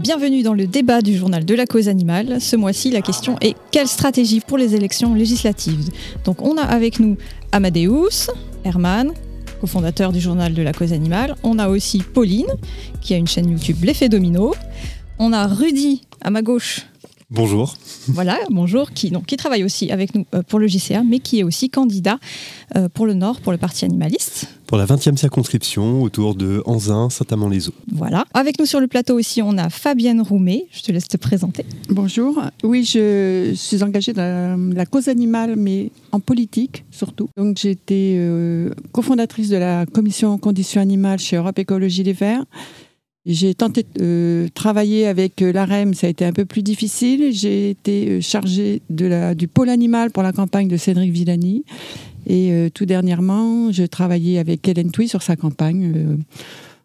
Bienvenue 0.00 0.42
dans 0.42 0.54
le 0.54 0.66
débat 0.66 1.02
du 1.02 1.14
journal 1.14 1.44
de 1.44 1.54
la 1.54 1.66
cause 1.66 1.86
animale. 1.86 2.40
Ce 2.40 2.56
mois-ci, 2.56 2.90
la 2.90 3.02
question 3.02 3.36
est 3.42 3.54
quelle 3.70 3.86
stratégie 3.86 4.40
pour 4.40 4.56
les 4.56 4.74
élections 4.74 5.12
législatives? 5.12 5.90
Donc 6.24 6.40
on 6.40 6.56
a 6.56 6.62
avec 6.62 7.00
nous 7.00 7.18
Amadeus, 7.52 8.30
Herman, 8.64 9.12
cofondateur 9.60 10.10
du 10.10 10.18
journal 10.18 10.54
de 10.54 10.62
la 10.62 10.72
cause 10.72 10.94
animale. 10.94 11.34
On 11.42 11.58
a 11.58 11.68
aussi 11.68 11.98
Pauline, 11.98 12.48
qui 13.02 13.12
a 13.12 13.18
une 13.18 13.26
chaîne 13.26 13.50
YouTube 13.50 13.76
L'effet 13.84 14.08
domino. 14.08 14.54
On 15.18 15.34
a 15.34 15.46
Rudy 15.46 16.00
à 16.22 16.30
ma 16.30 16.40
gauche. 16.40 16.86
Bonjour. 17.32 17.76
Voilà, 18.08 18.40
bonjour, 18.50 18.90
qui, 18.90 19.10
donc, 19.10 19.26
qui 19.26 19.36
travaille 19.36 19.62
aussi 19.62 19.92
avec 19.92 20.16
nous 20.16 20.26
euh, 20.34 20.42
pour 20.42 20.58
le 20.58 20.66
JCA, 20.66 21.04
mais 21.04 21.20
qui 21.20 21.38
est 21.38 21.42
aussi 21.44 21.70
candidat 21.70 22.18
euh, 22.74 22.88
pour 22.88 23.06
le 23.06 23.14
Nord, 23.14 23.40
pour 23.40 23.52
le 23.52 23.58
Parti 23.58 23.84
animaliste. 23.84 24.48
Pour 24.66 24.76
la 24.78 24.84
20e 24.84 25.16
circonscription, 25.16 26.02
autour 26.02 26.34
de 26.34 26.60
Anzin, 26.66 27.08
Saint-Amand-les-Eaux. 27.08 27.74
Voilà. 27.92 28.24
Avec 28.34 28.58
nous 28.58 28.66
sur 28.66 28.80
le 28.80 28.88
plateau 28.88 29.16
aussi, 29.16 29.42
on 29.42 29.58
a 29.58 29.70
Fabienne 29.70 30.20
Roumet. 30.20 30.66
Je 30.72 30.82
te 30.82 30.90
laisse 30.90 31.06
te 31.06 31.16
présenter. 31.16 31.64
Bonjour. 31.88 32.42
Oui, 32.64 32.84
je 32.84 33.52
suis 33.54 33.84
engagée 33.84 34.12
dans 34.12 34.74
la 34.74 34.86
cause 34.86 35.06
animale, 35.06 35.54
mais 35.56 35.92
en 36.10 36.18
politique 36.18 36.84
surtout. 36.90 37.28
Donc, 37.36 37.58
j'ai 37.58 37.70
été 37.70 38.16
euh, 38.18 38.70
cofondatrice 38.90 39.50
de 39.50 39.56
la 39.56 39.86
commission 39.86 40.36
conditions 40.36 40.80
animales 40.80 41.20
chez 41.20 41.36
Europe 41.36 41.60
Écologie 41.60 42.02
Les 42.02 42.12
Verts. 42.12 42.44
J'ai 43.26 43.54
tenté 43.54 43.84
de 43.96 44.48
travailler 44.54 45.06
avec 45.06 45.42
euh, 45.42 45.52
l'AREM, 45.52 45.92
ça 45.92 46.06
a 46.06 46.10
été 46.10 46.24
un 46.24 46.32
peu 46.32 46.46
plus 46.46 46.62
difficile. 46.62 47.32
J'ai 47.32 47.68
été 47.70 48.08
euh, 48.08 48.20
chargée 48.22 48.80
du 48.88 49.46
pôle 49.46 49.68
animal 49.68 50.10
pour 50.10 50.22
la 50.22 50.32
campagne 50.32 50.68
de 50.68 50.78
Cédric 50.78 51.12
Villani. 51.12 51.64
Et 52.26 52.50
euh, 52.52 52.70
tout 52.72 52.86
dernièrement, 52.86 53.72
je 53.72 53.84
travaillais 53.84 54.38
avec 54.38 54.66
Hélène 54.66 54.90
Touy 54.90 55.06
sur 55.06 55.22
sa 55.22 55.36
campagne 55.36 56.16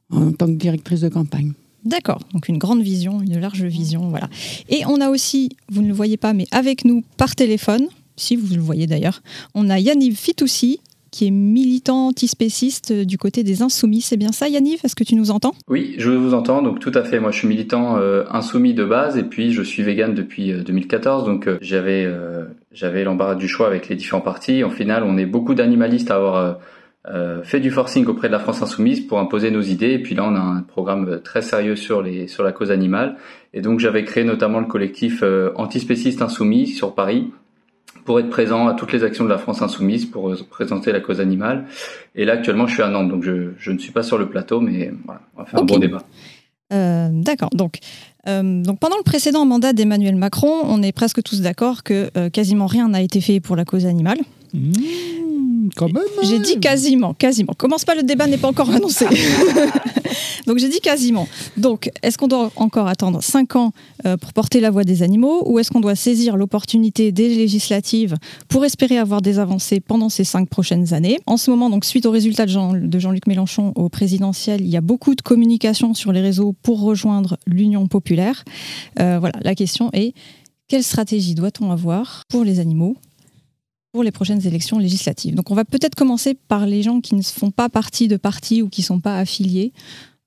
en 0.10 0.34
tant 0.34 0.48
que 0.48 0.58
directrice 0.58 1.02
de 1.02 1.10
campagne. 1.10 1.54
D'accord, 1.86 2.20
donc 2.34 2.50
une 2.50 2.58
grande 2.58 2.82
vision, 2.82 3.22
une 3.22 3.40
large 3.40 3.64
vision, 3.64 4.10
voilà. 4.10 4.28
Et 4.70 4.86
on 4.88 5.00
a 5.00 5.10
aussi, 5.10 5.50
vous 5.72 5.84
ne 5.84 5.88
le 5.88 5.94
voyez 5.94 6.18
pas, 6.18 6.34
mais 6.34 6.48
avec 6.52 6.84
nous 6.84 7.04
par 7.16 7.36
téléphone, 7.36 7.88
si 8.18 8.36
vous 8.36 8.56
le 8.56 8.62
voyez 8.62 8.88
d'ailleurs, 8.88 9.22
on 9.54 9.70
a 9.70 9.80
Yanniv 9.80 10.18
Fitoussi, 10.18 10.80
qui 11.16 11.28
est 11.28 11.32
militant 11.32 12.08
antispéciste 12.08 12.92
du 12.92 13.18
côté 13.18 13.44
des 13.44 13.62
insoumis. 13.62 14.02
C'est 14.02 14.18
bien 14.18 14.34
ça, 14.34 14.50
Yanniv 14.50 14.82
Est-ce 14.84 14.98
que 14.98 15.06
tu 15.06 15.16
nous 15.16 15.32
entends? 15.32 15.54
Oui, 15.70 15.96
je 15.98 16.10
vous 16.10 16.34
entends. 16.34 16.62
Donc 16.62 16.82
tout 16.82 16.92
à 16.94 17.06
fait. 17.06 17.22
Moi, 17.22 17.32
je 17.32 17.38
suis 17.38 17.48
militant 17.48 17.96
euh, 17.98 18.26
insoumis 18.30 18.74
de 18.74 18.84
base 18.84 19.18
et 19.18 19.24
puis 19.24 19.54
je 19.54 19.62
suis 19.62 19.82
vegan 19.82 20.14
depuis 20.14 20.52
2014. 20.52 21.24
Euh, 21.24 21.26
donc 21.26 21.48
euh, 21.48 21.58
j'avais 21.62 22.06
j'avais 22.74 23.06
l'embarras 23.06 23.36
du 23.36 23.48
choix 23.48 23.66
avec 23.66 23.88
les 23.88 23.96
différents 23.96 24.20
partis. 24.20 24.66
En 24.66 24.70
final, 24.70 25.04
on 25.04 25.18
est 25.18 25.26
beaucoup 25.26 25.56
d'animalistes 25.56 26.12
à 26.12 26.18
avoir 26.18 26.60
fait 27.44 27.62
du 27.62 27.72
forcing 27.72 28.06
auprès 28.08 28.28
de 28.28 28.34
la 28.34 28.40
France 28.40 28.62
insoumise 28.62 29.00
pour 29.00 29.20
imposer 29.20 29.52
nos 29.52 29.62
idées. 29.62 29.92
Et 29.92 30.00
puis 30.00 30.16
là, 30.16 30.26
on 30.26 30.36
a 30.36 30.40
un 30.40 30.64
programme 30.64 31.22
très 31.24 31.42
sérieux 31.42 31.78
sur 31.78 32.02
les 32.02 32.28
sur 32.28 32.44
la 32.44 32.52
cause 32.52 32.72
animale. 32.72 33.16
Et 33.54 33.62
donc 33.62 33.80
j'avais 33.80 34.04
créé 34.04 34.26
notamment 34.26 34.60
le 34.60 34.66
collectif 34.66 35.24
antispéciste 35.56 36.22
insoumis 36.22 36.68
sur 36.68 36.94
Paris 36.94 37.32
pour 38.06 38.20
être 38.20 38.30
présent 38.30 38.68
à 38.68 38.74
toutes 38.74 38.94
les 38.94 39.04
actions 39.04 39.26
de 39.26 39.30
la 39.30 39.38
France 39.38 39.62
insoumise 39.62 40.06
pour 40.06 40.30
euh, 40.30 40.38
présenter 40.50 40.92
la 40.92 41.02
cause 41.02 41.20
animale. 41.20 41.66
Et 42.16 42.24
là, 42.24 42.34
actuellement, 42.34 42.68
je 42.68 42.76
suis 42.76 42.84
à 42.84 42.88
Nantes, 42.88 43.10
donc 43.10 43.24
je, 43.24 43.50
je 43.58 43.72
ne 43.72 43.78
suis 43.78 43.92
pas 43.92 44.04
sur 44.04 44.18
le 44.18 44.30
plateau, 44.30 44.62
mais 44.62 44.94
voilà, 45.06 45.22
on 45.36 45.40
va 45.40 45.46
faire 45.46 45.60
un 45.60 45.66
bon 45.66 45.80
débat. 45.80 46.04
Euh, 46.74 47.10
D'accord. 47.12 47.50
Donc, 47.54 47.80
euh, 48.28 48.64
donc, 48.64 48.80
pendant 48.80 48.98
le 48.98 49.04
précédent 49.04 49.46
mandat 49.46 49.74
d'Emmanuel 49.74 50.16
Macron, 50.16 50.62
on 50.64 50.82
est 50.82 50.92
presque 50.92 51.22
tous 51.22 51.42
d'accord 51.42 51.84
que 51.84 52.10
euh, 52.18 52.30
quasiment 52.30 52.68
rien 52.68 52.90
n'a 52.90 53.02
été 53.02 53.22
fait 53.22 53.40
pour 53.40 53.56
la 53.56 53.66
cause 53.66 53.86
animale. 53.86 54.18
Mmh, 54.54 54.72
quand 55.76 55.92
même. 55.92 56.04
J'ai 56.24 56.40
dit 56.40 56.60
quasiment, 56.60 57.14
quasiment. 57.14 57.54
Commence 57.58 57.86
pas, 57.86 57.96
le 57.96 58.04
débat 58.04 58.28
n'est 58.28 58.38
pas 58.38 58.48
encore 58.48 58.70
annoncé. 58.70 59.06
Donc 60.48 60.58
j'ai 60.60 60.70
dit 60.70 60.80
quasiment. 60.80 61.28
Donc 61.58 61.90
est-ce 62.04 62.18
qu'on 62.18 62.28
doit 62.28 62.52
encore 62.56 62.88
attendre 62.88 63.22
5 63.24 63.56
ans 63.56 63.72
euh, 64.06 64.18
pour 64.18 64.34
porter 64.34 64.60
la 64.60 64.70
voix 64.70 64.84
des 64.84 65.04
animaux 65.04 65.44
ou 65.46 65.60
est-ce 65.60 65.72
qu'on 65.72 65.80
doit 65.80 65.96
saisir 65.96 66.38
l'opportunité 66.38 67.12
des 67.12 67.30
législatives 67.30 68.16
pour 68.48 68.66
espérer 68.66 68.98
avoir 68.98 69.22
des 69.22 69.40
avancées 69.40 69.80
pendant 69.80 70.10
ces 70.10 70.24
5 70.24 70.50
prochaines 70.50 70.94
années? 70.94 71.20
En 71.26 71.38
ce 71.38 71.50
moment, 71.52 71.70
donc 71.70 71.86
suite 71.86 72.06
au 72.06 72.12
résultat 72.12 72.46
de, 72.46 72.52
Jean, 72.52 72.74
de 72.74 73.00
Jean-Luc 73.00 73.28
Mélenchon 73.28 73.74
au 73.76 73.90
présidentiel, 73.90 74.62
il 74.62 74.70
y 74.70 74.78
a 74.78 74.82
beaucoup 74.82 75.16
de 75.16 75.22
communication 75.22 75.94
sur 75.94 76.12
les 76.12 76.22
réseaux 76.22 76.54
pour 76.62 76.82
rejoindre 76.82 77.38
l'Union 77.48 77.88
populaire. 77.88 78.44
Euh, 79.00 79.18
voilà, 79.20 79.40
la 79.42 79.56
question 79.56 79.90
est 79.94 80.14
quelle 80.68 80.84
stratégie 80.84 81.36
doit-on 81.36 81.72
avoir 81.72 82.24
pour 82.30 82.44
les 82.44 82.60
animaux 82.60 82.96
pour 83.96 84.04
les 84.04 84.12
prochaines 84.12 84.46
élections 84.46 84.78
législatives. 84.78 85.36
Donc 85.36 85.52
on 85.52 85.56
va 85.56 85.64
peut-être 85.64 85.96
commencer 85.96 86.34
par 86.34 86.66
les 86.66 86.84
gens 86.84 87.00
qui 87.00 87.16
ne 87.16 87.22
font 87.22 87.50
pas 87.50 87.70
partie 87.70 88.10
de 88.10 88.18
partis 88.18 88.62
ou 88.62 88.68
qui 88.68 88.82
ne 88.82 88.88
sont 88.88 89.00
pas 89.00 89.20
affiliés. 89.20 89.72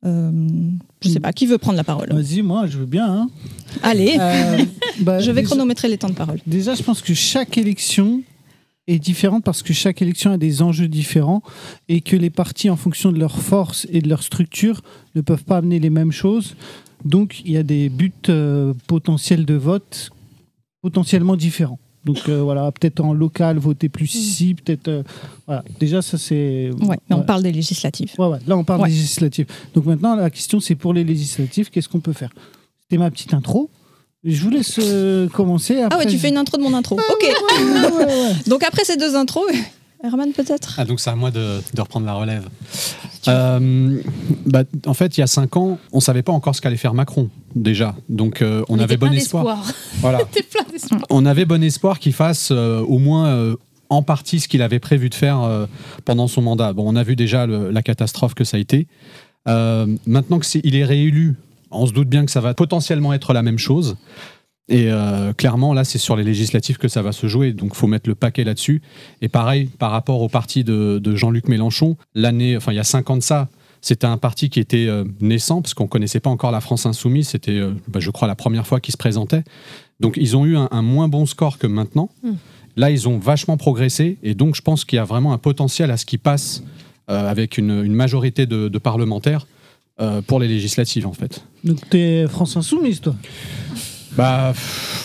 Euh, 0.07 0.31
je 1.03 1.11
sais 1.11 1.21
pas, 1.21 1.35
qui 1.35 1.45
veut 1.45 1.59
prendre 1.59 1.77
la 1.77 1.85
parole? 1.85 2.11
Vas-y, 2.11 2.41
moi, 2.41 2.67
je 2.67 2.79
veux 2.79 2.87
bien. 2.87 3.07
Hein. 3.07 3.29
Allez, 3.83 4.17
euh, 4.19 4.65
bah, 5.01 5.21
je 5.21 5.31
vais 5.31 5.43
chronométrer 5.43 5.89
les 5.89 5.99
temps 5.99 6.09
de 6.09 6.15
parole. 6.15 6.39
Déjà, 6.47 6.75
je 6.77 6.83
pense 6.83 7.03
que 7.03 7.13
chaque 7.13 7.59
élection 7.59 8.23
est 8.87 8.99
différente 8.99 9.45
parce 9.45 9.63
que 9.63 9.75
chaque 9.75 10.01
élection 10.01 10.33
a 10.33 10.39
des 10.39 10.63
enjeux 10.63 10.89
différents 10.89 11.43
et 11.91 12.01
que 12.01 12.17
les 12.17 12.31
partis, 12.31 12.71
en 12.71 12.77
fonction 12.77 13.13
de 13.13 13.19
leur 13.19 13.39
force 13.39 13.87
et 13.91 14.01
de 14.01 14.09
leur 14.09 14.23
structure, 14.23 14.81
ne 15.15 15.21
peuvent 15.21 15.45
pas 15.45 15.59
amener 15.59 15.79
les 15.79 15.91
mêmes 15.91 16.13
choses. 16.13 16.57
Donc, 17.05 17.43
il 17.45 17.53
y 17.53 17.59
a 17.59 17.63
des 17.63 17.91
buts 17.91 18.13
euh, 18.31 18.73
potentiels 18.87 19.45
de 19.45 19.55
vote 19.57 20.09
potentiellement 20.81 21.37
différents. 21.37 21.79
Donc 22.05 22.29
euh, 22.29 22.41
voilà, 22.43 22.71
peut-être 22.73 23.01
en 23.01 23.13
local, 23.13 23.59
voter 23.59 23.89
plus 23.89 24.15
mm. 24.15 24.19
ici, 24.19 24.55
peut-être. 24.55 24.89
Euh, 24.89 25.03
voilà. 25.47 25.65
Déjà, 25.81 26.03
ça 26.03 26.19
c'est. 26.19 26.71
Ouais, 26.81 26.99
mais 27.09 27.17
on 27.17 27.23
parle 27.23 27.43
des 27.43 27.53
législatives. 27.53 28.13
Ouais, 28.19 28.27
ouais. 28.27 28.39
Là, 28.47 28.57
on 28.57 28.65
parle 28.65 28.85
des 28.85 28.91
législatives. 28.91 29.47
Donc 29.75 29.87
maintenant, 29.87 30.15
la 30.15 30.31
question, 30.31 30.61
c'est 30.61 30.75
pour 30.75 30.93
les 30.93 31.05
législatives, 31.05 31.71
qu'est-ce 31.71 31.89
qu'on 31.89 32.01
peut 32.01 32.13
faire? 32.13 32.31
C'était 32.83 32.99
ma 32.99 33.11
petite 33.11 33.35
intro. 33.35 33.71
Je 34.25 34.43
vous 34.43 34.51
laisse 34.51 34.79
euh, 34.79 35.29
commencer. 35.29 35.81
ah 35.91 35.97
ouais, 35.97 36.07
tu 36.07 36.19
fais 36.19 36.29
une 36.29 36.37
intro 36.39 36.57
de 36.57 36.63
mon 36.63 36.75
intro. 36.75 36.97
ok. 36.97 38.47
Donc 38.47 38.65
après 38.65 38.85
ces 38.85 38.97
deux 38.97 39.15
intros, 39.15 39.45
Herman 40.03 40.33
peut-être? 40.33 40.77
Ah 40.79 40.85
donc 40.85 41.01
c'est 41.01 41.11
à 41.11 41.17
moi 41.17 41.31
de, 41.31 41.61
de 41.75 41.81
reprendre 41.81 42.07
la 42.07 42.15
relève. 42.15 42.49
Euh, 43.27 44.01
bah, 44.47 44.63
en 44.87 44.95
fait, 44.95 45.17
il 45.17 45.21
y 45.21 45.25
a 45.25 45.27
cinq 45.27 45.57
ans, 45.57 45.79
on 45.93 46.01
savait 46.01 46.23
pas 46.23 46.33
encore 46.33 46.55
ce 46.55 46.61
qu'allait 46.61 46.77
faire 46.77 46.95
Macron 46.95 47.29
déjà, 47.63 47.97
donc 48.09 48.43
euh, 48.43 48.63
on, 48.69 48.79
avait 48.79 48.97
bon 48.97 49.13
espoir. 49.13 49.65
Voilà. 50.01 50.21
on 51.11 51.27
avait 51.27 51.45
bon 51.45 51.63
espoir 51.63 51.99
qu'il 51.99 52.13
fasse 52.13 52.51
euh, 52.53 52.81
au 52.81 52.99
moins 52.99 53.55
en 53.89 54.03
partie 54.03 54.41
ce 54.41 54.49
qu'il 54.49 54.63
avait 54.63 54.79
prévu 54.79 55.09
de 55.09 55.15
faire 55.15 55.67
pendant 56.05 56.29
son 56.29 56.43
mandat. 56.43 56.73
Bon, 56.73 56.85
on 56.87 56.97
a 56.97 57.03
vu 57.03 57.17
déjà 57.17 57.47
la 57.47 57.83
catastrophe 57.83 58.35
que 58.35 58.45
ça 58.45 58.57
a 58.57 58.61
été. 58.61 58.87
maintenant 59.47 60.39
qu'il 60.39 60.75
est, 60.75 60.79
est 60.79 60.85
réélu, 60.85 61.37
on 61.71 61.87
se 61.87 61.93
doute 61.93 62.09
bien 62.09 62.25
que 62.25 62.31
ça 62.31 62.41
va 62.41 62.55
potentiellement 62.55 63.13
être 63.13 63.33
la 63.33 63.43
même 63.43 63.59
chose. 63.59 63.97
Et 64.69 64.89
euh, 64.91 65.33
clairement, 65.33 65.73
là, 65.73 65.83
c'est 65.85 65.99
sur 65.99 66.15
les 66.15 66.25
législatives 66.25 66.77
que 66.77 66.89
ça 66.89 67.01
va 67.01 67.13
se 67.13 67.27
jouer, 67.27 67.53
donc 67.53 67.75
faut 67.75 67.87
mettre 67.87 68.09
le 68.09 68.15
paquet 68.15 68.45
là-dessus. 68.45 68.83
Et 69.23 69.29
pareil, 69.29 69.71
par 69.79 69.91
rapport 69.91 70.21
au 70.21 70.29
parti 70.29 70.63
de, 70.63 71.17
Jean-Luc 71.17 71.49
Mélenchon, 71.49 71.97
l'année, 72.15 72.57
enfin, 72.57 72.73
il 72.73 72.77
y 72.77 72.81
a 72.81 72.85
cinq 72.85 73.09
ans 73.09 73.17
de 73.17 73.23
ça, 73.23 73.49
c'était 73.81 74.07
un 74.07 74.17
parti 74.17 74.51
qui 74.51 74.61
était 74.61 74.87
euh, 74.87 75.05
naissant, 75.21 75.63
parce 75.63 75.75
qu'on 75.75 75.85
ne 75.85 75.89
connaissait 75.89 76.21
pas 76.21 76.31
encore 76.31 76.51
la 76.51 76.61
France 76.61 76.87
insoumise, 76.87 77.29
c'était, 77.29 77.53
euh, 77.53 77.73
bah, 77.89 78.01
je 78.01 78.11
crois, 78.11 78.29
la 78.29 78.35
première 78.35 78.67
fois 78.67 78.81
qu'ils 78.81 78.93
se 78.93 78.99
présentaient. 78.99 79.45
Donc, 80.01 80.17
ils 80.17 80.37
ont 80.37 80.47
eu 80.47 80.57
un, 80.57 80.83
moins 80.83 81.09
bon 81.09 81.27
score 81.27 81.59
que 81.59 81.67
maintenant. 81.67 82.11
Hmm. 82.23 82.35
Là, 82.77 82.91
ils 82.91 83.09
ont 83.09 83.19
vachement 83.19 83.57
progressé, 83.57 84.19
et 84.23 84.35
donc, 84.35 84.55
je 84.55 84.63
pense 84.63 84.85
qu'il 84.85 84.97
y 84.97 85.01
a 85.01 85.05
vraiment 85.05 85.33
un 85.33 85.39
potentiel 85.39 85.91
à 85.91 85.97
ce 85.97 86.07
qui 86.07 86.19
passe 86.19 86.63
avec 87.09 87.57
une, 87.57 87.91
majorité 87.95 88.45
de, 88.45 88.69
de 88.69 88.79
parlementaires 88.79 89.47
pour 90.27 90.39
les 90.39 90.47
législatives, 90.47 91.07
en 91.07 91.15
fait. 91.15 91.43
Donc, 91.65 91.79
tu 91.91 91.99
es 91.99 92.29
France 92.29 92.57
insoumise, 92.57 93.01
toi? 93.01 93.17
Bah, 94.17 94.53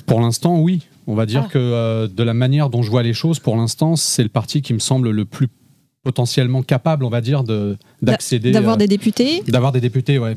pour 0.06 0.22
l'instant, 0.22 0.60
oui. 0.60 0.82
On 1.08 1.16
va 1.16 1.26
dire 1.26 1.44
ah. 1.46 1.52
que 1.52 1.60
euh, 1.60 2.08
de 2.08 2.24
la 2.24 2.34
manière 2.34 2.70
dont 2.70 2.82
je 2.82 2.90
vois 2.90 3.04
les 3.04 3.14
choses, 3.14 3.40
pour 3.40 3.56
l'instant, 3.56 3.96
c'est 3.96 4.24
le 4.24 4.30
parti 4.30 4.62
qui 4.62 4.74
me 4.74 4.80
semble 4.80 5.12
le 5.12 5.26
plus 5.26 5.50
potentiellement 6.04 6.64
capable, 6.64 7.06
on 7.06 7.10
va 7.10 7.22
dire, 7.22 7.44
d'accéder. 8.02 8.52
D'avoir 8.52 8.76
euh, 8.76 8.78
des 8.78 8.88
députés 8.88 9.42
D'avoir 9.48 9.72
des 9.72 9.82
députés, 9.82 10.20
ouais 10.20 10.36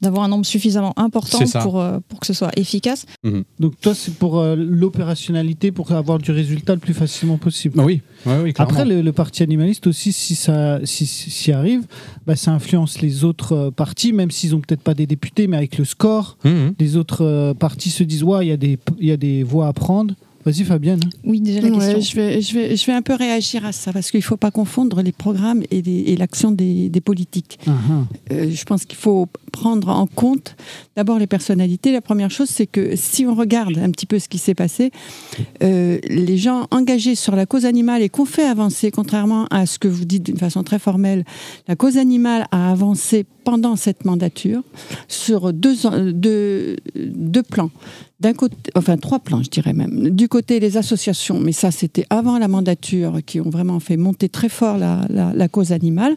d'avoir 0.00 0.22
un 0.22 0.28
nombre 0.28 0.46
suffisamment 0.46 0.92
important 0.96 1.40
pour, 1.60 1.80
euh, 1.80 1.98
pour 2.08 2.20
que 2.20 2.26
ce 2.26 2.32
soit 2.32 2.52
efficace. 2.56 3.06
Mhm. 3.24 3.42
Donc 3.58 3.80
toi, 3.80 3.94
c'est 3.94 4.14
pour 4.14 4.38
euh, 4.38 4.54
l'opérationnalité, 4.56 5.72
pour 5.72 5.90
avoir 5.90 6.18
du 6.18 6.30
résultat 6.30 6.74
le 6.74 6.80
plus 6.80 6.94
facilement 6.94 7.36
possible. 7.36 7.76
Bah 7.76 7.84
oui, 7.84 8.00
oui 8.26 8.52
Après, 8.58 8.84
le, 8.84 9.12
parti 9.12 9.42
animaliste 9.42 9.88
aussi, 9.88 10.12
si 10.12 10.36
ça 10.36 10.78
si, 10.84 11.06
si 11.06 11.50
arrive, 11.50 11.86
bah, 12.26 12.36
ça 12.36 12.52
influence 12.52 13.00
les 13.00 13.24
autres 13.24 13.52
euh, 13.52 13.70
partis, 13.70 14.12
même 14.12 14.30
s'ils 14.30 14.52
n'ont 14.52 14.60
peut-être 14.60 14.82
pas 14.82 14.94
des 14.94 15.06
députés, 15.06 15.48
mais 15.48 15.56
avec 15.56 15.78
le 15.78 15.84
score, 15.84 16.38
mhm. 16.44 16.74
les 16.78 16.96
autres 16.96 17.54
partis 17.58 17.90
se 17.90 18.04
disent, 18.04 18.22
ouais, 18.22 18.46
il 18.46 18.78
y, 19.00 19.06
y 19.06 19.12
a 19.12 19.16
des 19.16 19.42
voix 19.42 19.66
à 19.66 19.72
prendre. 19.72 20.14
Vas-y 20.48 20.64
Fabienne. 20.64 21.00
Oui, 21.24 21.42
déjà 21.42 21.60
la 21.60 21.68
question. 21.68 22.00
Je 22.00 22.16
vais, 22.16 22.40
je, 22.40 22.54
vais, 22.54 22.74
je 22.74 22.86
vais 22.86 22.94
un 22.94 23.02
peu 23.02 23.12
réagir 23.12 23.66
à 23.66 23.72
ça 23.72 23.92
parce 23.92 24.10
qu'il 24.10 24.20
ne 24.20 24.24
faut 24.24 24.38
pas 24.38 24.50
confondre 24.50 25.02
les 25.02 25.12
programmes 25.12 25.62
et, 25.70 26.16
l'action 26.16 26.50
des, 26.52 26.90
politiques. 27.04 27.58
Uh-huh. 27.66 28.32
Euh, 28.32 28.50
je 28.50 28.64
pense 28.64 28.86
qu'il 28.86 28.96
faut 28.96 29.28
prendre 29.52 29.90
en 29.90 30.06
compte 30.06 30.56
d'abord 30.96 31.18
les 31.18 31.26
personnalités. 31.26 31.92
La 31.92 32.00
première 32.00 32.30
chose, 32.30 32.48
c'est 32.48 32.66
que 32.66 32.96
si 32.96 33.26
on 33.26 33.34
regarde 33.34 33.76
un 33.76 33.90
petit 33.90 34.06
peu 34.06 34.18
ce 34.18 34.26
qui 34.26 34.38
s'est 34.38 34.54
passé, 34.54 34.90
euh, 35.62 35.98
les 36.08 36.38
gens 36.38 36.66
engagés 36.70 37.14
sur 37.14 37.36
la 37.36 37.44
cause 37.44 37.66
animale 37.66 38.00
et 38.00 38.08
qu'on 38.08 38.24
fait 38.24 38.46
avancer, 38.46 38.90
contrairement 38.90 39.48
à 39.50 39.66
ce 39.66 39.78
que 39.78 39.88
vous 39.88 40.06
dites 40.06 40.22
d'une 40.22 40.38
façon 40.38 40.62
très 40.62 40.78
formelle, 40.78 41.24
la 41.66 41.76
cause 41.76 41.98
animale 41.98 42.46
a 42.52 42.70
avancé 42.70 43.26
pendant 43.48 43.76
cette 43.76 44.04
mandature 44.04 44.62
sur 45.08 45.54
deux, 45.54 45.74
deux, 46.12 46.76
deux 46.94 47.42
plans. 47.42 47.70
D'un 48.20 48.34
côté, 48.34 48.56
enfin 48.74 48.98
trois 48.98 49.20
plans, 49.20 49.42
je 49.42 49.48
dirais 49.48 49.72
même. 49.72 50.10
Du 50.10 50.28
côté 50.28 50.60
des 50.60 50.76
associations, 50.76 51.40
mais 51.40 51.52
ça 51.52 51.70
c'était 51.70 52.04
avant 52.10 52.38
la 52.38 52.46
mandature, 52.46 53.20
qui 53.24 53.40
ont 53.40 53.48
vraiment 53.48 53.80
fait 53.80 53.96
monter 53.96 54.28
très 54.28 54.50
fort 54.50 54.76
la, 54.76 55.06
la 55.08 55.48
cause 55.48 55.72
animale. 55.72 56.14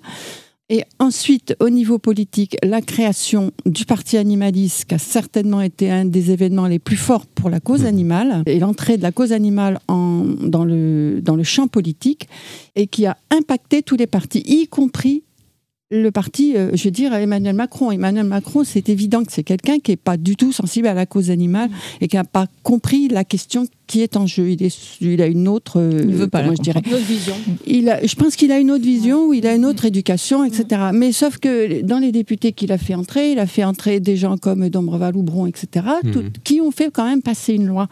Et 0.67 0.83
ensuite, 0.99 1.55
au 1.61 1.69
niveau 1.69 1.99
politique, 1.99 2.57
la 2.63 2.81
création 2.81 3.51
du 3.65 3.85
Parti 3.85 4.17
animaliste, 4.17 4.83
qui 4.85 4.95
a 4.95 4.97
certainement 4.97 5.61
été 5.61 5.89
un 5.89 6.03
des 6.03 6.31
événements 6.31 6.67
les 6.67 6.79
plus 6.79 6.97
forts 6.97 7.27
pour 7.27 7.49
la 7.49 7.61
cause 7.61 7.85
animale, 7.85 8.43
et 8.45 8.59
l'entrée 8.59 8.97
de 8.97 9.03
la 9.03 9.13
cause 9.13 9.31
animale 9.31 9.79
en, 9.87 10.25
dans, 10.25 10.65
le, 10.65 11.21
dans 11.21 11.37
le 11.37 11.43
champ 11.43 11.67
politique, 11.67 12.27
et 12.75 12.87
qui 12.87 13.05
a 13.05 13.15
impacté 13.29 13.83
tous 13.83 13.95
les 13.95 14.07
partis, 14.07 14.43
y 14.45 14.67
compris 14.67 15.23
le 15.91 16.09
parti, 16.09 16.55
euh, 16.55 16.71
je 16.73 16.85
veux 16.85 16.91
dire, 16.91 17.13
Emmanuel 17.13 17.55
Macron. 17.55 17.91
Emmanuel 17.91 18.25
Macron, 18.25 18.63
c'est 18.63 18.87
évident 18.87 19.23
que 19.23 19.31
c'est 19.31 19.43
quelqu'un 19.43 19.79
qui 19.79 19.91
n'est 19.91 19.97
pas 19.97 20.17
du 20.17 20.37
tout 20.37 20.53
sensible 20.53 20.87
à 20.87 20.93
la 20.93 21.05
cause 21.05 21.29
animale 21.29 21.69
et 21.99 22.07
qui 22.07 22.15
n'a 22.15 22.23
pas 22.23 22.47
compris 22.63 23.09
la 23.09 23.25
question 23.25 23.67
qui 23.87 24.01
est 24.01 24.15
en 24.15 24.25
jeu. 24.25 24.49
Il, 24.49 24.63
est, 24.63 25.01
il 25.01 25.21
a 25.21 25.27
une 25.27 25.49
autre, 25.49 25.81
euh, 25.81 26.05
il 26.07 26.15
veut 26.15 26.27
pas 26.29 26.45
je 26.45 26.61
dirais, 26.61 26.81
une 26.85 26.93
autre 26.93 27.05
vision. 27.05 27.35
Il 27.67 27.89
a, 27.89 28.05
je 28.05 28.15
pense 28.15 28.37
qu'il 28.37 28.53
a 28.53 28.59
une 28.59 28.71
autre 28.71 28.85
vision, 28.85 29.27
ou 29.27 29.33
il 29.33 29.45
a 29.45 29.53
une 29.53 29.65
autre 29.65 29.83
éducation, 29.83 30.45
etc. 30.45 30.91
Mais 30.93 31.11
sauf 31.11 31.37
que 31.39 31.81
dans 31.81 31.99
les 31.99 32.13
députés 32.13 32.53
qu'il 32.53 32.71
a 32.71 32.77
fait 32.77 32.95
entrer, 32.95 33.33
il 33.33 33.39
a 33.39 33.45
fait 33.45 33.65
entrer 33.65 33.99
des 33.99 34.15
gens 34.15 34.37
comme 34.37 34.69
Dombreval 34.69 35.13
Loubron, 35.13 35.45
etc., 35.45 35.85
mhm. 36.03 36.31
qui 36.45 36.61
ont 36.61 36.71
fait 36.71 36.89
quand 36.89 37.05
même 37.05 37.21
passer 37.21 37.53
une 37.53 37.67
loi. 37.67 37.89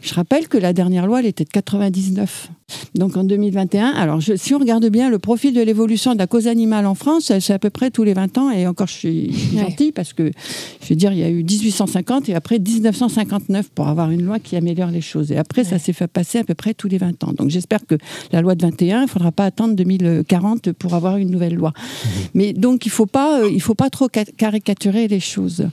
Je 0.00 0.14
rappelle 0.14 0.48
que 0.48 0.56
la 0.56 0.72
dernière 0.72 1.06
loi, 1.06 1.20
elle 1.20 1.26
était 1.26 1.44
de 1.44 1.50
99. 1.50 2.48
Donc 2.94 3.16
en 3.16 3.24
2021, 3.24 3.88
alors 3.88 4.20
je, 4.20 4.36
si 4.36 4.54
on 4.54 4.58
regarde 4.58 4.86
bien 4.86 5.10
le 5.10 5.18
profil 5.18 5.54
de 5.54 5.60
l'évolution 5.60 6.12
de 6.14 6.18
la 6.18 6.26
cause 6.26 6.46
animale 6.46 6.86
en 6.86 6.94
France, 6.94 7.32
c'est 7.40 7.52
à 7.52 7.58
peu 7.58 7.70
près 7.70 7.90
tous 7.90 8.04
les 8.04 8.14
20 8.14 8.38
ans, 8.38 8.50
et 8.50 8.66
encore 8.66 8.86
je 8.86 8.94
suis 8.94 9.34
gentille 9.56 9.92
parce 9.92 10.12
que 10.12 10.30
je 10.82 10.88
veux 10.88 10.96
dire, 10.96 11.12
il 11.12 11.18
y 11.18 11.22
a 11.22 11.28
eu 11.28 11.42
1850 11.42 12.28
et 12.28 12.34
après 12.34 12.58
1959 12.58 13.70
pour 13.70 13.88
avoir 13.88 14.10
une 14.10 14.22
loi 14.24 14.38
qui 14.38 14.56
améliore 14.56 14.90
les 14.90 15.00
choses. 15.00 15.32
Et 15.32 15.36
après, 15.36 15.64
ça 15.64 15.78
s'est 15.78 15.92
fait 15.92 16.06
passer 16.06 16.38
à 16.38 16.44
peu 16.44 16.54
près 16.54 16.74
tous 16.74 16.88
les 16.88 16.98
20 16.98 17.24
ans. 17.24 17.32
Donc 17.32 17.50
j'espère 17.50 17.86
que 17.86 17.96
la 18.32 18.40
loi 18.40 18.54
de 18.54 18.62
21, 18.62 19.00
il 19.00 19.02
ne 19.02 19.06
faudra 19.06 19.32
pas 19.32 19.44
attendre 19.44 19.74
2040 19.74 20.72
pour 20.72 20.94
avoir 20.94 21.16
une 21.16 21.30
nouvelle 21.30 21.54
loi. 21.54 21.70
Mmh. 21.70 22.08
Mais 22.34 22.52
donc 22.52 22.86
il 22.86 22.88
ne 22.88 22.94
faut, 22.94 23.06
pas, 23.06 23.42
euh, 23.42 23.50
il 23.50 23.60
faut 23.60 23.74
pas 23.74 23.90
trop 23.90 24.08
caricaturer 24.08 25.08
les 25.08 25.20
choses. 25.20 25.68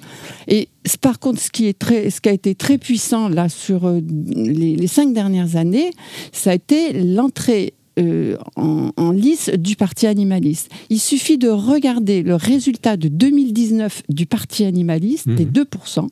Et 0.47 0.69
par 1.01 1.19
contre, 1.19 1.39
ce 1.39 1.49
qui, 1.49 1.67
est 1.67 1.77
très, 1.77 2.09
ce 2.09 2.21
qui 2.21 2.29
a 2.29 2.31
été 2.31 2.55
très 2.55 2.77
puissant 2.77 3.29
là 3.29 3.49
sur 3.49 3.85
euh, 3.85 3.99
les, 4.01 4.87
cinq 4.87 5.13
dernières 5.13 5.55
années, 5.55 5.91
ça 6.31 6.51
a 6.51 6.53
été 6.53 6.93
l'entrée 6.93 7.73
euh, 7.99 8.37
en, 8.55 9.11
lice 9.11 9.49
du 9.49 9.75
Parti 9.75 10.07
animaliste. 10.07 10.71
Il 10.89 10.99
suffit 10.99 11.37
de 11.37 11.49
regarder 11.49 12.23
le 12.23 12.35
résultat 12.35 12.95
de 12.95 13.09
2019 13.09 14.03
du 14.07 14.25
Parti 14.25 14.63
animaliste, 14.63 15.27
mmh. 15.27 15.35
des 15.35 15.45
2%, 15.45 16.07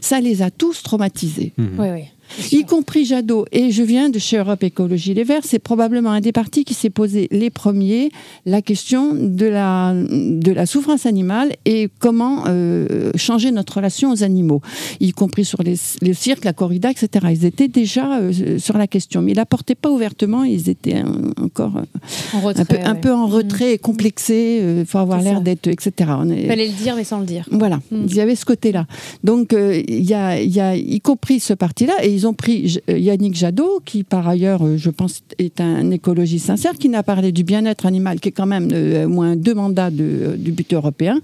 ça 0.00 0.20
les 0.20 0.42
a 0.42 0.50
tous 0.50 0.82
traumatisés. 0.82 1.52
Mmh. 1.56 1.66
Oui, 1.78 1.88
oui 1.92 2.04
y 2.52 2.64
compris 2.64 3.04
Jadot. 3.04 3.46
Et 3.52 3.70
je 3.70 3.82
viens 3.82 4.10
de 4.10 4.18
chez 4.18 4.38
Europe 4.38 4.62
Écologie 4.62 5.14
Les 5.14 5.24
Verts. 5.24 5.44
C'est 5.44 5.58
probablement 5.58 6.10
un 6.10 6.20
des 6.20 6.32
partis 6.32 6.64
qui 6.64 6.74
s'est 6.74 6.90
posé 6.90 7.28
les 7.30 7.50
premiers 7.50 8.10
la 8.46 8.62
question 8.62 9.14
de 9.14 9.46
la, 9.46 9.94
de 9.94 10.52
la 10.52 10.66
souffrance 10.66 11.06
animale 11.06 11.54
et 11.64 11.88
comment 11.98 12.44
euh, 12.46 13.10
changer 13.16 13.50
notre 13.50 13.76
relation 13.76 14.12
aux 14.12 14.22
animaux, 14.22 14.60
y 15.00 15.12
compris 15.12 15.44
sur 15.44 15.62
les, 15.62 15.74
les 16.00 16.14
cirques, 16.14 16.44
la 16.44 16.52
corrida, 16.52 16.90
etc. 16.90 17.26
Ils 17.30 17.44
étaient 17.44 17.68
déjà 17.68 18.18
euh, 18.18 18.58
sur 18.58 18.78
la 18.78 18.86
question, 18.86 19.22
mais 19.22 19.32
ils 19.32 19.36
l'apportaient 19.36 19.74
pas 19.74 19.90
ouvertement. 19.90 20.44
Ils 20.44 20.68
étaient 20.68 21.02
encore 21.40 21.76
euh, 21.76 22.52
un, 22.56 22.64
peu, 22.64 22.76
un 22.82 22.94
peu 22.94 23.12
en 23.12 23.26
retrait, 23.26 23.74
mmh. 23.74 23.78
complexés. 23.78 24.78
Il 24.80 24.86
faut 24.86 24.98
avoir 24.98 25.20
l'air 25.20 25.40
d'être, 25.40 25.66
etc. 25.66 25.92
Il 26.24 26.46
fallait 26.46 26.68
le 26.68 26.72
dire, 26.72 26.96
mais 26.96 27.04
sans 27.04 27.20
le 27.20 27.26
dire. 27.26 27.46
Voilà, 27.50 27.76
mmh. 27.90 28.06
il 28.08 28.14
y 28.14 28.20
avait 28.20 28.36
ce 28.36 28.44
côté-là. 28.44 28.86
Donc, 29.24 29.52
il 29.52 30.04
y, 30.04 30.14
a, 30.14 30.40
y 30.40 30.60
a, 30.60 30.76
y 30.76 31.00
compris 31.00 31.40
ce 31.40 31.52
parti-là, 31.52 31.94
et 32.02 32.17
ils 32.18 32.26
ont 32.26 32.34
pris 32.34 32.78
euh, 32.90 32.98
Yannick 32.98 33.36
Jadot, 33.36 33.80
qui 33.84 34.02
par 34.02 34.26
ailleurs, 34.26 34.66
euh, 34.66 34.76
je 34.76 34.90
pense, 34.90 35.22
est 35.38 35.60
un 35.60 35.92
écologiste 35.92 36.46
sincère, 36.46 36.72
qui 36.76 36.88
n'a 36.88 37.04
parlé 37.04 37.30
du 37.30 37.44
bien-être 37.44 37.86
animal, 37.86 38.18
qui 38.18 38.30
est 38.30 38.32
quand 38.32 38.46
même 38.46 38.70
euh, 38.72 39.06
moins 39.06 39.36
deux 39.36 39.54
mandats 39.54 39.90
du 39.90 40.50
but 40.50 40.72
européen, 40.72 41.20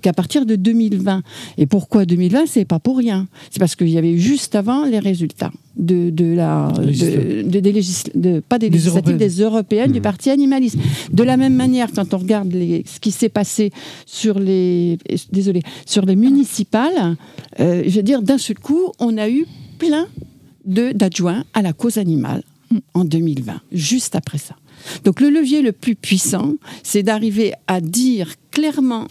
qu'à 0.00 0.14
partir 0.14 0.46
de 0.46 0.56
2020. 0.56 1.22
Et 1.58 1.66
pourquoi 1.66 2.06
2020 2.06 2.46
C'est 2.46 2.64
pas 2.64 2.78
pour 2.78 2.96
rien. 2.96 3.28
C'est 3.50 3.58
parce 3.58 3.76
qu'il 3.76 3.90
y 3.90 3.98
avait 3.98 4.16
juste 4.16 4.54
avant 4.54 4.86
les 4.86 5.00
résultats 5.00 5.52
de, 5.76 6.08
de 6.08 6.34
la 6.34 6.72
de, 6.74 7.60
de, 8.14 8.40
pas 8.40 8.58
des 8.58 8.70
législatives 8.70 9.16
des 9.18 9.42
européennes 9.42 9.92
du 9.92 10.00
mmh. 10.00 10.02
parti 10.02 10.30
animaliste 10.30 10.76
de 11.12 11.22
la 11.22 11.36
même 11.36 11.54
manière 11.54 11.92
quand 11.94 12.14
on 12.14 12.18
regarde 12.18 12.52
les, 12.52 12.82
ce 12.84 12.98
qui 12.98 13.12
s'est 13.12 13.28
passé 13.28 13.70
sur 14.04 14.40
les 14.40 14.98
désolé 15.30 15.62
sur 15.86 16.04
les 16.04 16.16
municipales 16.16 17.16
je 17.60 17.94
veux 17.94 18.02
dire 18.02 18.22
d'un 18.22 18.38
seul 18.38 18.58
coup 18.58 18.92
on 18.98 19.16
a 19.18 19.28
eu 19.28 19.46
plein 19.78 20.08
d'adjoints 20.64 21.44
à 21.54 21.62
la 21.62 21.72
cause 21.72 21.98
animale 21.98 22.42
en 22.94 23.04
2020, 23.04 23.60
juste 23.72 24.14
après 24.14 24.38
ça. 24.38 24.56
Donc 25.04 25.20
le 25.20 25.30
levier 25.30 25.62
le 25.62 25.72
plus 25.72 25.94
puissant, 25.94 26.54
c'est 26.82 27.02
d'arriver 27.02 27.52
à 27.66 27.80
dire 27.80 28.34
clairement 28.50 29.08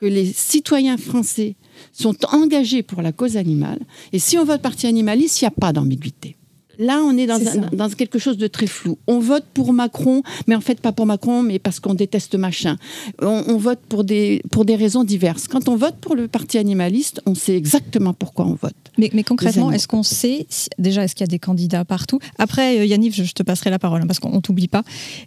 que 0.00 0.06
les 0.06 0.32
citoyens 0.32 0.96
français 0.96 1.56
sont 1.92 2.16
engagés 2.32 2.82
pour 2.82 3.02
la 3.02 3.12
cause 3.12 3.36
animale. 3.36 3.80
Et 4.12 4.18
si 4.18 4.38
on 4.38 4.44
vote 4.44 4.62
parti 4.62 4.86
animaliste, 4.86 5.40
il 5.40 5.44
n'y 5.44 5.48
a 5.48 5.52
pas 5.52 5.72
d'ambiguïté. 5.72 6.36
Là, 6.80 7.02
on 7.04 7.14
est 7.18 7.26
dans, 7.26 7.90
quelque 7.90 8.18
chose 8.18 8.38
de 8.38 8.46
très 8.46 8.66
flou. 8.66 8.96
On 9.06 9.20
vote 9.20 9.44
pour 9.52 9.74
Macron, 9.74 10.22
mais 10.46 10.54
en 10.54 10.62
fait 10.62 10.80
pas 10.80 10.92
pour 10.92 11.04
Macron, 11.04 11.42
mais 11.42 11.58
parce 11.58 11.78
qu'on 11.78 11.92
déteste 11.92 12.36
machin. 12.36 12.78
On, 13.20 13.58
vote 13.58 13.80
pour 13.86 14.02
des, 14.02 14.42
pour 14.50 14.64
des 14.64 14.76
raisons 14.76 15.04
diverses. 15.04 15.46
Quand 15.46 15.68
on 15.68 15.76
vote 15.76 15.96
pour 15.96 16.16
le 16.16 16.26
parti 16.26 16.56
animaliste, 16.56 17.20
on 17.26 17.34
sait 17.34 17.54
exactement 17.54 18.14
pourquoi 18.14 18.46
on 18.46 18.54
vote. 18.54 18.74
Mais, 18.96 19.10
concrètement, 19.22 19.70
est-ce 19.70 19.86
qu'on 19.86 20.02
sait, 20.02 20.46
déjà, 20.78 21.04
est-ce 21.04 21.14
qu'il 21.14 21.24
y 21.24 21.28
a 21.28 21.30
des 21.30 21.38
candidats 21.38 21.84
partout? 21.84 22.18
Après, 22.38 22.78
euh, 22.78 22.86
Yannick, 22.86 23.14
je, 23.14 23.30
te 23.30 23.42
passerai 23.42 23.68
la 23.68 23.78
parole, 23.78 24.00
hein, 24.00 24.06
parce 24.06 24.18
qu'on 24.18 24.34
ne 24.34 24.40
t'oublie 24.40 24.68
pas. 24.68 24.82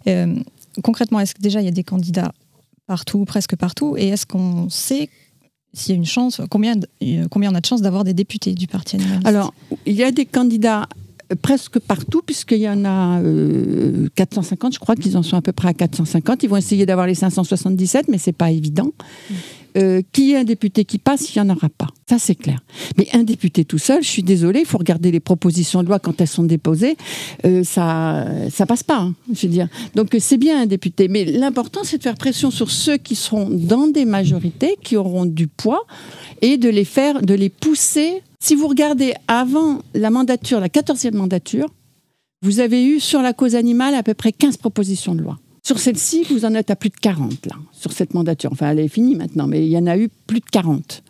Euh, 0.08 0.34
concrètement, 0.82 1.20
est-ce 1.20 1.36
que 1.36 1.40
déjà, 1.40 1.60
il 1.60 1.66
y 1.66 1.68
a 1.68 1.72
des 1.72 1.84
candidats 1.84 2.32
partout, 2.88 3.24
presque 3.24 3.54
partout? 3.54 3.96
Et 3.96 4.08
est-ce 4.08 4.26
qu'on 4.26 4.68
sait 4.70 5.08
s'il 5.72 5.92
y 5.92 5.94
a 5.94 5.96
une 5.96 6.06
chance, 6.06 6.40
combien, 6.50 6.74
euh, 7.02 7.26
combien 7.30 7.52
on 7.52 7.54
a 7.54 7.60
de 7.60 7.66
chances 7.66 7.82
d'avoir 7.82 8.04
des 8.04 8.14
députés 8.14 8.54
du 8.54 8.66
Parti 8.66 8.96
animaliste? 8.96 9.26
Alors, 9.26 9.54
il 9.86 9.94
y 9.94 10.04
a 10.04 10.10
des 10.10 10.26
candidats 10.26 10.88
presque 11.34 11.78
partout, 11.78 12.22
puisqu'il 12.24 12.58
y 12.58 12.68
en 12.68 12.84
a 12.84 13.20
450, 14.14 14.72
euh, 14.72 14.74
je 14.74 14.78
crois 14.78 14.96
qu'ils 14.96 15.16
en 15.16 15.22
sont 15.22 15.36
à 15.36 15.42
peu 15.42 15.52
près 15.52 15.68
à 15.68 15.74
450. 15.74 16.42
Ils 16.42 16.48
vont 16.48 16.56
essayer 16.56 16.86
d'avoir 16.86 17.06
les 17.06 17.14
577, 17.14 18.08
mais 18.08 18.18
c'est 18.18 18.32
pas 18.32 18.50
évident. 18.50 18.90
Euh, 19.76 20.02
qui 20.12 20.30
est 20.30 20.36
un 20.36 20.44
député 20.44 20.84
qui 20.84 20.98
passe, 20.98 21.34
il 21.34 21.42
n'y 21.42 21.50
en 21.50 21.52
aura 21.52 21.68
pas. 21.68 21.88
Ça, 22.08 22.16
c'est 22.20 22.36
clair. 22.36 22.60
Mais 22.96 23.08
un 23.12 23.24
député 23.24 23.64
tout 23.64 23.78
seul, 23.78 24.04
je 24.04 24.08
suis 24.08 24.22
désolée, 24.22 24.60
il 24.60 24.66
faut 24.66 24.78
regarder 24.78 25.10
les 25.10 25.18
propositions 25.18 25.82
de 25.82 25.88
loi 25.88 25.98
quand 25.98 26.20
elles 26.20 26.28
sont 26.28 26.44
déposées, 26.44 26.96
euh, 27.44 27.64
ça 27.64 28.24
ça 28.50 28.66
passe 28.66 28.84
pas, 28.84 28.98
hein, 28.98 29.14
je 29.32 29.48
veux 29.48 29.52
dire. 29.52 29.66
Donc 29.96 30.14
c'est 30.20 30.36
bien 30.36 30.62
un 30.62 30.66
député, 30.66 31.08
mais 31.08 31.24
l'important, 31.24 31.80
c'est 31.82 31.98
de 31.98 32.04
faire 32.04 32.14
pression 32.14 32.52
sur 32.52 32.70
ceux 32.70 32.98
qui 32.98 33.16
seront 33.16 33.48
dans 33.50 33.88
des 33.88 34.04
majorités, 34.04 34.76
qui 34.80 34.96
auront 34.96 35.26
du 35.26 35.48
poids, 35.48 35.84
et 36.40 36.56
de 36.56 36.68
les 36.68 36.84
faire, 36.84 37.22
de 37.22 37.34
les 37.34 37.48
pousser 37.48 38.22
si 38.44 38.54
vous 38.54 38.68
regardez 38.68 39.14
avant 39.26 39.80
la 39.94 40.10
mandature, 40.10 40.60
la 40.60 40.68
14e 40.68 41.14
mandature, 41.14 41.66
vous 42.42 42.60
avez 42.60 42.84
eu 42.84 43.00
sur 43.00 43.22
la 43.22 43.32
cause 43.32 43.54
animale 43.54 43.94
à 43.94 44.02
peu 44.02 44.12
près 44.12 44.32
15 44.32 44.58
propositions 44.58 45.14
de 45.14 45.22
loi. 45.22 45.38
Sur 45.66 45.78
celle-ci, 45.78 46.24
vous 46.28 46.44
en 46.44 46.52
êtes 46.52 46.70
à 46.70 46.76
plus 46.76 46.90
de 46.90 46.96
40, 46.96 47.46
là, 47.46 47.54
sur 47.72 47.92
cette 47.92 48.12
mandature. 48.12 48.52
Enfin, 48.52 48.68
elle 48.70 48.80
est 48.80 48.88
finie 48.88 49.14
maintenant, 49.14 49.46
mais 49.46 49.64
il 49.64 49.72
y 49.72 49.78
en 49.78 49.86
a 49.86 49.96
eu 49.96 50.10
plus 50.26 50.40
de 50.40 50.44
40. 50.52 51.02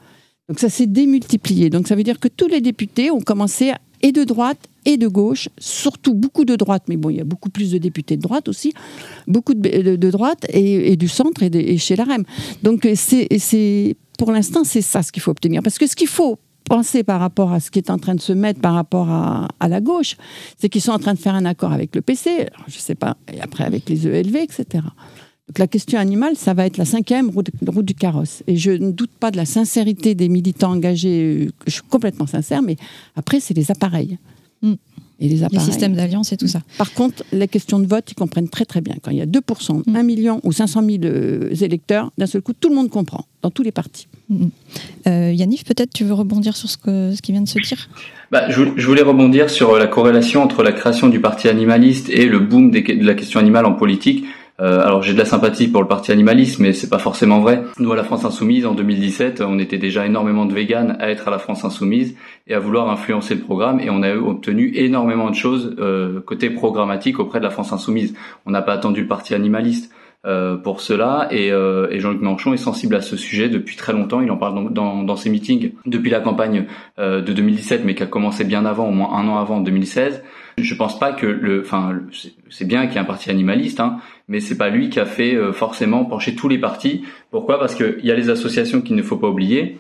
Donc 0.49 0.61
ça 0.61 0.69
s'est 0.69 0.87
démultiplié. 0.87 1.71
Donc 1.71 1.89
ça 1.89 1.97
veut 1.97 2.05
dire 2.05 2.21
que 2.21 2.29
tous 2.29 2.47
les 2.47 2.61
députés 2.61 3.11
ont 3.11 3.21
commencé, 3.21 3.73
et 4.01 4.13
de 4.13 4.23
droite 4.23 4.69
et 4.85 4.97
de 4.97 5.09
gauche, 5.09 5.49
surtout 5.59 6.15
beaucoup 6.15 6.45
de 6.45 6.55
droite, 6.55 6.85
mais 6.89 6.97
bon, 6.97 7.11
il 7.11 7.17
y 7.17 7.21
a 7.21 7.25
beaucoup 7.25 7.51
plus 7.51 7.73
de 7.73 7.79
députés 7.79 8.17
de 8.17 8.23
droite 8.23 8.49
aussi, 8.49 8.75
beaucoup 9.27 9.55
de, 9.55 9.97
droite 10.11 10.47
et, 10.51 10.95
du 10.97 11.09
centre 11.09 11.43
et, 11.43 11.47
et 11.47 11.79
chez 11.79 11.97
la 11.97 12.05
REM. 12.05 12.23
Donc 12.63 12.87
c'est, 12.95 13.97
pour 14.19 14.31
l'instant, 14.31 14.63
c'est 14.63 14.83
ça 14.83 15.03
ce 15.03 15.11
qu'il 15.11 15.23
faut 15.23 15.33
obtenir. 15.33 15.63
Parce 15.63 15.79
que 15.79 15.89
ce 15.89 15.97
qu'il 15.97 16.07
faut 16.07 16.39
penser 16.69 17.05
par 17.05 17.21
rapport 17.21 17.53
à 17.53 17.61
ce 17.61 17.71
qui 17.71 17.79
est 17.79 17.91
en 17.91 17.99
train 17.99 18.15
de 18.15 18.21
se 18.21 18.33
mettre 18.33 18.61
par 18.61 18.75
rapport 18.75 19.11
à, 19.11 19.49
la 19.69 19.81
gauche, 19.81 20.17
c'est 20.59 20.69
qu'ils 20.69 20.81
sont 20.81 20.93
en 20.93 20.99
train 20.99 21.15
de 21.15 21.19
faire 21.19 21.35
un 21.35 21.45
accord 21.45 21.73
avec 21.73 21.95
le 21.95 22.03
PC, 22.03 22.49
je 22.69 22.77
ne 22.77 22.81
sais 22.81 22.95
pas, 22.95 23.17
et 23.33 23.41
après 23.41 23.65
avec 23.65 23.89
les 23.89 24.07
ELV, 24.07 24.37
etc. 24.37 24.85
Donc 25.49 25.59
la 25.59 25.67
question 25.67 25.99
animale, 25.99 26.37
ça 26.37 26.55
va 26.55 26.65
être 26.67 26.79
la 26.79 26.85
cinquième 26.85 27.31
roue, 27.31 27.43
du 27.83 27.95
carrosse. 27.95 28.43
Et 28.47 28.57
je 28.57 28.71
ne 28.71 28.91
doute 28.91 29.11
pas 29.21 29.31
de 29.31 29.37
la 29.37 29.45
sincérité 29.45 30.15
des 30.15 30.29
militants 30.29 30.73
engagés, 30.73 31.51
je 31.67 31.73
suis 31.73 31.83
complètement 31.83 32.27
sincère, 32.27 32.63
mais 32.63 32.77
après, 33.15 33.41
c'est 33.41 33.55
les 33.55 33.71
appareils. 33.71 34.19
Mm. 34.63 34.75
Et 35.21 35.29
les, 35.29 35.43
appareils. 35.45 35.65
les 35.65 35.73
systèmes 35.73 35.95
d'alliance 35.95 36.33
et 36.33 36.37
tout 36.37 36.49
ça. 36.49 36.61
Par 36.77 36.93
contre, 36.93 37.23
les 37.31 37.47
questions 37.47 37.79
de 37.79 37.87
vote, 37.87 38.11
ils 38.11 38.15
comprennent 38.15 38.49
très 38.49 38.65
très 38.65 38.81
bien. 38.81 38.97
Quand 39.03 39.11
il 39.11 39.19
y 39.19 39.23
a 39.23 39.27
2%, 39.27 39.83
1 39.87 40.03
mm. 40.03 40.07
million 40.07 40.41
ou 40.43 40.53
500 40.53 40.83
000 40.83 41.05
euh, 41.05 41.55
électeurs, 41.61 42.11
d'un 42.19 42.27
seul 42.27 42.43
coup, 42.43 42.53
tout 42.53 42.71
le 42.71 42.75
monde 42.75 42.89
comprend, 42.89 43.27
dans 43.43 43.51
tous 43.51 43.63
les 43.63 43.73
partis. 43.73 44.09
Mm. 44.29 44.47
Euh, 45.07 45.33
Yannick, 45.33 45.65
peut-être 45.65 45.93
tu 45.93 46.05
veux 46.05 46.15
rebondir 46.15 46.57
sur 46.57 46.69
ce, 46.69 46.77
que, 46.77 47.13
ce 47.15 47.23
qui 47.23 47.33
vient 47.33 47.43
de 47.43 47.49
se 47.49 47.59
dire? 47.59 47.89
Bah, 48.31 48.49
je, 48.49 48.63
voulais 48.87 49.03
rebondir 49.03 49.51
sur 49.51 49.77
la 49.77 49.87
corrélation 49.87 50.43
entre 50.43 50.63
la 50.63 50.73
création 50.73 51.09
du 51.09 51.21
parti 51.21 51.49
animaliste 51.49 52.09
et 52.11 52.27
le 52.27 52.39
boom 52.39 52.71
de 52.71 53.07
la 53.07 53.15
question 53.15 53.39
animale 53.39 53.67
en 53.67 53.73
politique. 53.73 54.25
alors 54.59 55.03
j'ai 55.03 55.13
de 55.13 55.19
la 55.19 55.25
sympathie 55.25 55.69
pour 55.69 55.83
le 55.83 55.89
parti 55.89 56.11
animaliste, 56.11 56.59
mais 56.59 56.73
c'est 56.73 56.89
pas 56.89 56.99
forcément 56.99 57.41
vrai. 57.41 57.63
Nous 57.79 57.93
à 57.93 57.97
la 57.97 58.05
France 58.05 58.25
Insoumise 58.25 58.67
en 58.67 58.75
2017, 58.75 59.43
on 59.43 59.59
était 59.59 59.79
déjà 59.79 60.07
énormément 60.07 60.47
de 60.47 60.55
véganes 60.55 60.97
à 61.01 61.11
être 61.11 61.29
à 61.29 61.31
la 61.31 61.39
France 61.39 61.65
Insoumise 61.65 62.17
et 62.47 62.55
à 62.55 62.59
vouloir 62.59 62.89
influencer 62.91 63.35
le 63.35 63.41
programme, 63.41 63.79
et 63.81 63.91
on 63.91 64.03
a 64.03 64.15
obtenu 64.15 64.73
énormément 64.75 65.31
de 65.31 65.37
choses 65.37 65.77
côté 66.25 66.51
programmatique 66.51 67.19
auprès 67.19 67.41
de 67.41 67.45
la 67.45 67.51
France 67.51 67.73
Insoumise. 67.73 68.15
On 68.47 68.51
n'a 68.51 68.63
pas 68.63 68.73
attendu 68.73 69.03
le 69.03 69.09
parti 69.09 69.35
animaliste. 69.35 69.93
Euh, 70.27 70.57
pour 70.57 70.81
cela 70.81 71.29
et, 71.31 71.53
euh, 71.53 71.87
et 71.91 72.01
Jean-Luc 72.01 72.23
Mélenchon 72.23 72.55
est 72.55 72.59
sensible 72.59 72.95
à 72.95 73.03
ce 73.03 73.15
sujet 73.15 73.51
depuis 73.51 73.77
très 73.77 73.93
longtemps. 73.93 74.23
Il 74.23 74.31
en 74.31 74.39
parle 74.39 74.55
dans, 74.55 74.71
dans, 74.71 75.03
dans 75.03 75.17
ses 75.17 75.29
meetings 75.29 75.73
depuis 75.85 76.11
la 76.11 76.21
campagne 76.21 76.65
euh, 76.99 77.21
de 77.21 77.33
2017, 77.35 77.85
mais 77.85 77.95
qui 77.95 78.03
a 78.03 78.07
commencé 78.07 78.45
bien 78.45 78.65
avant, 78.65 78.89
au 78.89 78.91
moins 78.91 79.13
un 79.13 79.29
an 79.29 79.37
avant, 79.37 79.57
en 79.57 79.61
2016. 79.61 80.23
Je 80.57 80.75
pense 80.75 80.99
pas 80.99 81.13
que 81.13 81.27
le, 81.27 81.61
enfin, 81.61 82.01
c'est 82.49 82.65
bien 82.67 82.87
qu'il 82.87 82.95
y 82.95 82.97
ait 82.97 83.01
un 83.01 83.05
parti 83.05 83.29
animaliste, 83.29 83.81
hein, 83.81 83.99
mais 84.29 84.41
c'est 84.41 84.57
pas 84.57 84.71
lui 84.71 84.89
qui 84.89 84.99
a 84.99 85.05
fait 85.05 85.37
forcément 85.53 86.05
pencher 86.07 86.35
tous 86.35 86.49
les 86.49 86.59
partis. 86.59 87.05
Pourquoi? 87.31 87.59
Parce 87.59 87.75
qu'il 87.75 88.01
y 88.03 88.11
a 88.11 88.15
les 88.15 88.31
associations 88.31 88.81
qu'il 88.81 88.97
ne 88.97 89.03
faut 89.03 89.17
pas 89.17 89.29
oublier. 89.29 89.79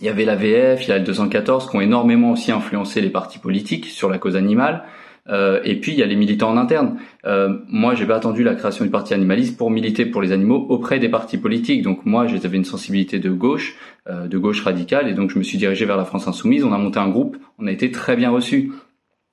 Il 0.00 0.06
y 0.06 0.08
avait 0.10 0.24
la 0.24 0.34
VF, 0.34 0.86
il 0.86 0.88
y 0.88 0.92
a 0.92 0.98
le 0.98 1.04
214 1.04 1.70
qui 1.70 1.76
ont 1.76 1.80
énormément 1.80 2.32
aussi 2.32 2.52
influencé 2.52 3.00
les 3.00 3.10
partis 3.10 3.38
politiques 3.38 3.86
sur 3.86 4.10
la 4.10 4.18
cause 4.18 4.34
animale. 4.36 4.82
Euh, 5.28 5.60
et 5.64 5.76
puis 5.76 5.92
il 5.92 5.98
y 5.98 6.02
a 6.02 6.06
les 6.06 6.16
militants 6.16 6.50
en 6.50 6.56
interne. 6.56 6.98
Euh, 7.24 7.58
moi, 7.68 7.94
j'ai 7.94 8.06
pas 8.06 8.16
attendu 8.16 8.42
la 8.42 8.54
création 8.54 8.84
du 8.84 8.90
parti 8.90 9.14
animaliste 9.14 9.56
pour 9.56 9.70
militer 9.70 10.06
pour 10.06 10.22
les 10.22 10.32
animaux 10.32 10.66
auprès 10.68 10.98
des 10.98 11.08
partis 11.08 11.38
politiques. 11.38 11.82
Donc 11.82 12.06
moi, 12.06 12.26
j'avais 12.26 12.56
une 12.56 12.64
sensibilité 12.64 13.18
de 13.18 13.30
gauche, 13.30 13.76
euh, 14.08 14.26
de 14.26 14.38
gauche 14.38 14.62
radicale, 14.62 15.08
et 15.08 15.14
donc 15.14 15.30
je 15.30 15.38
me 15.38 15.42
suis 15.42 15.58
dirigé 15.58 15.84
vers 15.84 15.96
la 15.96 16.04
France 16.04 16.26
insoumise. 16.26 16.64
On 16.64 16.72
a 16.72 16.78
monté 16.78 16.98
un 16.98 17.08
groupe, 17.08 17.36
on 17.58 17.66
a 17.66 17.72
été 17.72 17.90
très 17.90 18.16
bien 18.16 18.30
reçus. 18.30 18.72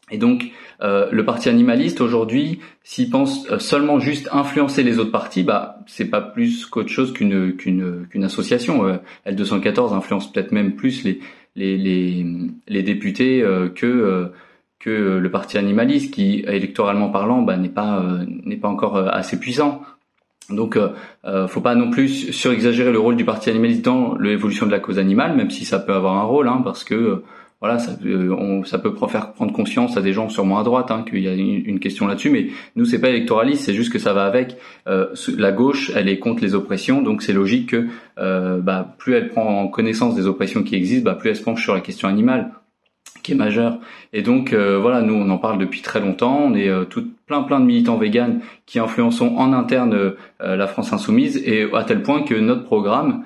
Et 0.10 0.18
donc 0.18 0.52
euh, 0.82 1.10
le 1.12 1.26
parti 1.26 1.50
animaliste 1.50 2.00
aujourd'hui, 2.02 2.60
s'il 2.84 3.10
pense 3.10 3.50
euh, 3.52 3.60
seulement 3.60 4.00
juste 4.00 4.30
influencer 4.32 4.84
les 4.84 5.00
autres 5.00 5.12
partis, 5.12 5.44
bah 5.44 5.80
c'est 5.86 6.10
pas 6.10 6.22
plus 6.22 6.66
qu'autre 6.66 6.90
chose 6.90 7.12
qu'une 7.14 7.56
qu'une 7.58 8.08
qu'une 8.10 8.24
association. 8.24 8.86
Euh, 8.88 8.98
L214 9.28 9.94
influence 9.94 10.32
peut-être 10.32 10.52
même 10.52 10.76
plus 10.76 11.04
les 11.04 11.20
les 11.56 11.78
les, 11.78 12.26
les 12.68 12.84
députés 12.84 13.44
que 13.76 14.32
que 14.80 15.18
le 15.18 15.32
parti 15.32 15.58
animaliste, 15.58 16.14
qui 16.14 16.44
électoralement 16.48 17.10
parlant 17.10 17.42
bah, 17.42 17.58
n'est 17.58 17.70
pas 17.70 18.00
euh, 18.00 18.26
n'est 18.28 18.58
pas 18.58 18.68
encore 18.68 18.96
euh, 18.98 19.08
assez 19.10 19.40
puissant. 19.40 19.82
Donc, 20.50 20.78
euh, 20.78 20.90
euh, 21.26 21.48
faut 21.48 21.62
pas 21.62 21.76
non 21.76 21.90
plus 21.90 22.32
surexagérer 22.32 22.92
le 22.92 23.00
rôle 23.00 23.16
du 23.16 23.26
parti 23.26 23.50
animaliste 23.50 23.84
dans 23.84 24.18
l'évolution 24.18 24.66
de 24.66 24.72
la 24.72 24.80
cause 24.80 24.98
animale, 24.98 25.36
même 25.36 25.50
si 25.50 25.66
ça 25.66 25.80
peut 25.80 25.94
avoir 25.94 26.16
un 26.16 26.24
rôle, 26.24 26.48
hein, 26.48 26.62
parce 26.64 26.84
que 26.84 27.24
voilà, 27.60 27.80
ça, 27.80 27.98
on, 28.06 28.64
ça 28.64 28.78
peut 28.78 28.94
faire 29.10 29.34
prendre 29.34 29.52
conscience 29.52 29.98
à 29.98 30.02
des 30.02 30.14
gens 30.14 30.30
sûrement 30.30 30.60
à 30.60 30.64
droite 30.64 30.92
hein, 30.92 31.04
qu'il 31.10 31.22
y 31.22 31.28
a 31.28 31.34
une, 31.34 31.80
question 31.80 32.08
là-dessus. 32.08 32.30
Mais 32.30 32.48
nous, 32.76 32.86
c'est 32.86 33.02
pas 33.02 33.10
électoraliste, 33.10 33.64
c'est 33.64 33.74
juste 33.74 33.92
que 33.92 34.00
ça 34.00 34.14
va 34.14 34.26
avec. 34.26 34.58
la 34.86 35.52
gauche, 35.52 35.92
elle 35.96 36.08
est 36.08 36.20
contre 36.20 36.44
les 36.44 36.54
oppressions, 36.54 37.02
donc 37.02 37.24
c'est 37.24 37.34
logique 37.34 37.72
que 37.72 37.88
bah, 38.60 38.96
plus 39.00 39.16
elle 39.16 39.30
prend 39.30 39.68
connaissance 39.70 40.16
des 40.16 40.28
oppressions 40.28 40.62
qui 40.62 40.76
existent, 40.76 41.10
bah, 41.10 41.16
plus 41.16 41.32
elle 41.32 41.36
se 41.36 41.44
penche 41.44 41.64
sur 41.64 41.74
la 41.74 41.82
question 41.82 42.08
animale 42.08 42.52
qui 43.28 43.34
est 43.34 43.36
majeur. 43.36 43.80
Et 44.14 44.22
donc 44.22 44.54
euh, 44.54 44.80
voilà, 44.80 45.02
nous 45.02 45.14
on 45.14 45.30
en 45.30 45.38
parle 45.38 45.58
depuis 45.58 45.82
très 45.82 46.00
longtemps. 46.00 46.40
On 46.46 46.56
est 46.56 46.70
euh, 46.70 46.86
tout 46.86 47.06
plein 47.26 47.44
plein 47.44 47.60
de 47.60 47.66
militants 47.66 47.98
véganes 47.98 48.40
qui 48.66 48.80
influençons 48.80 49.36
en 49.36 49.52
interne 49.52 49.94
euh, 49.94 50.16
la 50.40 50.66
France 50.66 50.94
insoumise 50.94 51.36
et 51.46 51.68
à 51.74 51.84
tel 51.84 52.02
point 52.02 52.24
que 52.24 52.36
notre 52.36 52.64
programme 52.64 53.24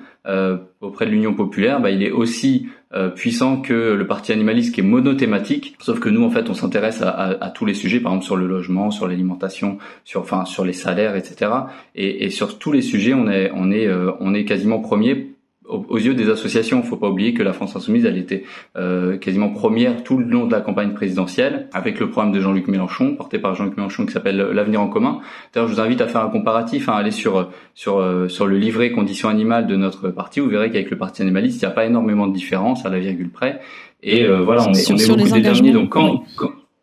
auprès 0.80 1.06
de 1.06 1.10
l'Union 1.10 1.34
populaire, 1.34 1.80
bah, 1.80 1.90
il 1.90 2.00
est 2.04 2.12
aussi 2.12 2.68
puissant 3.16 3.60
que 3.60 3.72
le 3.94 4.06
parti 4.06 4.30
animaliste 4.30 4.72
qui 4.72 4.80
est 4.80 4.84
monothématique. 4.84 5.74
Sauf 5.80 5.98
que 5.98 6.08
nous 6.08 6.22
en 6.22 6.30
fait 6.30 6.48
on 6.48 6.54
s'intéresse 6.54 7.02
à, 7.02 7.10
à, 7.10 7.50
tous 7.50 7.66
les 7.66 7.74
sujets, 7.74 7.98
par 7.98 8.12
exemple 8.12 8.26
sur 8.26 8.36
le 8.36 8.46
logement, 8.46 8.92
sur 8.92 9.08
l'alimentation, 9.08 9.78
sur 10.04 10.20
enfin 10.20 10.44
sur 10.44 10.64
les 10.64 10.74
salaires, 10.74 11.16
etc. 11.16 11.50
Et, 11.96 12.24
et, 12.24 12.30
sur 12.30 12.60
tous 12.60 12.70
les 12.70 12.82
sujets 12.82 13.14
on 13.14 13.28
est 13.28 13.50
on 13.52 13.72
est 13.72 13.90
on 14.20 14.32
est 14.32 14.44
quasiment 14.44 14.78
premier 14.78 15.34
aux 15.72 15.98
yeux 15.98 16.14
des 16.14 16.28
associations. 16.28 16.80
Il 16.82 16.88
faut 16.88 16.96
pas 16.96 17.08
oublier 17.08 17.34
que 17.34 17.42
la 17.42 17.52
France 17.52 17.76
insoumise, 17.76 18.04
elle 18.04 18.18
était 18.18 18.44
euh, 18.76 19.16
quasiment 19.16 19.50
première 19.50 20.02
tout 20.02 20.18
le 20.18 20.24
long 20.24 20.46
de 20.46 20.52
la 20.52 20.60
campagne 20.60 20.92
présidentielle, 20.92 21.68
avec 21.72 22.00
le 22.00 22.10
programme 22.10 22.32
de 22.32 22.40
Jean-Luc 22.40 22.68
Mélenchon, 22.68 23.14
porté 23.14 23.38
par 23.38 23.54
Jean-Luc 23.54 23.76
Mélenchon, 23.76 24.06
qui 24.06 24.12
s'appelle 24.12 24.36
l'avenir 24.36 24.80
en 24.80 24.88
commun. 24.88 25.20
D'ailleurs, 25.52 25.68
je 25.68 25.74
vous 25.74 25.80
invite 25.80 26.00
à 26.00 26.06
faire 26.06 26.22
un 26.22 26.28
comparatif, 26.28 26.88
à 26.88 26.92
hein, 26.92 26.96
aller 26.96 27.10
sur 27.10 27.50
sur 27.74 27.98
euh, 27.98 28.28
sur 28.28 28.46
le 28.46 28.56
livret 28.58 28.92
conditions 28.92 29.28
animales 29.28 29.66
de 29.66 29.76
notre 29.76 30.10
parti. 30.10 30.40
Vous 30.40 30.48
verrez 30.48 30.70
qu'avec 30.70 30.90
le 30.90 30.98
parti 30.98 31.22
animaliste, 31.22 31.62
il 31.62 31.64
n'y 31.64 31.70
a 31.70 31.74
pas 31.74 31.86
énormément 31.86 32.26
de 32.26 32.34
différence 32.34 32.86
à 32.86 32.90
la 32.90 32.98
virgule 32.98 33.30
près. 33.30 33.60
Et 34.02 34.24
euh, 34.24 34.42
voilà, 34.42 34.68
on 34.68 34.72
est, 34.72 34.90
on 34.90 34.96
est 34.96 35.08
beaucoup 35.08 35.30
déterminés. 35.30 35.72
Donc 35.72 35.90
quand, 35.90 36.24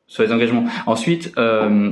sur 0.08 0.24
les 0.24 0.31
engagements. 0.31 0.65
Ensuite. 0.86 1.31
Euh, 1.38 1.91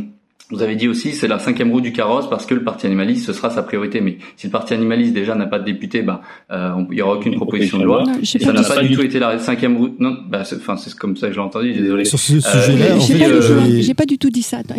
vous 0.49 0.61
avez 0.61 0.75
dit 0.75 0.87
aussi 0.87 1.11
c'est 1.11 1.27
la 1.27 1.39
cinquième 1.39 1.71
roue 1.71 1.81
du 1.81 1.91
carrosse 1.91 2.29
parce 2.29 2.45
que 2.45 2.53
le 2.53 2.63
parti 2.63 2.85
animaliste 2.85 3.25
ce 3.25 3.33
sera 3.33 3.49
sa 3.49 3.63
priorité. 3.63 3.99
Mais 3.99 4.17
si 4.37 4.47
le 4.47 4.51
parti 4.51 4.73
animaliste 4.73 5.13
déjà 5.13 5.35
n'a 5.35 5.45
pas 5.45 5.59
de 5.59 5.65
député, 5.65 6.01
bah 6.03 6.21
euh, 6.51 6.71
il 6.91 6.97
y 6.97 7.01
aura 7.01 7.15
aucune 7.15 7.35
proposition 7.35 7.77
de 7.79 7.83
loi. 7.83 8.03
ça 8.23 8.53
n'a 8.53 8.63
pas 8.63 8.81
du 8.81 8.95
tout 8.95 9.01
été 9.01 9.19
la 9.19 9.39
cinquième 9.39 9.77
roue. 9.77 9.95
Non, 9.99 10.15
bah 10.29 10.43
enfin 10.55 10.77
c'est 10.77 10.93
comme 10.95 11.17
ça 11.17 11.27
que 11.27 11.33
j'ai 11.33 11.41
entendu. 11.41 11.73
Désolé. 11.73 12.05
Sur 12.05 12.19
ce 12.19 12.39
sujet-là, 12.39 12.95
euh, 12.95 13.81
j'ai 13.81 13.93
pas, 13.93 14.05
du 14.05 14.17
tout 14.17 14.29
dit 14.29 14.41
ça. 14.41 14.59
Attends, 14.59 14.75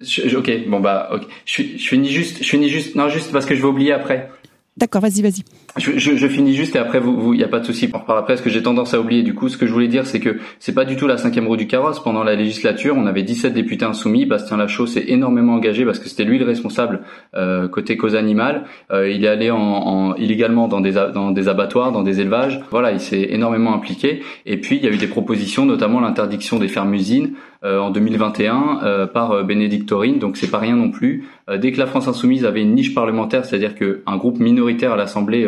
je... 0.00 0.36
ok, 0.36 0.68
bon 0.68 0.80
bah 0.80 1.10
ok. 1.12 1.22
Je, 1.46 1.62
je 1.76 1.88
finis 1.88 2.10
juste, 2.10 2.42
je 2.42 2.48
finis 2.48 2.68
juste, 2.68 2.96
non 2.96 3.08
juste 3.08 3.30
parce 3.30 3.46
que 3.46 3.54
je 3.54 3.60
vais 3.60 3.68
oublier 3.68 3.92
après. 3.92 4.30
D'accord, 4.78 5.02
vas-y, 5.02 5.20
vas-y. 5.20 5.44
Je, 5.76 5.98
je, 5.98 6.16
je, 6.16 6.26
finis 6.26 6.54
juste 6.54 6.74
et 6.76 6.78
après 6.78 6.98
vous, 6.98 7.34
il 7.34 7.36
n'y 7.36 7.44
a 7.44 7.48
pas 7.48 7.60
de 7.60 7.66
souci. 7.66 7.90
On 7.92 7.98
reparle 7.98 8.18
après. 8.18 8.38
Ce 8.38 8.42
que 8.42 8.48
j'ai 8.48 8.62
tendance 8.62 8.94
à 8.94 9.00
oublier, 9.00 9.22
du 9.22 9.34
coup, 9.34 9.50
ce 9.50 9.58
que 9.58 9.66
je 9.66 9.72
voulais 9.72 9.86
dire, 9.86 10.06
c'est 10.06 10.18
que 10.18 10.38
c'est 10.60 10.72
pas 10.72 10.86
du 10.86 10.96
tout 10.96 11.06
la 11.06 11.18
cinquième 11.18 11.46
roue 11.46 11.58
du 11.58 11.66
carrosse. 11.66 12.02
Pendant 12.02 12.24
la 12.24 12.34
législature, 12.34 12.94
on 12.96 13.06
avait 13.06 13.22
17 13.22 13.52
députés 13.52 13.84
insoumis. 13.84 14.24
Bastien 14.24 14.56
Lachaud 14.56 14.86
s'est 14.86 15.04
énormément 15.08 15.52
engagé 15.54 15.84
parce 15.84 15.98
que 15.98 16.08
c'était 16.08 16.24
lui 16.24 16.38
le 16.38 16.46
responsable 16.46 17.02
euh, 17.34 17.68
côté 17.68 17.98
cause 17.98 18.14
animale. 18.14 18.64
Euh, 18.90 19.10
il 19.10 19.22
est 19.26 19.28
allé 19.28 19.50
en, 19.50 19.58
en, 19.58 20.14
illégalement 20.14 20.68
dans 20.68 20.80
des 20.80 20.92
dans 20.92 21.32
des 21.32 21.48
abattoirs, 21.48 21.92
dans 21.92 22.02
des 22.02 22.20
élevages. 22.20 22.62
Voilà, 22.70 22.92
il 22.92 23.00
s'est 23.00 23.28
énormément 23.28 23.74
impliqué. 23.74 24.22
Et 24.46 24.56
puis 24.56 24.76
il 24.76 24.84
y 24.84 24.88
a 24.88 24.90
eu 24.90 24.96
des 24.96 25.06
propositions, 25.06 25.66
notamment 25.66 26.00
l'interdiction 26.00 26.58
des 26.58 26.68
fermes-usines 26.68 27.34
en 27.64 27.90
2021 27.90 28.80
euh, 28.82 29.06
par 29.06 29.30
euh, 29.32 29.42
Bénédicte 29.42 29.88
Taurine. 29.88 30.18
Donc 30.18 30.36
c'est 30.36 30.50
pas 30.50 30.58
rien 30.58 30.76
non 30.76 30.90
plus. 30.90 31.24
dès 31.60 31.72
que 31.72 31.78
la 31.78 31.86
France 31.86 32.08
insoumise 32.08 32.44
avait 32.44 32.62
une 32.62 32.74
niche 32.74 32.94
parlementaire, 32.94 33.44
c'est-à-dire 33.44 33.74
qu'un 33.74 34.16
groupe 34.16 34.38
minoritaire 34.40 34.92
à 34.92 34.96
l'Assemblée 34.96 35.46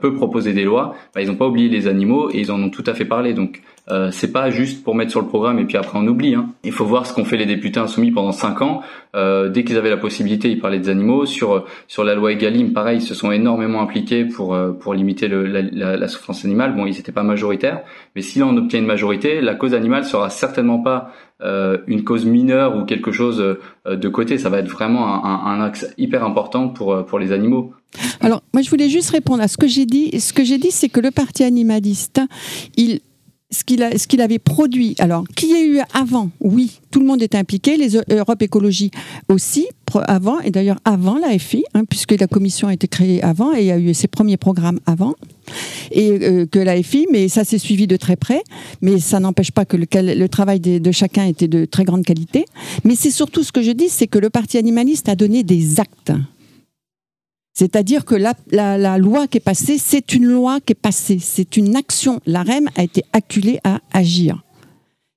peut 0.00 0.14
proposer 0.14 0.52
des 0.52 0.64
lois, 0.64 0.94
bah, 1.14 1.22
ils 1.22 1.28
n'ont 1.28 1.36
pas 1.36 1.46
oublié 1.46 1.68
les 1.68 1.88
animaux 1.88 2.30
et 2.32 2.40
ils 2.40 2.50
en 2.50 2.62
ont 2.62 2.70
tout 2.70 2.84
à 2.86 2.94
fait 2.94 3.04
parlé. 3.04 3.34
Donc 3.34 3.62
euh, 3.88 4.10
c'est 4.10 4.32
pas 4.32 4.50
juste 4.50 4.82
pour 4.82 4.96
mettre 4.96 5.12
sur 5.12 5.20
le 5.20 5.28
programme 5.28 5.60
et 5.60 5.64
puis 5.64 5.76
après 5.76 5.96
on 5.98 6.06
oublie. 6.06 6.34
Hein. 6.34 6.50
Il 6.64 6.72
faut 6.72 6.84
voir 6.84 7.06
ce 7.06 7.14
qu'ont 7.14 7.24
fait 7.24 7.36
les 7.36 7.46
députés 7.46 7.78
insoumis 7.78 8.10
pendant 8.10 8.32
cinq 8.32 8.60
ans. 8.60 8.82
Euh, 9.14 9.48
dès 9.48 9.62
qu'ils 9.62 9.76
avaient 9.76 9.90
la 9.90 9.96
possibilité, 9.96 10.50
ils 10.50 10.60
parlaient 10.60 10.80
des 10.80 10.88
animaux. 10.88 11.24
Sur 11.24 11.64
sur 11.86 12.02
la 12.02 12.14
loi 12.14 12.32
Egalim, 12.32 12.72
pareil, 12.72 12.98
ils 12.98 13.06
se 13.06 13.14
sont 13.14 13.30
énormément 13.30 13.80
impliqués 13.80 14.24
pour 14.24 14.54
euh, 14.54 14.72
pour 14.72 14.92
limiter 14.92 15.28
le, 15.28 15.46
la, 15.46 15.96
la, 15.96 16.08
souffrance 16.08 16.44
animale. 16.44 16.74
Bon, 16.74 16.86
ils 16.86 16.96
n'étaient 16.96 17.12
pas 17.12 17.22
majoritaires, 17.22 17.82
mais 18.16 18.22
si 18.22 18.42
on 18.42 18.56
obtient 18.56 18.80
une 18.80 18.86
majorité, 18.86 19.40
la 19.40 19.54
cause 19.54 19.72
animale 19.72 20.04
sera 20.04 20.30
certainement 20.30 20.80
pas 20.80 21.12
euh, 21.42 21.78
une 21.86 22.02
cause 22.02 22.26
mineure 22.26 22.76
ou 22.76 22.84
quelque 22.84 23.12
chose 23.12 23.40
euh, 23.40 23.96
de 23.96 24.08
côté. 24.08 24.36
Ça 24.38 24.50
va 24.50 24.58
être 24.58 24.68
vraiment 24.68 25.24
un, 25.24 25.46
un, 25.46 25.64
axe 25.64 25.86
hyper 25.96 26.24
important 26.24 26.68
pour 26.68 27.06
pour 27.06 27.20
les 27.20 27.30
animaux. 27.30 27.72
Alors, 28.20 28.42
moi, 28.52 28.62
je 28.62 28.70
voulais 28.70 28.88
juste 28.88 29.10
répondre 29.10 29.42
à 29.42 29.48
ce 29.48 29.56
que 29.56 29.68
j'ai 29.68 29.86
dit. 29.86 30.20
Ce 30.20 30.32
que 30.32 30.44
j'ai 30.44 30.58
dit, 30.58 30.70
c'est 30.70 30.88
que 30.88 31.00
le 31.00 31.10
parti 31.10 31.44
animaliste, 31.44 32.20
il 32.76 33.00
ce 33.50 33.64
qu'il 33.64 34.20
avait 34.20 34.38
produit. 34.38 34.94
Alors, 34.98 35.24
qui 35.36 35.48
y 35.48 35.54
a 35.54 35.64
eu 35.64 35.80
avant 35.94 36.30
Oui, 36.40 36.80
tout 36.90 37.00
le 37.00 37.06
monde 37.06 37.22
est 37.22 37.34
impliqué, 37.34 37.76
les 37.76 37.96
Europe 38.08 38.42
Écologie 38.42 38.90
aussi, 39.28 39.66
avant, 40.06 40.40
et 40.40 40.50
d'ailleurs 40.50 40.78
avant 40.84 41.16
la 41.18 41.38
FI, 41.38 41.64
hein, 41.74 41.84
puisque 41.88 42.12
la 42.12 42.26
commission 42.26 42.68
a 42.68 42.74
été 42.74 42.88
créée 42.88 43.22
avant 43.22 43.54
et 43.54 43.60
il 43.60 43.66
y 43.66 43.70
a 43.70 43.78
eu 43.78 43.94
ses 43.94 44.08
premiers 44.08 44.36
programmes 44.36 44.80
avant, 44.86 45.14
et 45.92 46.10
euh, 46.10 46.46
que 46.46 46.58
la 46.58 46.82
FI, 46.82 47.06
mais 47.12 47.28
ça 47.28 47.44
s'est 47.44 47.58
suivi 47.58 47.86
de 47.86 47.96
très 47.96 48.16
près, 48.16 48.42
mais 48.82 48.98
ça 48.98 49.20
n'empêche 49.20 49.52
pas 49.52 49.64
que 49.64 49.76
le, 49.76 50.28
travail 50.28 50.60
de, 50.60 50.92
chacun 50.92 51.24
était 51.24 51.48
de 51.48 51.64
très 51.64 51.84
grande 51.84 52.04
qualité. 52.04 52.44
Mais 52.84 52.96
c'est 52.96 53.10
surtout 53.10 53.42
ce 53.42 53.52
que 53.52 53.62
je 53.62 53.70
dis, 53.70 53.88
c'est 53.88 54.06
que 54.06 54.18
le 54.18 54.30
Parti 54.30 54.58
animaliste 54.58 55.08
a 55.08 55.14
donné 55.14 55.44
des 55.44 55.80
actes. 55.80 56.12
C'est-à-dire 57.58 58.04
que 58.04 58.14
la, 58.14 58.98
loi 58.98 59.26
qui 59.26 59.38
est 59.38 59.40
passée, 59.40 59.78
c'est 59.78 60.12
une 60.12 60.26
loi 60.26 60.60
qui 60.60 60.72
est 60.72 60.80
passée, 60.80 61.18
c'est 61.18 61.56
une 61.56 61.74
action. 61.74 62.20
La 62.26 62.42
REM 62.42 62.68
a 62.76 62.82
été 62.82 63.02
acculée 63.14 63.60
à 63.64 63.80
agir. 63.94 64.44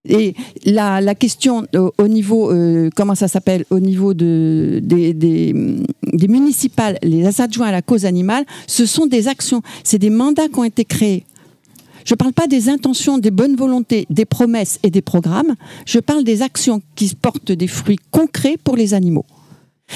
Et 0.07 0.35
la, 0.63 1.15
question 1.15 1.65
au, 1.97 2.07
niveau, 2.07 2.49
euh, 2.49 2.89
comment 2.95 3.13
ça 3.13 3.27
s'appelle, 3.27 3.65
au 3.69 3.81
niveau 3.81 4.13
de, 4.13 4.79
des, 4.81 5.13
des, 5.13 5.53
municipales, 6.29 6.97
les 7.03 7.41
adjoints 7.41 7.67
à 7.67 7.71
la 7.73 7.81
cause 7.81 8.05
animale, 8.05 8.45
ce 8.67 8.85
sont 8.85 9.05
des 9.05 9.27
actions, 9.27 9.61
c'est 9.83 9.99
des 9.99 10.09
mandats 10.09 10.47
qui 10.47 10.59
ont 10.59 10.63
été 10.63 10.85
créés. 10.85 11.25
Je 12.05 12.13
ne 12.13 12.17
parle 12.17 12.31
pas 12.31 12.47
des 12.47 12.69
intentions, 12.69 13.17
des 13.17 13.31
bonnes 13.31 13.57
volontés, 13.57 14.07
des 14.09 14.23
promesses 14.23 14.79
et 14.83 14.89
des 14.89 15.01
programmes, 15.01 15.55
je 15.85 15.99
parle 15.99 16.23
des 16.23 16.41
actions 16.41 16.81
qui 16.95 17.13
portent 17.15 17.51
des 17.51 17.67
fruits 17.67 17.99
concrets 18.11 18.55
pour 18.63 18.77
les 18.77 18.93
animaux. 18.93 19.25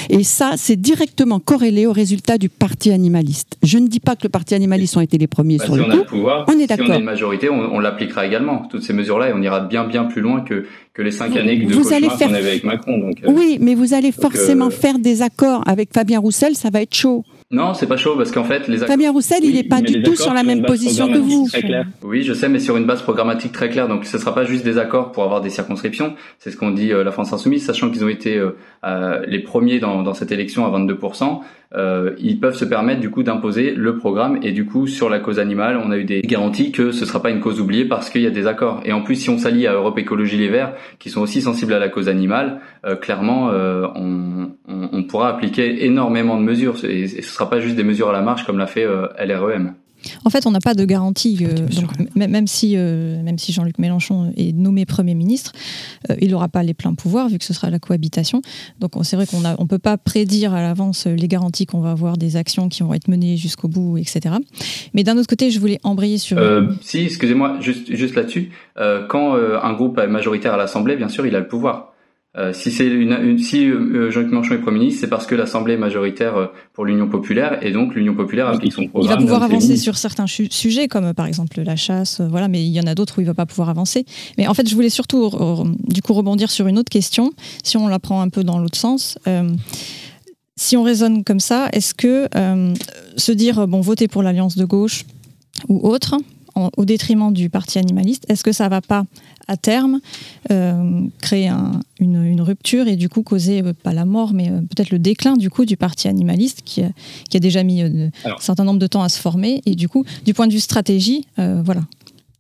Et 0.10 0.24
ça, 0.24 0.54
c'est 0.58 0.76
directement 0.76 1.40
corrélé 1.40 1.86
au 1.86 1.92
résultat 1.92 2.38
du 2.38 2.50
parti 2.50 2.92
animaliste. 2.92 3.58
Je 3.64 3.78
ne 3.78 3.88
dis 3.88 4.00
pas 4.00 4.16
que 4.16 4.24
le 4.24 4.30
parti 4.30 4.56
animaliste 4.56 4.98
ont 4.98 5.02
été 5.02 5.18
les 5.18 5.28
premiers 5.28 5.58
bah, 5.58 5.66
sur 5.66 5.76
le 5.76 5.84
coup. 5.84 6.28
on 6.48 6.60
est 6.60 6.68
d'accord. 6.68 6.86
Si 6.86 6.92
on 6.92 6.96
a 6.96 7.00
une 7.00 7.06
majorité, 7.06 7.50
on, 7.50 7.80
l'appliquera 7.80 8.26
également. 8.26 8.68
Toutes 8.70 8.84
ces 8.84 8.94
mesures-là, 8.94 9.30
et 9.30 9.34
on 9.34 9.42
ira 9.42 9.62
bien 9.62 9.84
bien 9.86 10.06
plus 10.06 10.22
loin 10.22 10.42
que, 10.42 10.66
que 10.94 11.02
les 11.02 11.12
cinq 11.12 11.36
années 11.36 11.58
de 11.58 11.74
vous 11.74 11.94
allez 11.94 12.10
faire... 12.10 12.28
qu'on 12.28 12.34
avait 12.34 12.50
avec 12.50 12.64
Macron. 12.64 12.98
Donc, 12.98 13.24
euh, 13.24 13.32
oui, 13.32 13.58
mais 13.60 13.76
vous 13.76 13.94
allez 13.94 14.12
forcément 14.12 14.68
euh, 14.68 14.72
faire 14.72 15.00
des 15.00 15.22
accords 15.22 15.64
avec 15.68 15.94
Fabien 15.94 16.20
Roussel, 16.20 16.56
ça 16.56 16.70
va 16.70 16.82
être 16.82 16.94
chaud. 16.94 17.24
Non, 17.54 17.76
c'est 17.76 17.86
pas 17.86 17.98
chaud 17.98 18.16
parce 18.18 18.32
qu'en 18.32 18.44
fait, 18.44 18.68
les 18.68 18.78
accords... 18.78 18.88
Fabien 18.88 19.12
Roussel, 19.12 19.44
il 19.44 19.54
n'est 19.54 19.64
pas 19.64 19.80
du 19.80 20.02
tout 20.02 20.16
sur 20.16 20.34
la 20.34 20.42
même 20.42 20.64
position 20.64 21.08
que 21.08 21.20
vous. 21.20 21.48
Oui, 22.02 22.24
je 22.24 22.34
sais, 22.34 22.50
mais 22.50 22.60
sur 22.60 22.78
une 22.78 22.86
base 22.86 23.04
programmatique 23.04 23.52
très 23.52 23.70
claire. 23.70 23.88
Donc, 23.88 24.06
ce 24.06 24.18
sera 24.18 24.34
pas 24.34 24.44
juste 24.44 24.66
des 24.66 24.80
accords 24.80 25.12
pour 25.12 25.24
avoir 25.24 25.40
des 25.40 25.52
circonscriptions. 25.52 26.16
C'est 26.40 26.50
ce 26.50 26.58
qu'on 26.58 26.72
dit 26.72 26.92
euh, 26.92 27.04
la 27.04 27.12
France 27.12 27.32
Insoumise, 27.32 27.64
sachant 27.64 27.92
qu'ils 27.92 28.04
ont 28.04 28.10
été 28.10 28.38
euh, 28.38 28.58
euh, 28.84 29.22
les 29.28 29.40
premiers 29.40 29.80
dans, 29.80 30.02
dans, 30.02 30.16
cette 30.16 30.32
élection 30.32 30.66
à 30.66 30.80
22%. 30.80 31.42
Euh, 31.76 32.12
ils 32.20 32.40
peuvent 32.40 32.56
se 32.56 32.66
permettre 32.66 33.00
du 33.02 33.10
coup 33.10 33.24
d'imposer 33.24 33.72
le 33.72 33.98
programme 33.98 34.40
et 34.44 34.52
du 34.52 34.66
coup 34.66 34.88
sur 34.88 35.10
la 35.10 35.20
cause 35.20 35.40
animale, 35.40 35.82
on 35.84 35.92
a 35.92 35.98
eu 35.98 36.04
des 36.04 36.22
garanties 36.22 36.72
que 36.72 36.92
ce 36.92 37.06
sera 37.06 37.22
pas 37.22 37.30
une 37.30 37.40
cause 37.40 37.60
oubliée 37.60 37.86
parce 37.86 38.10
qu'il 38.10 38.22
y 38.22 38.28
a 38.28 38.32
des 38.32 38.48
accords. 38.48 38.82
Et 38.86 38.94
en 38.94 39.02
plus, 39.02 39.16
si 39.16 39.30
on 39.30 39.38
s'allie 39.38 39.68
à 39.68 39.74
Europe 39.74 39.98
Écologie 39.98 40.38
Les 40.38 40.50
Verts, 40.50 40.74
qui 41.00 41.10
sont 41.10 41.22
aussi 41.22 41.42
sensibles 41.42 41.74
à 41.74 41.80
la 41.80 41.90
cause 41.90 42.10
animale, 42.10 42.62
clairement, 43.02 43.50
on, 43.96 44.52
on, 44.68 45.04
pourra 45.04 45.30
appliquer 45.30 45.86
énormément 45.86 46.38
de 46.38 46.44
mesures 46.44 46.76
et, 46.86 47.08
ce 47.08 47.22
sera 47.22 47.50
pas 47.50 47.60
juste 47.60 47.76
des 47.76 47.84
mesures 47.84 48.10
à 48.10 48.14
la 48.14 48.22
marche 48.22 48.46
comme 48.46 48.58
l'a 48.58 48.68
fait 48.68 48.86
LREM. 48.86 49.74
En 50.26 50.30
fait, 50.30 50.46
on 50.46 50.52
n'a 50.52 50.60
pas 50.60 50.74
de 50.74 50.86
garantie. 50.86 51.40
Euh, 51.42 51.68
même 52.16 52.48
si, 52.48 52.74
euh, 52.76 53.22
même 53.24 53.38
si 53.38 53.52
Jean-Luc 53.52 53.78
Mélenchon 53.80 54.32
est 54.36 54.56
nommé 54.56 54.86
Premier 54.86 55.16
ministre, 55.16 55.52
euh, 56.10 56.16
il 56.22 56.32
n'aura 56.32 56.50
pas 56.50 56.64
les 56.64 56.74
pleins 56.74 56.94
pouvoirs 56.94 57.30
vu 57.30 57.38
que 57.38 57.46
ce 57.46 57.54
sera 57.54 57.70
la 57.70 57.80
cohabitation. 57.80 58.42
Donc 58.80 58.94
c'est 59.04 59.16
vrai 59.16 59.26
qu'on 59.26 59.40
ne 59.40 59.54
on 59.58 59.68
peut 59.68 59.80
pas 59.80 59.98
prédire 59.98 60.54
à 60.54 60.62
l'avance 60.62 61.08
les 61.08 61.28
garanties 61.28 61.66
qu'on 61.66 61.82
va 61.82 61.92
avoir 61.92 62.18
des 62.18 62.36
actions 62.36 62.70
qui 62.70 62.84
vont 62.84 62.94
être 62.94 63.08
menées 63.08 63.38
jusqu'au 63.38 63.68
bout, 63.68 63.98
etc. 63.98 64.36
Mais 64.94 65.04
d'un 65.04 65.18
autre 65.18 65.28
côté, 65.28 65.52
je 65.52 65.60
voulais 65.60 65.80
embrayer 65.84 66.18
sur... 66.18 66.40
si, 66.82 67.00
excusez-moi, 67.00 67.58
juste, 67.62 67.94
juste 67.94 68.16
là-dessus, 68.16 68.52
quand 69.10 69.36
un 69.36 69.74
groupe 69.74 69.98
est 70.00 70.08
majoritaire 70.08 70.54
à 70.54 70.58
l'Assemblée, 70.58 70.96
bien 70.96 71.10
sûr, 71.10 71.26
il 71.26 71.36
a 71.36 71.40
le 71.40 71.48
pouvoir. 71.48 71.93
Euh, 72.36 72.52
si 72.52 72.72
c'est 72.72 72.88
une, 72.88 73.38
si 73.38 73.70
euh, 73.70 74.10
Jean-Luc 74.10 74.32
Mélenchon 74.32 74.56
est 74.56 74.58
Premier 74.58 74.80
ministre, 74.80 75.02
c'est 75.02 75.08
parce 75.08 75.28
que 75.28 75.36
l'Assemblée 75.36 75.76
est 75.76 75.78
majoritaire 75.78 76.36
euh, 76.36 76.48
pour 76.74 76.84
l'Union 76.84 77.08
populaire 77.08 77.64
et 77.64 77.72
donc 77.72 77.94
l'Union 77.94 78.16
populaire 78.16 78.48
applique 78.48 78.74
son 78.74 78.88
programme. 78.88 79.12
Il 79.12 79.16
va 79.16 79.22
pouvoir 79.22 79.44
avancer 79.44 79.78
sur 79.78 79.98
certains 79.98 80.26
sujets 80.26 80.88
comme 80.88 81.14
par 81.14 81.28
exemple 81.28 81.62
la 81.62 81.76
chasse, 81.76 82.22
voilà, 82.22 82.48
mais 82.48 82.66
il 82.66 82.72
y 82.72 82.80
en 82.80 82.88
a 82.88 82.96
d'autres 82.96 83.20
où 83.20 83.22
il 83.22 83.28
va 83.28 83.36
pas 83.36 83.46
pouvoir 83.46 83.70
avancer. 83.70 84.06
Mais 84.40 84.48
en 84.48 84.56
fait, 84.56 84.68
je 84.68 84.74
voulais 84.74 84.90
surtout 84.90 85.30
du 85.88 86.02
coup 86.02 86.14
rebondir 86.14 86.50
sur 86.50 86.66
une 86.66 86.80
autre 86.80 86.90
question. 86.90 87.34
Si 87.64 87.78
on 87.78 87.88
la 87.88 88.00
prend 88.00 88.22
un 88.22 88.30
peu 88.30 88.44
dans 88.44 88.58
l'autre 88.58 88.78
sens. 88.78 89.20
si 90.56 90.76
on 90.76 90.82
raisonne 90.82 91.24
comme 91.24 91.40
ça, 91.40 91.70
est-ce 91.72 91.94
que 91.94 92.28
se 93.16 93.32
dire 93.32 93.68
bon 93.68 93.82
voter 93.82 94.08
pour 94.08 94.24
l'alliance 94.24 94.58
de 94.58 94.66
gauche 94.66 95.06
ou 95.70 95.88
autre, 95.88 96.16
au 96.56 96.86
détriment 96.86 97.34
du 97.34 97.50
parti 97.50 97.80
animaliste, 97.80 98.26
est-ce 98.30 98.44
que 98.44 98.52
ça 98.52 98.70
va 98.70 98.82
pas 98.82 99.06
à 99.48 99.58
terme 99.58 100.00
euh, 100.52 101.02
créer 101.22 101.52
une, 102.00 102.42
rupture 102.42 102.88
et 102.88 102.96
du 102.96 103.10
coup 103.10 103.24
causer 103.24 103.62
euh, 103.62 103.74
pas 103.74 103.94
la 103.94 104.06
mort 104.06 104.34
mais 104.34 104.50
euh, 104.50 104.60
peut-être 104.60 104.90
le 104.90 105.00
déclin 105.00 105.38
du 105.38 105.50
coup 105.50 105.66
du 105.66 105.78
parti 105.78 106.08
animaliste 106.08 106.62
qui, 106.66 106.82
a 106.82 107.40
déjà 107.40 107.64
mis 107.64 107.82
un 107.82 108.10
certain 108.40 108.64
nombre 108.64 108.80
de 108.80 108.88
temps 108.88 109.04
à 109.04 109.10
se 109.10 109.20
former 109.20 109.62
et 109.66 109.76
du 109.76 109.88
coup 109.88 110.06
du 110.26 110.34
point 110.34 110.48
de 110.48 110.54
vue 110.54 110.60
stratégie 110.60 111.26
voilà. 111.38 111.82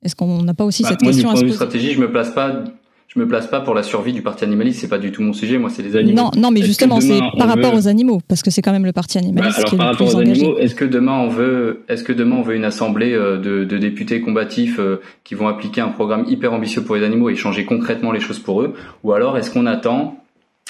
Est-ce 0.03 0.17
qu'on 0.17 0.43
n'a 0.43 0.53
pas 0.53 0.65
aussi 0.65 0.83
bah, 0.83 0.89
cette 0.89 0.99
question 0.99 1.29
à 1.29 1.35
se 1.35 1.41
poser? 1.41 1.53
stratégie 1.53 1.93
je 1.93 1.99
me 1.99 2.11
place 2.11 2.31
pas 2.31 2.65
je 3.13 3.19
me 3.19 3.27
place 3.27 3.47
pas 3.47 3.61
pour 3.61 3.75
la 3.75 3.83
survie 3.83 4.13
du 4.13 4.21
parti 4.21 4.43
animaliste, 4.43 4.79
c'est 4.81 4.87
pas 4.87 4.97
du 4.97 5.11
tout 5.11 5.21
mon 5.21 5.33
sujet. 5.33 5.57
Moi, 5.57 5.69
c'est 5.69 5.83
les 5.83 5.95
animaux. 5.95 6.17
Non, 6.17 6.31
non, 6.35 6.51
mais 6.51 6.61
justement, 6.61 6.99
c'est 6.99 7.19
par 7.37 7.47
rapport 7.47 7.73
aux 7.73 7.87
animaux, 7.87 8.21
parce 8.27 8.41
que 8.41 8.49
c'est 8.49 8.61
quand 8.61 8.71
même 8.71 8.85
le 8.85 8.91
parti 8.91 9.17
animaliste 9.17 9.59
bah, 9.59 9.63
qui 9.65 9.75
est 9.75 9.77
par 9.77 9.87
rapport 9.87 10.15
aux 10.15 10.19
animaux, 10.19 10.57
est-ce 10.57 10.75
que 10.75 10.85
demain 10.85 11.19
on 11.19 11.29
veut, 11.29 11.83
est-ce 11.89 12.03
que 12.03 12.13
demain 12.13 12.37
on 12.37 12.41
veut 12.41 12.55
une 12.55 12.65
assemblée 12.65 13.13
euh, 13.13 13.37
de, 13.37 13.63
de 13.63 13.77
députés 13.77 14.21
combatifs 14.21 14.79
euh, 14.79 15.01
qui 15.23 15.35
vont 15.35 15.47
appliquer 15.47 15.81
un 15.81 15.89
programme 15.89 16.25
hyper 16.27 16.53
ambitieux 16.53 16.83
pour 16.83 16.95
les 16.95 17.03
animaux 17.03 17.29
et 17.29 17.35
changer 17.35 17.65
concrètement 17.65 18.11
les 18.11 18.19
choses 18.19 18.39
pour 18.39 18.61
eux, 18.61 18.73
ou 19.03 19.13
alors 19.13 19.37
est-ce 19.37 19.51
qu'on 19.51 19.65
attend 19.65 20.22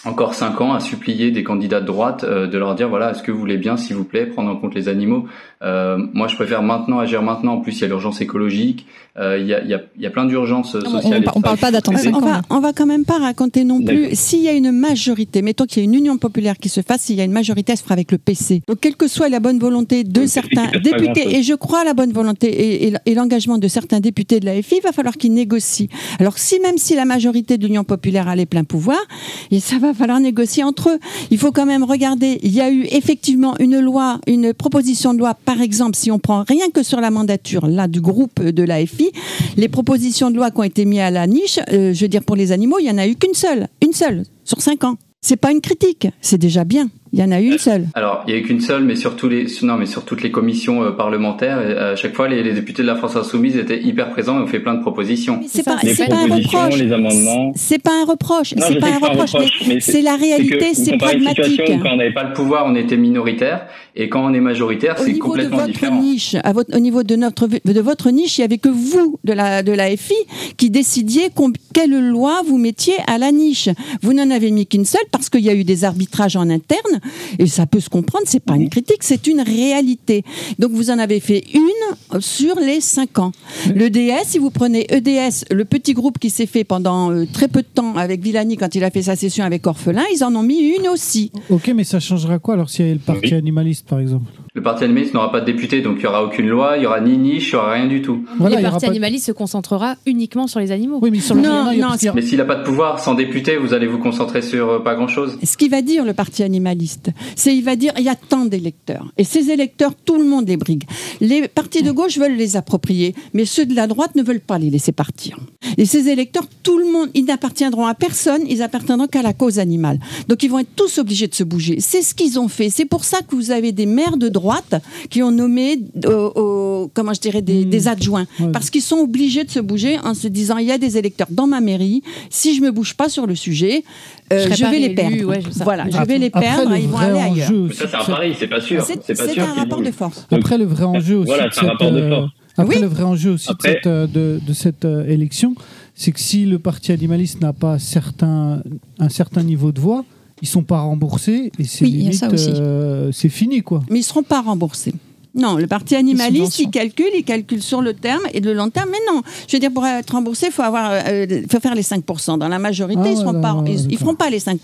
encore 0.06 0.34
cinq 0.34 0.60
ans 0.62 0.74
à 0.74 0.80
supplier 0.80 1.32
des 1.32 1.44
candidats 1.44 1.80
de 1.80 1.86
droite 1.86 2.24
euh, 2.24 2.48
de 2.48 2.58
leur 2.58 2.76
dire 2.76 2.90
voilà 2.90 3.12
est-ce 3.12 3.24
que 3.24 3.32
vous 3.32 3.40
voulez 3.40 3.58
bien 3.58 3.78
s'il 3.78 3.96
vous 3.96 4.04
plaît 4.04 4.26
prendre 4.26 4.50
en 4.50 4.56
compte 4.56 4.76
les 4.76 4.90
animaux? 4.90 5.26
Euh, 5.62 5.98
moi 6.14 6.28
je 6.28 6.36
préfère 6.36 6.62
maintenant 6.62 7.00
agir 7.00 7.22
maintenant. 7.22 7.54
En 7.54 7.62
plus 7.62 7.78
il 7.78 7.82
y 7.82 7.86
a 7.86 7.88
l'urgence 7.88 8.20
écologique. 8.22 8.86
Euh, 9.18 9.38
il 9.40 9.46
y, 9.46 9.54
a, 9.54 9.64
y, 9.64 9.76
a, 9.76 9.82
y, 10.00 10.06
a, 10.08 10.10
plein 10.10 10.26
d'urgences 10.26 10.72
sociales 10.72 11.24
on, 11.36 11.38
on, 11.38 11.42
parle 11.42 11.60
pas 11.60 11.70
d'attendre 11.70 12.00
on 12.14 12.20
va 12.20 12.42
on 12.50 12.60
va 12.60 12.74
quand 12.74 12.88
même 12.88 13.06
pas 13.06 13.20
raconter 13.20 13.64
non 13.64 13.80
plus. 13.80 14.10
S'il 14.14 14.40
y 14.40 14.50
a 14.50 14.54
une 14.54 14.72
majorité 14.72 15.44
mettons 15.44 15.66
qu'il 15.66 15.84
y 15.84 15.86
a 15.86 15.86
une 15.86 15.94
union 15.94 16.18
populaire 16.18 16.58
qui 16.58 16.68
se 16.68 16.82
fasse 16.82 17.02
s'il 17.02 17.18
y 17.18 17.22
a 17.22 17.24
une 17.24 17.32
majorité 17.32 17.74
elle 17.74 17.78
se 17.78 17.84
fera 17.84 17.94
avec 17.94 18.12
le 18.12 18.18
PC 18.18 18.64
donc 18.68 18.80
quelle 18.80 18.96
que 18.96 19.08
soit 19.08 19.30
la 19.30 19.40
bonne 19.40 19.60
volonté 19.60 20.04
de 20.04 20.26
certains 20.26 20.66
députés 20.84 21.38
et 21.38 21.44
je 21.44 21.54
crois 21.54 21.82
à 21.82 21.84
la 21.84 21.94
bonne 21.94 22.12
volonté 22.12 22.48
et, 22.88 22.94
et, 23.06 23.14
l'engagement 23.14 23.60
de 23.60 23.68
certains 23.68 24.00
députés 24.00 24.40
de 24.40 24.48
la 24.48 24.60
FI 24.64 24.78
il 24.78 24.82
va 24.82 24.92
falloir 24.92 25.16
qu'ils 25.16 25.34
négocient. 25.34 25.88
Alors 26.20 26.40
si 26.40 26.60
même 26.60 26.80
si 26.80 26.96
la 26.96 27.06
majorité 27.06 27.60
de 27.60 27.66
l'union 27.68 27.84
populaire 27.84 28.28
a 28.28 28.36
les 28.36 28.48
pleins 28.48 28.64
pouvoirs 28.64 29.06
et 29.52 29.60
ça 29.60 29.78
va 29.78 29.93
falloir 29.94 30.20
négocier 30.20 30.64
entre 30.64 30.90
eux. 30.90 31.00
Il 31.32 31.38
faut 31.38 31.52
quand 31.52 31.66
même 31.66 31.84
regarder. 31.84 32.40
Il 32.44 32.54
y 32.54 32.62
a 32.62 32.72
eu 32.72 32.86
effectivement 32.92 33.56
une 33.60 33.80
loi, 33.80 34.20
une 34.28 34.54
proposition 34.54 35.14
de 35.14 35.20
loi, 35.20 35.34
par 35.34 35.62
exemple, 35.62 35.96
si 35.96 36.12
on 36.12 36.20
prend 36.20 36.44
rien 36.48 36.70
que 36.70 36.84
sur 36.84 37.02
la 37.02 37.12
mandature 37.12 37.68
là 37.68 37.88
du 37.88 38.02
groupe 38.02 38.42
de 38.42 38.64
l'AFI, 38.64 39.12
les 39.58 39.70
propositions 39.70 40.32
de 40.32 40.36
loi 40.36 40.52
qui 40.52 40.60
ont 40.60 40.64
été 40.64 40.86
mises 40.86 41.00
à 41.00 41.12
la 41.12 41.28
niche, 41.28 41.60
euh, 41.72 41.94
je 41.94 42.02
veux 42.02 42.08
dire 42.08 42.24
pour 42.24 42.36
les 42.36 42.52
animaux, 42.52 42.78
il 42.80 42.86
y 42.86 42.92
en 42.92 42.98
a 42.98 43.08
eu 43.08 43.16
qu'une 43.16 43.34
seule, 43.34 43.68
une 43.84 43.94
seule 43.94 44.24
sur 44.44 44.62
cinq 44.62 44.84
ans. 44.84 44.96
C'est 45.22 45.38
pas 45.38 45.52
une 45.52 45.62
critique, 45.62 46.08
c'est 46.22 46.38
déjà 46.38 46.64
bien. 46.64 46.90
Il 47.14 47.20
y 47.20 47.24
en 47.24 47.32
a 47.32 47.40
une 47.40 47.60
seule. 47.60 47.86
Alors, 47.94 48.24
il 48.28 48.34
y 48.34 48.36
a 48.36 48.40
eu 48.40 48.44
qu'une 48.44 48.60
seule, 48.60 48.84
mais 48.84 48.96
sur 48.96 49.16
les, 49.30 49.46
non, 49.62 49.78
mais 49.78 49.86
sur 49.86 50.04
toutes 50.04 50.24
les 50.24 50.32
commissions 50.32 50.84
euh, 50.84 50.90
parlementaires, 50.90 51.60
à 51.60 51.96
chaque 51.96 52.16
fois, 52.16 52.28
les, 52.28 52.42
les, 52.42 52.54
députés 52.54 52.82
de 52.82 52.88
la 52.88 52.96
France 52.96 53.16
insoumise 53.16 53.56
étaient 53.56 53.82
hyper 53.82 54.10
présents 54.10 54.40
et 54.40 54.42
ont 54.42 54.48
fait 54.48 54.60
plein 54.60 54.74
de 54.74 54.82
propositions. 54.82 55.40
C'est 55.48 55.64
pas, 55.64 55.78
c'est 55.84 56.08
pas 56.08 56.16
un 56.16 56.36
reproche. 56.36 56.78
Les 56.80 56.92
amendements. 56.92 57.52
C'est 57.56 57.78
pas 57.78 58.02
un 58.02 58.06
reproche. 58.06 58.56
C'est 58.58 58.80
pas, 58.80 58.88
un 58.88 58.98
reproche. 58.98 59.34
Mais 59.68 59.80
c'est 59.80 60.02
la 60.02 60.16
réalité, 60.16 60.74
c'est 60.74 60.98
pragmatique. 60.98 61.62
Une 61.70 61.84
quand 61.84 61.94
on 61.94 61.98
n'avait 61.98 62.14
pas 62.14 62.24
le 62.24 62.34
pouvoir, 62.34 62.66
on 62.66 62.74
était 62.74 62.98
minoritaire, 62.98 63.68
et 63.96 64.10
quand 64.10 64.26
on 64.26 64.34
est 64.34 64.42
majoritaire, 64.42 64.98
c'est 64.98 65.20
complètement 65.20 65.58
de 65.58 65.62
votre 65.62 65.74
différent. 65.74 66.02
Niche, 66.02 66.36
à 66.44 66.52
votre, 66.52 66.76
au 66.76 66.80
niveau 66.80 67.04
de 67.04 67.16
notre, 67.16 67.48
de 67.48 67.82
votre 67.82 68.10
niche, 68.10 68.40
il 68.40 68.42
y 68.42 68.44
avait 68.44 68.58
que 68.58 68.70
vous 68.70 69.20
de 69.24 69.34
la 69.34 69.62
de 69.62 69.72
la 69.72 69.96
FI 69.96 70.16
qui 70.58 70.72
décidiez 70.72 71.30
quelle 71.74 71.92
loi 71.92 72.42
vous 72.46 72.58
mettiez 72.58 72.96
à 73.06 73.20
la 73.20 73.32
niche. 73.32 73.70
Vous 74.02 74.14
n'en 74.14 74.32
avez 74.32 74.50
mis 74.50 74.66
qu'une 74.66 74.86
seule 74.86 75.06
parce 75.12 75.30
qu'il 75.30 75.42
y 75.42 75.50
a 75.50 75.54
eu 75.54 75.64
des 75.64 75.84
arbitrages 75.84 76.36
en 76.36 76.50
interne 76.50 77.02
et 77.40 77.48
ça 77.48 77.66
peut 77.66 77.80
se 77.80 77.90
comprendre, 77.90 78.26
c'est 78.28 78.44
pas 78.44 78.56
une 78.56 78.70
critique, 78.70 79.02
c'est 79.02 79.28
une 79.28 79.42
réalité. 79.42 80.24
Donc 80.60 80.72
vous 80.72 80.90
en 80.90 81.00
avez 81.00 81.20
fait 81.20 81.44
une 81.54 82.22
sur 82.22 82.56
les 82.60 82.82
cinq 82.82 83.20
ans. 83.20 83.32
L'EDS, 83.74 84.26
si 84.26 84.40
vous 84.40 84.50
prenez 84.50 84.86
EDS, 84.90 85.46
le 85.52 85.66
petit 85.66 85.94
groupe 85.94 86.20
qui 86.20 86.30
s'est 86.30 86.46
fait 86.46 86.64
pendant 86.64 87.12
euh, 87.12 87.26
très 87.32 87.48
peu 87.48 87.62
de 87.62 87.68
temps 87.68 87.96
avec 87.96 88.22
Villani 88.22 88.58
quand 88.58 88.76
il 88.76 88.84
a 88.84 88.92
fait 88.92 89.04
sa 89.04 89.16
session 89.16 89.44
avec 89.44 89.66
Orphelin, 89.68 90.04
ils 90.14 90.24
en 90.24 90.36
ont 90.36 90.44
mis 90.44 90.60
une 90.60 90.88
aussi. 90.88 91.32
Ok, 91.50 91.72
mais 91.76 91.84
ça 91.84 92.00
changera 92.00 92.40
quoi 92.40 92.56
alors 92.56 92.70
s'il 92.70 92.88
y 92.88 92.92
a 92.92 92.94
le 92.94 93.00
parti 93.00 93.34
animaliste 93.34 93.88
par 93.88 94.00
exemple? 94.00 94.32
Le 94.56 94.62
parti 94.62 94.84
animaliste 94.84 95.16
n'aura 95.16 95.32
pas 95.32 95.42
de 95.42 95.46
député, 95.46 95.82
donc 95.82 95.96
il 95.98 96.02
n'y 96.02 96.06
aura 96.06 96.24
aucune 96.24 96.48
loi, 96.48 96.74
il 96.78 96.82
n'y 96.82 96.86
aura 96.86 97.02
ni 97.02 97.18
niche, 97.18 97.50
il 97.52 97.56
n'y 97.56 97.60
aura 97.60 97.74
rien 97.74 97.88
du 97.88 98.04
tout. 98.04 98.24
le 98.40 98.62
parti 98.62 98.86
animaliste 98.86 99.26
se 99.26 99.32
concentrera 99.32 99.96
uniquement 100.06 100.46
sur 100.46 100.60
les 100.60 100.72
animaux. 100.72 101.00
Oui, 101.02 101.10
mais 101.10 101.20
sur 101.20 101.36
non, 101.36 101.74
non, 101.76 101.96
Mais 102.14 102.22
s'il 102.22 102.38
n'a 102.38 102.46
pas 102.46 102.56
de 102.56 102.64
pouvoir, 102.64 103.00
sans 103.00 103.16
député, 103.16 103.58
vous 103.58 103.74
allez 103.74 103.88
vous 103.88 103.98
concentrer 103.98 104.44
sur 104.44 104.70
euh, 104.70 104.80
pas 104.80 104.94
grand-chose. 104.94 105.40
Ce 105.44 105.58
qu'il 105.58 105.72
va 105.72 105.82
dire 105.82 106.06
le 106.06 106.14
parti 106.14 106.44
animaliste, 106.44 106.93
c'est 107.36 107.56
il 107.56 107.64
va 107.64 107.76
dire 107.76 107.94
il 107.98 108.04
y 108.04 108.10
a 108.10 108.16
tant 108.16 108.46
d'électeurs. 108.46 109.12
Et 109.18 109.24
ces 109.24 109.50
électeurs, 109.50 109.94
tout 109.96 110.18
le 110.18 110.28
monde 110.28 110.48
les 110.48 110.58
brigue. 110.58 110.84
Les 111.22 111.48
partis 111.48 111.84
de 111.84 111.92
gauche 111.92 112.18
veulent 112.18 112.36
les 112.36 112.58
approprier, 112.58 113.16
mais 113.34 113.46
ceux 113.46 113.66
de 113.66 113.76
la 113.76 113.88
droite 113.88 114.16
ne 114.16 114.24
veulent 114.24 114.40
pas 114.40 114.58
les 114.58 114.70
laisser 114.70 114.92
partir. 114.92 115.38
Et 115.78 115.86
ces 115.86 116.10
électeurs, 116.10 116.46
tout 116.62 116.78
le 116.78 116.92
monde, 116.92 117.10
ils 117.14 117.26
n'appartiendront 117.26 117.86
à 117.86 117.94
personne, 117.94 118.44
ils 118.48 118.62
appartiendront 118.62 119.08
qu'à 119.08 119.22
la 119.22 119.34
cause 119.34 119.60
animale. 119.60 120.00
Donc 120.28 120.44
ils 120.44 120.50
vont 120.50 120.60
être 120.60 120.76
tous 120.76 120.98
obligés 120.98 121.28
de 121.28 121.36
se 121.36 121.44
bouger. 121.44 121.78
C'est 121.80 122.02
ce 122.02 122.14
qu'ils 122.14 122.40
ont 122.40 122.48
fait. 122.48 122.70
C'est 122.70 122.86
pour 122.86 123.06
ça 123.06 123.22
que 123.22 123.36
vous 123.36 123.52
avez 123.52 123.72
des 123.72 123.86
maires 123.86 124.18
de 124.18 124.30
droite 124.30 124.76
qui 125.10 125.24
ont 125.24 125.32
nommé, 125.32 125.80
euh, 126.06 126.88
comment 126.94 127.14
je 127.14 127.22
dirais, 127.22 127.42
des, 127.42 127.66
hmm. 127.66 127.88
adjoints. 127.88 128.28
Parce 128.52 128.70
qu'ils 128.70 128.82
sont 128.82 128.98
obligés 128.98 129.44
de 129.44 129.52
se 129.52 129.60
bouger 129.60 130.00
en 130.00 130.14
se 130.14 130.28
disant, 130.28 130.58
il 130.58 130.68
y 130.68 130.72
a 130.72 130.78
des 130.78 130.98
électeurs 130.98 131.28
dans 131.30 131.48
ma 131.48 131.62
mairie, 131.62 132.04
si 132.30 132.56
je 132.56 132.62
me 132.62 132.72
bouge 132.72 132.96
pas 132.96 133.10
sur 133.10 133.28
le 133.28 133.36
sujet, 133.36 133.84
euh, 134.32 134.48
je, 134.52 134.66
vais 134.66 134.80
les 134.80 134.96
perdre. 134.96 135.34
voilà, 135.64 135.86
je 135.90 135.98
vais 136.06 136.18
les 136.18 136.30
perdre, 136.30 136.74
ils 136.84 136.90
vont 136.90 136.98
aller 136.98 137.20
ailleurs. 137.20 137.50
ça, 137.74 137.88
c'est 137.88 137.96
un 137.96 138.04
pari, 138.04 138.36
c'est 138.38 138.48
pas 138.48 138.62
sûr. 138.62 138.84
C'est 138.84 139.40
un 139.40 139.54
rapport 139.54 139.82
de 139.82 139.92
force. 139.92 140.28
Après, 140.32 140.58
le 140.58 140.66
vrai 140.66 140.86
enjeu 140.86 141.18
aussi. 141.18 141.28
Voilà, 141.28 141.50
c'est 141.52 141.66
un 141.66 141.70
rapport 141.70 141.92
de 141.92 142.10
force. 142.10 142.32
Après, 142.58 142.80
le 142.80 142.88
vrai 142.88 143.04
enjeu 143.04 143.32
aussi 143.32 143.50
de 143.50 143.62
cette, 143.62 143.88
euh, 143.88 144.08
de, 144.08 144.54
cette 144.54 144.86
élection, 144.86 145.56
c'est 145.96 146.12
que 146.12 146.20
si 146.20 146.46
le 146.46 146.60
parti 146.60 146.92
animaliste 146.92 147.42
n'a 147.42 147.54
pas 147.54 147.80
certain, 147.80 148.62
un 149.00 149.10
certain 149.10 149.42
niveau 149.44 149.72
de 149.72 149.80
voix, 149.80 150.06
ils 150.44 150.48
sont 150.48 150.64
pas 150.64 150.82
remboursés 150.82 151.52
et 151.58 151.64
c'est 151.64 151.86
euh, 151.86 153.12
c'est 153.14 153.30
fini 153.30 153.62
quoi. 153.62 153.82
Mais 153.90 154.00
ils 154.00 154.04
seront 154.04 154.24
pas 154.24 154.42
remboursés. 154.42 154.94
Non, 155.36 155.56
le 155.56 155.66
parti 155.66 155.96
animaliste, 155.96 156.60
il 156.60 156.70
calcule, 156.70 157.10
il 157.16 157.24
calcule 157.24 157.64
sur 157.64 157.82
le 157.82 157.96
terme 157.96 158.22
et 158.34 158.40
le 158.40 158.54
long 158.54 158.70
terme. 158.70 158.90
Mais 158.92 159.00
non, 159.12 159.22
je 159.48 159.56
veux 159.56 159.60
dire, 159.60 159.72
pour 159.72 159.84
être 159.84 160.12
remboursé, 160.12 160.48
il 160.48 160.52
faut, 160.52 160.62
avoir, 160.62 160.92
euh, 160.92 161.26
faut 161.52 161.60
faire 161.60 161.74
les 161.74 161.82
5%. 161.82 162.38
Dans 162.38 162.48
la 162.48 162.60
majorité, 162.60 163.02
ah 163.04 163.10
ils 163.10 163.18
ne 163.18 163.98
feront 163.98 164.14
pas 164.14 164.30
les 164.30 164.40
5%. 164.40 164.60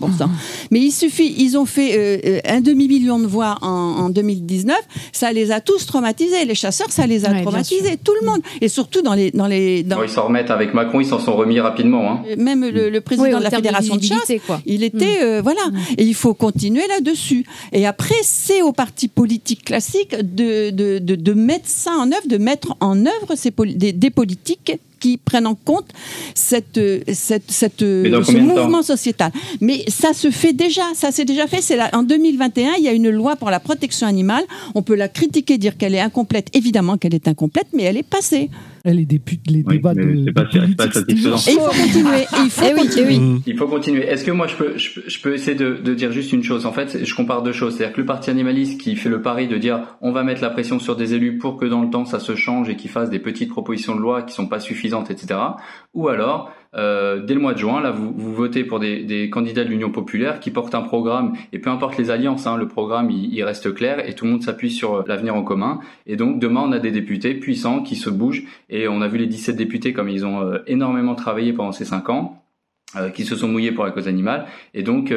Mais 0.70 0.78
il 0.78 0.92
suffit, 0.92 1.34
ils 1.38 1.58
ont 1.58 1.66
fait 1.66 2.20
euh, 2.24 2.40
un 2.44 2.60
demi-million 2.60 3.18
de 3.18 3.26
voix 3.26 3.58
en, 3.62 4.10
2019, 4.10 4.76
ça 5.12 5.32
les 5.32 5.50
a 5.50 5.60
tous 5.60 5.86
traumatisés. 5.86 6.44
Les 6.44 6.54
chasseurs, 6.54 6.90
ça 6.90 7.06
les 7.06 7.24
a 7.24 7.42
traumatisés, 7.42 7.96
tout 8.02 8.14
le 8.20 8.26
monde. 8.26 8.40
Et 8.60 8.68
surtout 8.68 9.02
dans 9.02 9.14
les... 9.14 9.32
Dans 9.32 9.46
les 9.46 9.84
ils 10.02 10.08
s'en 10.08 10.26
remettent 10.26 10.50
avec 10.50 10.72
Macron, 10.72 11.00
ils 11.00 11.06
s'en 11.06 11.18
sont 11.18 11.34
remis 11.34 11.58
rapidement. 11.58 12.12
Hein. 12.12 12.22
Même 12.38 12.64
le, 12.64 13.00
président 13.00 13.38
de 13.38 13.44
la 13.44 13.50
Fédération 13.50 13.96
de, 13.96 14.02
chasse, 14.02 14.32
il 14.66 14.84
était... 14.84 15.40
Mm. 15.40 15.42
voilà. 15.42 15.62
Et 15.98 16.04
il 16.04 16.14
faut 16.14 16.34
continuer 16.34 16.86
là-dessus. 16.86 17.44
Et 17.72 17.86
après, 17.86 18.14
c'est 18.22 18.62
aux 18.62 18.72
partis 18.72 19.08
politiques 19.08 19.64
classiques 19.64 20.14
de 20.14 20.59
de, 20.70 20.98
de, 20.98 21.32
mettre 21.32 21.68
ça 21.68 21.92
en 21.92 22.06
œuvre, 22.12 22.26
de 22.26 22.36
mettre 22.36 22.76
en 22.80 23.06
œuvre 23.06 23.34
ces 23.36 23.50
des, 23.50 24.10
politiques 24.10 24.72
qui 25.00 25.16
prennent 25.16 25.46
en 25.46 25.54
compte 25.54 25.88
cette, 26.34 26.80
cette, 27.12 27.50
cette 27.50 27.80
ce 27.80 28.36
mouvement 28.36 28.82
sociétal. 28.82 29.32
Mais 29.60 29.84
ça 29.88 30.12
se 30.12 30.30
fait 30.30 30.52
déjà, 30.52 30.82
ça 30.94 31.10
s'est 31.10 31.24
déjà 31.24 31.46
fait. 31.46 31.60
En 31.94 32.02
2021, 32.02 32.74
il 32.78 32.84
y 32.84 32.88
a 32.88 32.92
une 32.92 33.08
loi 33.10 33.36
pour 33.36 33.50
la 33.50 33.60
protection 33.60 34.06
animale. 34.06 34.44
On 34.74 34.82
peut 34.82 34.94
la 34.94 35.08
critiquer, 35.08 35.56
dire 35.56 35.76
qu'elle 35.78 35.94
est 35.94 36.00
incomplète. 36.00 36.48
Évidemment 36.52 36.98
qu'elle 36.98 37.14
est 37.14 37.28
incomplète, 37.28 37.68
mais 37.72 37.84
elle 37.84 37.96
est 37.96 38.02
passée. 38.02 38.50
Elle 38.84 38.98
est 38.98 39.04
des 39.04 39.20
les 39.48 39.62
débats 39.62 39.94
de. 39.94 40.24
C'est 40.26 40.32
pas, 40.32 40.44
pas 40.44 40.90
satisfaisant. 40.90 41.36
Et 41.36 41.54
il 41.54 41.58
faut 41.58 41.68
continuer. 41.68 42.26
il 42.44 42.50
faut, 42.50 42.64
eh 42.70 42.74
continuer. 42.74 43.40
Il 43.46 43.56
faut 43.56 43.68
continuer. 43.68 44.06
Est-ce 44.06 44.24
que 44.24 44.30
moi 44.30 44.46
je 44.46 44.56
peux, 44.56 44.76
je, 44.76 45.20
peux 45.20 45.34
essayer 45.34 45.56
de, 45.56 45.76
de, 45.76 45.94
dire 45.94 46.12
juste 46.12 46.32
une 46.32 46.42
chose? 46.42 46.66
En 46.66 46.72
fait, 46.72 47.04
je 47.04 47.14
compare 47.14 47.42
deux 47.42 47.52
choses. 47.52 47.76
C'est-à-dire 47.76 47.94
que 47.94 48.00
le 48.00 48.06
parti 48.06 48.30
animaliste 48.30 48.80
qui 48.80 48.96
fait 48.96 49.08
le 49.08 49.20
pari 49.22 49.48
de 49.48 49.58
dire 49.58 49.80
on 50.00 50.12
va 50.12 50.22
mettre 50.22 50.42
la 50.42 50.50
pression 50.50 50.78
sur 50.78 50.96
des 50.96 51.14
élus 51.14 51.38
pour 51.38 51.56
que 51.56 51.66
dans 51.66 51.82
le 51.82 51.90
temps 51.90 52.04
ça 52.04 52.20
se 52.20 52.34
change 52.34 52.68
et 52.68 52.76
qu'ils 52.76 52.90
fassent 52.90 53.10
des 53.10 53.18
petites 53.18 53.50
propositions 53.50 53.94
de 53.94 54.00
loi 54.00 54.22
qui 54.22 54.34
sont 54.34 54.46
pas 54.46 54.60
suffisantes, 54.60 55.10
etc. 55.10 55.40
Ou 55.94 56.08
alors 56.08 56.50
euh, 56.76 57.20
dès 57.20 57.34
le 57.34 57.40
mois 57.40 57.52
de 57.52 57.58
juin, 57.58 57.80
là, 57.80 57.90
vous, 57.90 58.12
vous 58.12 58.32
votez 58.32 58.62
pour 58.62 58.78
des, 58.78 59.02
des 59.02 59.28
candidats 59.28 59.64
de 59.64 59.68
l'Union 59.68 59.90
populaire 59.90 60.38
qui 60.38 60.50
portent 60.50 60.74
un 60.74 60.82
programme, 60.82 61.32
et 61.52 61.58
peu 61.58 61.70
importe 61.70 61.96
les 61.96 62.10
alliances, 62.10 62.46
hein, 62.46 62.56
le 62.56 62.68
programme 62.68 63.10
il, 63.10 63.34
il, 63.34 63.42
reste 63.42 63.74
clair 63.74 64.08
et 64.08 64.14
tout 64.14 64.24
le 64.24 64.32
monde 64.32 64.42
s'appuie 64.42 64.70
sur 64.70 64.94
euh, 64.94 65.04
l'avenir 65.06 65.34
en 65.34 65.42
commun. 65.42 65.80
Et 66.06 66.16
donc 66.16 66.38
demain, 66.38 66.62
on 66.64 66.72
a 66.72 66.78
des 66.78 66.92
députés 66.92 67.34
puissants 67.34 67.82
qui 67.82 67.96
se 67.96 68.10
bougent, 68.10 68.44
et 68.68 68.86
on 68.86 69.02
a 69.02 69.08
vu 69.08 69.18
les 69.18 69.26
17 69.26 69.56
députés 69.56 69.92
comme 69.92 70.08
ils 70.08 70.24
ont 70.24 70.42
euh, 70.42 70.58
énormément 70.66 71.14
travaillé 71.14 71.52
pendant 71.52 71.72
ces 71.72 71.84
5 71.84 72.08
ans. 72.10 72.36
qui 73.14 73.24
se 73.24 73.36
sont 73.36 73.46
mouillés 73.46 73.70
pour 73.70 73.84
la 73.84 73.92
cause 73.92 74.08
animale 74.08 74.46
et 74.74 74.82
donc 74.82 75.14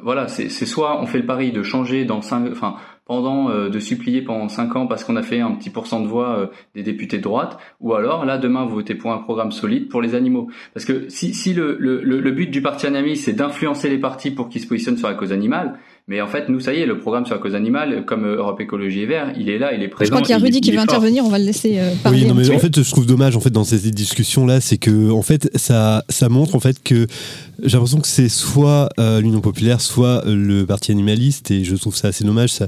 voilà 0.00 0.28
c'est 0.28 0.48
soit 0.48 1.02
on 1.02 1.06
fait 1.06 1.18
le 1.18 1.26
pari 1.26 1.50
de 1.50 1.64
changer 1.64 2.04
dans 2.04 2.22
cinq 2.22 2.48
enfin 2.52 2.76
pendant 3.06 3.50
euh, 3.50 3.70
de 3.70 3.78
supplier 3.78 4.20
pendant 4.20 4.48
cinq 4.48 4.74
ans 4.76 4.86
parce 4.86 5.04
qu'on 5.04 5.16
a 5.16 5.22
fait 5.22 5.40
un 5.40 5.52
petit 5.52 5.70
pourcent 5.70 6.00
de 6.00 6.08
voix 6.08 6.38
euh, 6.38 6.46
des 6.74 6.82
députés 6.82 7.18
de 7.18 7.22
droite, 7.22 7.56
ou 7.80 7.94
alors 7.94 8.24
là 8.24 8.36
demain 8.36 8.64
vous 8.64 8.74
votez 8.74 8.94
pour 8.94 9.12
un 9.12 9.18
programme 9.18 9.52
solide 9.52 9.88
pour 9.88 10.02
les 10.02 10.14
animaux. 10.14 10.48
Parce 10.74 10.84
que 10.84 11.08
si, 11.08 11.32
si 11.32 11.54
le, 11.54 11.76
le, 11.78 12.02
le 12.02 12.30
but 12.32 12.50
du 12.50 12.60
parti 12.62 12.86
animaliste 12.86 13.24
c'est 13.24 13.32
d'influencer 13.32 13.88
les 13.88 13.98
partis 13.98 14.32
pour 14.32 14.48
qu'ils 14.48 14.60
se 14.60 14.66
positionnent 14.66 14.98
sur 14.98 15.08
la 15.08 15.14
cause 15.14 15.32
animale, 15.32 15.78
mais 16.08 16.20
en 16.20 16.28
fait, 16.28 16.48
nous, 16.48 16.60
ça 16.60 16.72
y 16.72 16.78
est, 16.78 16.86
le 16.86 17.00
programme 17.00 17.26
sur 17.26 17.34
la 17.34 17.40
cause 17.40 17.56
animale, 17.56 18.04
comme 18.04 18.24
euh, 18.24 18.36
Europe 18.36 18.60
Écologie 18.60 19.00
et 19.00 19.06
Vert, 19.06 19.32
il 19.36 19.50
est 19.50 19.58
là, 19.58 19.74
il 19.74 19.82
est 19.82 19.88
présent. 19.88 20.06
Je 20.06 20.10
crois 20.12 20.22
qu'il 20.22 20.30
y 20.30 20.38
a 20.38 20.38
Rudy 20.38 20.60
qui 20.60 20.70
veut 20.70 20.78
intervenir, 20.78 21.24
on 21.24 21.28
va 21.28 21.38
le 21.40 21.46
laisser 21.46 21.80
parler. 22.04 22.22
Oui, 22.22 22.26
non, 22.26 22.34
mais 22.34 22.48
en 22.54 22.58
fait, 22.60 22.80
je 22.80 22.90
trouve 22.90 23.06
dommage 23.06 23.36
en 23.36 23.40
fait 23.40 23.50
dans 23.50 23.64
ces 23.64 23.90
discussions-là, 23.90 24.60
c'est 24.60 24.78
que 24.78 25.10
en 25.10 25.22
fait, 25.22 25.50
ça, 25.56 26.04
ça 26.08 26.28
montre 26.28 26.54
en 26.54 26.60
fait 26.60 26.80
que 26.82 27.06
j'ai 27.62 27.72
l'impression 27.72 28.00
que 28.00 28.08
c'est 28.08 28.28
soit 28.28 28.88
euh, 28.98 29.20
l'Union 29.20 29.40
populaire, 29.40 29.80
soit 29.80 30.26
euh, 30.26 30.34
le 30.34 30.66
parti 30.66 30.92
animaliste, 30.92 31.50
et 31.50 31.64
je 31.64 31.74
trouve 31.76 31.96
ça 31.96 32.08
assez 32.08 32.24
dommage, 32.24 32.52
ça, 32.52 32.66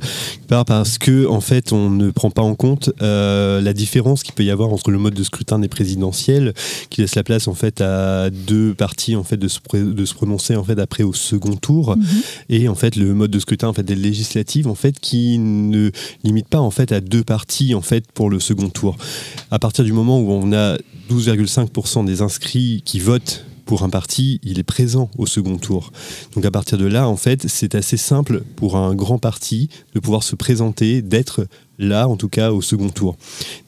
parce 0.48 0.98
que 0.98 1.26
en 1.26 1.40
fait, 1.40 1.72
on 1.72 1.90
ne 1.90 2.10
prend 2.10 2.30
pas 2.30 2.42
en 2.42 2.54
compte 2.54 2.90
euh, 3.02 3.60
la 3.60 3.72
différence 3.72 4.22
qu'il 4.22 4.34
peut 4.34 4.44
y 4.44 4.50
avoir 4.50 4.72
entre 4.72 4.90
le 4.90 4.98
mode 4.98 5.14
de 5.14 5.22
scrutin 5.22 5.58
des 5.58 5.68
présidentielles, 5.68 6.54
qui 6.90 7.02
laisse 7.02 7.14
la 7.14 7.22
place 7.22 7.48
en 7.48 7.54
fait 7.54 7.80
à 7.80 8.30
deux 8.30 8.74
partis 8.74 9.16
en 9.16 9.24
fait 9.24 9.36
de 9.36 9.48
se, 9.48 9.60
de 9.76 10.04
se 10.04 10.14
prononcer 10.14 10.56
en 10.56 10.64
fait 10.64 10.78
après 10.78 11.02
au 11.02 11.12
second 11.12 11.56
tour, 11.56 11.96
mhm. 11.96 12.04
et 12.48 12.68
en 12.68 12.74
fait 12.74 12.96
le 12.96 13.14
mode 13.14 13.30
de 13.30 13.38
scrutin 13.38 13.68
en 13.68 13.72
fait 13.72 13.82
des 13.82 13.96
législatives 13.96 14.68
en 14.68 14.74
fait 14.74 14.98
qui 15.00 15.38
ne 15.38 15.90
limite 16.24 16.48
pas 16.48 16.60
en 16.60 16.70
fait 16.70 16.92
à 16.92 17.00
deux 17.00 17.24
partis 17.24 17.74
en 17.74 17.82
fait 17.82 18.10
pour 18.12 18.30
le 18.30 18.40
second 18.40 18.68
tour. 18.68 18.96
À 19.50 19.58
partir 19.58 19.84
du 19.84 19.92
moment 19.92 20.20
où 20.20 20.30
on 20.30 20.52
a 20.52 20.76
12,5% 21.10 22.04
des 22.04 22.22
inscrits 22.22 22.82
qui 22.84 23.00
votent 23.00 23.44
pour 23.68 23.82
un 23.82 23.90
parti, 23.90 24.40
il 24.42 24.58
est 24.58 24.62
présent 24.64 25.10
au 25.18 25.26
second 25.26 25.58
tour. 25.58 25.92
Donc 26.34 26.46
à 26.46 26.50
partir 26.50 26.78
de 26.78 26.86
là, 26.86 27.06
en 27.06 27.18
fait, 27.18 27.48
c'est 27.48 27.74
assez 27.74 27.98
simple 27.98 28.42
pour 28.56 28.78
un 28.78 28.94
grand 28.94 29.18
parti 29.18 29.68
de 29.94 30.00
pouvoir 30.00 30.22
se 30.22 30.34
présenter, 30.36 31.02
d'être 31.02 31.46
là, 31.78 32.08
en 32.08 32.16
tout 32.16 32.30
cas, 32.30 32.50
au 32.50 32.60
second 32.60 32.88
tour. 32.88 33.16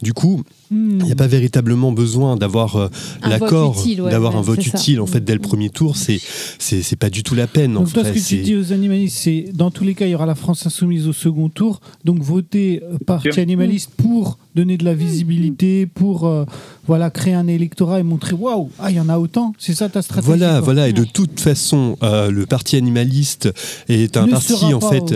Du 0.02 0.12
coup, 0.12 0.42
il 0.70 1.04
n'y 1.04 1.12
a 1.12 1.16
pas 1.16 1.26
véritablement 1.26 1.92
besoin 1.92 2.36
d'avoir 2.36 2.76
euh, 2.76 2.88
l'accord, 3.22 3.76
d'avoir 4.08 4.36
un 4.36 4.40
vote 4.40 4.64
utile 4.64 5.00
en 5.00 5.06
fait 5.06 5.24
dès 5.24 5.34
le 5.34 5.40
premier 5.40 5.68
tour. 5.68 5.96
C'est 5.96 6.20
c'est 6.58 6.96
pas 6.96 7.10
du 7.10 7.22
tout 7.22 7.34
la 7.34 7.46
peine. 7.46 7.74
Donc 7.74 7.92
toi, 7.92 8.04
ce 8.04 8.10
que 8.10 8.18
tu 8.18 8.38
dis 8.38 8.56
aux 8.56 8.72
animalistes, 8.72 9.18
c'est 9.18 9.46
dans 9.52 9.70
tous 9.70 9.84
les 9.84 9.94
cas, 9.94 10.06
il 10.06 10.10
y 10.10 10.14
aura 10.14 10.26
la 10.26 10.34
France 10.34 10.66
insoumise 10.66 11.08
au 11.08 11.12
second 11.12 11.48
tour. 11.48 11.80
Donc 12.04 12.20
voter 12.22 12.82
euh, 12.82 12.98
parti 13.04 13.40
animaliste 13.40 13.90
pour 13.96 14.38
donner 14.54 14.76
de 14.76 14.84
la 14.84 14.94
visibilité, 14.94 15.86
pour 15.86 16.26
euh, 16.26 16.44
voilà 16.90 17.08
créer 17.10 17.34
un 17.34 17.46
électorat 17.46 18.00
et 18.00 18.02
montrer 18.02 18.34
waouh, 18.34 18.68
ah 18.80 18.90
il 18.90 18.96
y 18.96 19.00
en 19.00 19.08
a 19.08 19.16
autant. 19.16 19.52
C'est 19.58 19.74
ça 19.74 19.88
ta 19.88 20.02
stratégie. 20.02 20.26
Voilà, 20.26 20.60
voilà. 20.60 20.88
Et 20.88 20.92
de 20.92 21.04
toute 21.04 21.38
façon, 21.38 21.96
le 22.02 22.44
parti 22.46 22.76
animaliste 22.76 23.48
est 23.88 24.16
un 24.16 24.26
parti 24.26 24.74
en 24.74 24.80
fait. 24.80 25.14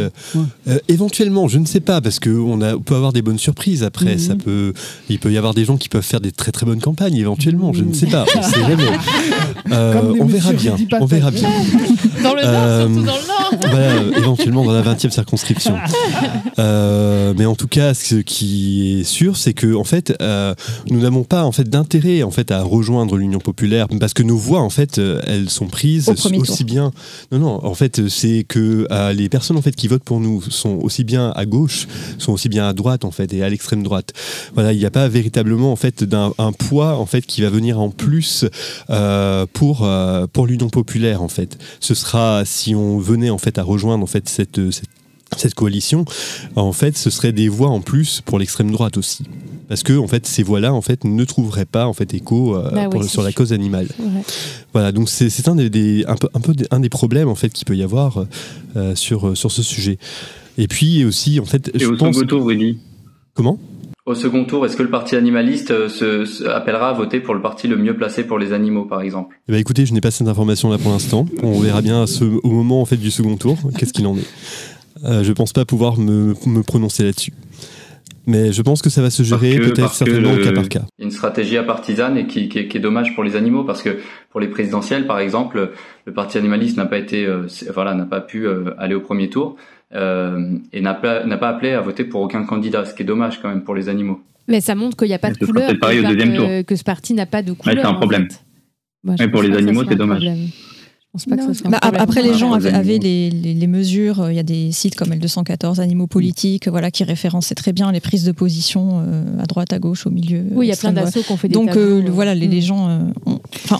éventuellement, 0.89 1.49
je 1.49 1.59
ne 1.59 1.67
sais 1.67 1.81
pas 1.81 2.01
parce 2.01 2.21
que 2.21 2.31
on, 2.31 2.61
a, 2.61 2.79
peut 2.79 2.95
avoir 2.95 3.13
des 3.13 3.23
bonnes 3.23 3.39
surprises 3.39 3.83
après. 3.83 4.15
Mhm. 4.15 4.19
Ça 4.19 4.37
peut, 4.37 4.73
il 5.09 5.19
peut 5.19 5.33
y 5.33 5.37
avoir 5.37 5.55
des 5.55 5.65
gens 5.65 5.77
qui 5.77 5.89
peuvent 5.89 6.03
faire 6.03 6.21
des 6.21 6.33
très 6.33 6.53
très 6.53 6.65
bonnes 6.65 6.81
campagnes 6.81 7.17
éventuellement, 7.17 7.73
je 7.73 7.83
ne 7.83 7.93
sais 7.93 8.07
pas, 8.07 8.25
on 8.37 8.43
sait 8.43 8.61
jamais. 8.69 8.85
Euh, 9.73 10.15
on 10.21 10.27
verra 10.27 10.53
bien, 10.53 10.77
on 11.01 11.07
verra 11.07 11.31
bien. 11.31 11.49
Dans 12.23 12.35
le 12.35 12.43
Nord, 12.43 12.53
euh, 12.55 12.87
surtout 12.87 13.07
dans 13.07 13.17
le 13.17 13.27
Nord. 13.27 13.44
Éventuellement 14.17 14.65
dans 14.65 14.73
la 14.73 14.83
20e 14.83 15.11
circonscription. 15.11 15.77
Euh, 16.59 17.35
mais 17.37 17.47
en 17.47 17.55
tout 17.55 17.69
cas, 17.69 17.95
ce 17.95 18.17
qui 18.17 19.01
est 19.01 19.05
sûr, 19.05 19.37
c'est 19.37 19.55
que 19.55 19.75
en 19.75 19.85
fait, 19.85 20.17
nous 20.91 21.01
n'avons 21.01 21.25
pas 21.25 21.45
en 21.45 21.53
fait 21.53 21.69
d'intérêt 21.69 22.23
en 22.23 22.31
fait 22.31 22.51
à 22.51 22.63
rejoindre 22.63 23.17
l'Union 23.17 23.41
populaire 23.41 23.89
parce 24.01 24.15
que 24.15 24.23
nos 24.23 24.37
voix 24.37 24.61
en 24.61 24.71
fait, 24.71 24.99
elles 24.99 25.51
sont 25.51 25.67
prises 25.67 26.09
aussi 26.09 26.65
bien. 26.65 26.93
Non 27.33 27.39
non, 27.39 27.65
en 27.65 27.75
fait, 27.75 28.09
c'est 28.09 28.45
que 28.49 28.87
les 29.13 29.29
personnes 29.29 29.57
en 29.57 29.63
fait 29.63 29.75
qui 29.75 29.89
votent 29.89 30.05
pour 30.05 30.21
nous 30.21 30.43
sont 30.43 30.79
aussi 30.83 31.05
bien 31.05 31.33
à 31.35 31.45
gauche, 31.45 31.87
sont 32.19 32.33
aussi 32.33 32.49
bien 32.49 32.69
à 32.69 32.73
droite 32.73 33.05
en 33.05 33.11
fait 33.11 33.33
et 33.33 33.43
à 33.43 33.49
l'extrême 33.49 33.83
droite. 33.83 34.13
Voilà, 34.55 34.73
il 34.73 34.79
n'y 34.79 34.87
a 34.87 34.91
pas 34.91 35.09
véritablement 35.09 35.73
en 35.73 35.77
fait 35.77 36.05
d'un 36.05 36.33
poids 36.59 36.99
en 36.99 37.07
fait 37.07 37.23
qui 37.23 37.43
va 37.43 37.51
venir 37.51 37.81
en 37.81 37.91
plus 37.91 38.45
euh, 38.91 39.47
pour 39.53 39.85
euh, 39.85 40.27
pour 40.33 40.47
l'Union 40.47 40.69
populaire 40.69 41.23
en 41.23 41.29
fait. 41.29 41.59
Ce 41.81 41.95
sera 41.95 42.45
si 42.45 42.75
on 42.75 42.99
venait 42.99 43.31
en 43.31 43.39
fait 43.39 43.44
à 43.57 43.63
rejoindre 43.63 44.03
en 44.03 44.07
fait 44.07 44.29
cette, 44.29 44.61
cette 45.37 45.55
coalition, 45.55 46.05
en 46.57 46.73
fait, 46.73 46.97
ce 46.97 47.11
serait 47.11 47.33
des 47.33 47.49
voix 47.49 47.69
en 47.69 47.81
plus 47.81 48.21
pour 48.21 48.39
l'extrême 48.39 48.71
droite 48.71 48.97
aussi, 48.97 49.25
parce 49.69 49.83
que 49.83 49.97
en 49.97 50.07
fait, 50.07 50.27
ces 50.27 50.43
voix-là, 50.43 50.73
en 50.73 50.83
fait, 50.83 51.05
ne 51.05 51.25
trouveraient 51.25 51.65
pas 51.65 51.87
en 51.87 51.93
fait 51.93 52.15
écho 52.15 52.57
euh, 52.57 52.71
bah 52.71 53.03
sur 53.03 53.23
la 53.23 53.33
cause 53.33 53.53
animale. 53.53 53.89
Voilà, 54.73 54.93
donc 54.93 55.09
c'est 55.09 55.49
un 55.49 55.57
des, 55.57 56.05
un 56.07 56.17
peu, 56.17 56.29
un 56.35 56.41
peu 56.41 56.55
un 56.71 56.81
des 56.81 56.91
problèmes 56.91 57.29
en 57.29 57.35
fait 57.35 57.51
qu'il 57.51 57.65
peut 57.65 57.77
y 57.77 57.83
avoir 57.83 58.27
sur 58.95 59.37
sur 59.37 59.51
ce 59.51 59.63
sujet. 59.63 59.99
Et 60.57 60.69
puis 60.69 61.05
aussi, 61.05 61.41
en 61.41 61.45
fait, 61.45 61.71
Et 61.75 61.81
je 61.81 61.87
au 61.87 61.97
pense. 61.97 62.17
Comment? 63.35 63.59
Au 64.07 64.15
second 64.15 64.45
tour, 64.45 64.67
est-ce 64.67 64.77
que 64.77 64.83
le 64.83 64.91
parti 64.91 65.17
animaliste 65.17 65.71
euh, 65.71 65.89
se, 65.89 66.47
appellera 66.47 66.91
à 66.91 66.93
voter 66.93 67.21
pour 67.21 67.35
le 67.35 67.41
parti 67.41 67.69
le 67.69 67.77
mieux 67.77 67.97
placé 67.97 68.25
pour 68.25 68.39
les 68.39 68.53
animaux, 68.53 68.85
par 68.85 69.01
exemple? 69.01 69.37
Eh 69.49 69.53
ben, 69.53 69.59
Écoutez, 69.59 69.87
je 69.87 69.95
n'ai 69.95 70.01
pas 70.01 70.11
cette 70.11 70.29
information 70.29 70.71
là 70.71 70.79
pour 70.79 70.93
l'instant. 70.93 71.27
On 71.43 71.59
verra 71.61 71.81
bien 71.81 72.05
au 72.43 72.51
moment 72.51 72.83
en 72.83 72.85
fait 72.85 72.99
du 72.99 73.11
second 73.11 73.37
tour, 73.37 73.57
qu'est-ce 73.79 73.93
qu'il 73.93 74.07
en 74.07 74.17
est. 74.17 74.29
Euh, 75.05 75.25
je 75.25 75.31
ne 75.31 75.35
pense 75.35 75.53
pas 75.53 75.65
pouvoir 75.65 75.99
me, 75.99 76.35
prononcer 76.63 77.05
là-dessus. 77.05 77.33
Mais 78.27 78.53
je 78.53 78.63
pense 78.63 78.81
que 78.81 78.89
ça 78.89 79.03
va 79.03 79.11
se 79.11 79.23
gérer 79.23 79.59
peut-être 79.59 79.93
certainement 79.93 80.33
au 80.33 80.39
cas 80.39 80.53
par 80.53 80.69
cas. 80.69 80.83
Une 80.99 81.11
stratégie 81.11 81.59
à 81.59 81.63
partisane 81.63 82.17
et 82.17 82.27
qui, 82.27 82.49
qui, 82.49 82.59
est 82.59 82.81
dommage 82.81 83.15
pour 83.15 83.23
les 83.23 83.37
animaux 83.37 83.65
parce 83.65 83.83
que 83.83 83.99
pour 84.31 84.41
les 84.41 84.49
présidentielles, 84.49 85.07
par 85.07 85.19
exemple, 85.19 85.73
le 86.07 86.13
parti 86.13 86.39
animaliste 86.39 86.79
n'a 86.79 86.87
pas 86.87 86.97
été, 86.97 87.27
euh, 87.27 87.47
voilà, 87.75 87.95
n'a 87.95 88.07
pas 88.07 88.23
pu 88.23 88.47
aller 88.79 88.95
au 88.95 89.01
premier 89.01 89.29
tour 89.29 89.57
euh, 89.95 90.59
et 90.73 90.81
n'a 90.81 90.95
pas, 90.95 91.25
n'a 91.25 91.37
pas 91.37 91.49
appelé 91.51 91.73
à 91.73 91.81
voter 91.81 92.05
pour 92.05 92.21
aucun 92.21 92.45
candidat, 92.45 92.85
ce 92.85 92.95
qui 92.95 93.03
est 93.03 93.07
dommage 93.07 93.41
quand 93.41 93.49
même 93.49 93.63
pour 93.63 93.75
les 93.75 93.89
animaux. 93.89 94.21
Mais 94.49 94.61
ça 94.61 94.75
montre 94.75 94.97
qu'il 94.97 95.09
n'y 95.09 95.15
a 95.15 95.19
pas 95.19 95.31
de 95.31 95.45
couleur, 95.45 95.71
pareil 95.81 96.01
au 96.01 96.09
deuxième 96.09 96.35
tour. 96.35 96.49
que 96.67 96.77
ce 96.77 96.85
parti 96.85 97.15
n'a 97.15 97.27
pas 97.27 97.43
de 97.43 97.53
couleur. 97.53 97.77
c'est 97.81 97.87
un 97.87 97.95
problème. 97.95 98.29
mais 99.05 99.29
pour 99.29 99.43
les 99.43 99.57
animaux, 99.57 99.85
c'est 99.89 99.97
dommage. 99.97 100.25
Bah, 101.67 101.79
après, 101.81 102.23
les 102.23 102.35
gens 102.35 102.53
avaient, 102.53 102.99
les, 102.99 103.31
les, 103.31 103.67
mesures. 103.67 104.31
Il 104.31 104.37
y 104.37 104.41
a 104.41 104.43
des 104.43 104.73
sites 104.73 104.97
comme 104.97 105.11
L214, 105.11 105.81
Animaux 105.81 106.07
politiques, 106.07 106.69
voilà, 106.69 106.91
qui 106.91 107.05
référençaient 107.05 107.55
très 107.55 107.73
bien 107.73 107.93
les 107.93 108.01
prises 108.01 108.25
de 108.25 108.33
position 108.33 109.03
euh, 109.07 109.43
à 109.43 109.47
droite, 109.47 109.73
à 109.73 109.79
gauche, 109.79 110.07
au 110.07 110.11
milieu. 110.11 110.45
Oui, 110.51 110.67
il 110.67 110.71
y 110.71 110.73
a 110.73 110.77
plein 110.77 110.93
d'assauts 110.93 111.23
qu'on 111.23 111.37
fait 111.37 111.49
des 111.49 111.55
Donc 111.55 111.77
euh, 111.77 112.03
voilà, 112.09 112.35
les, 112.35 112.49
mm. 112.49 112.61
gens 112.61 113.13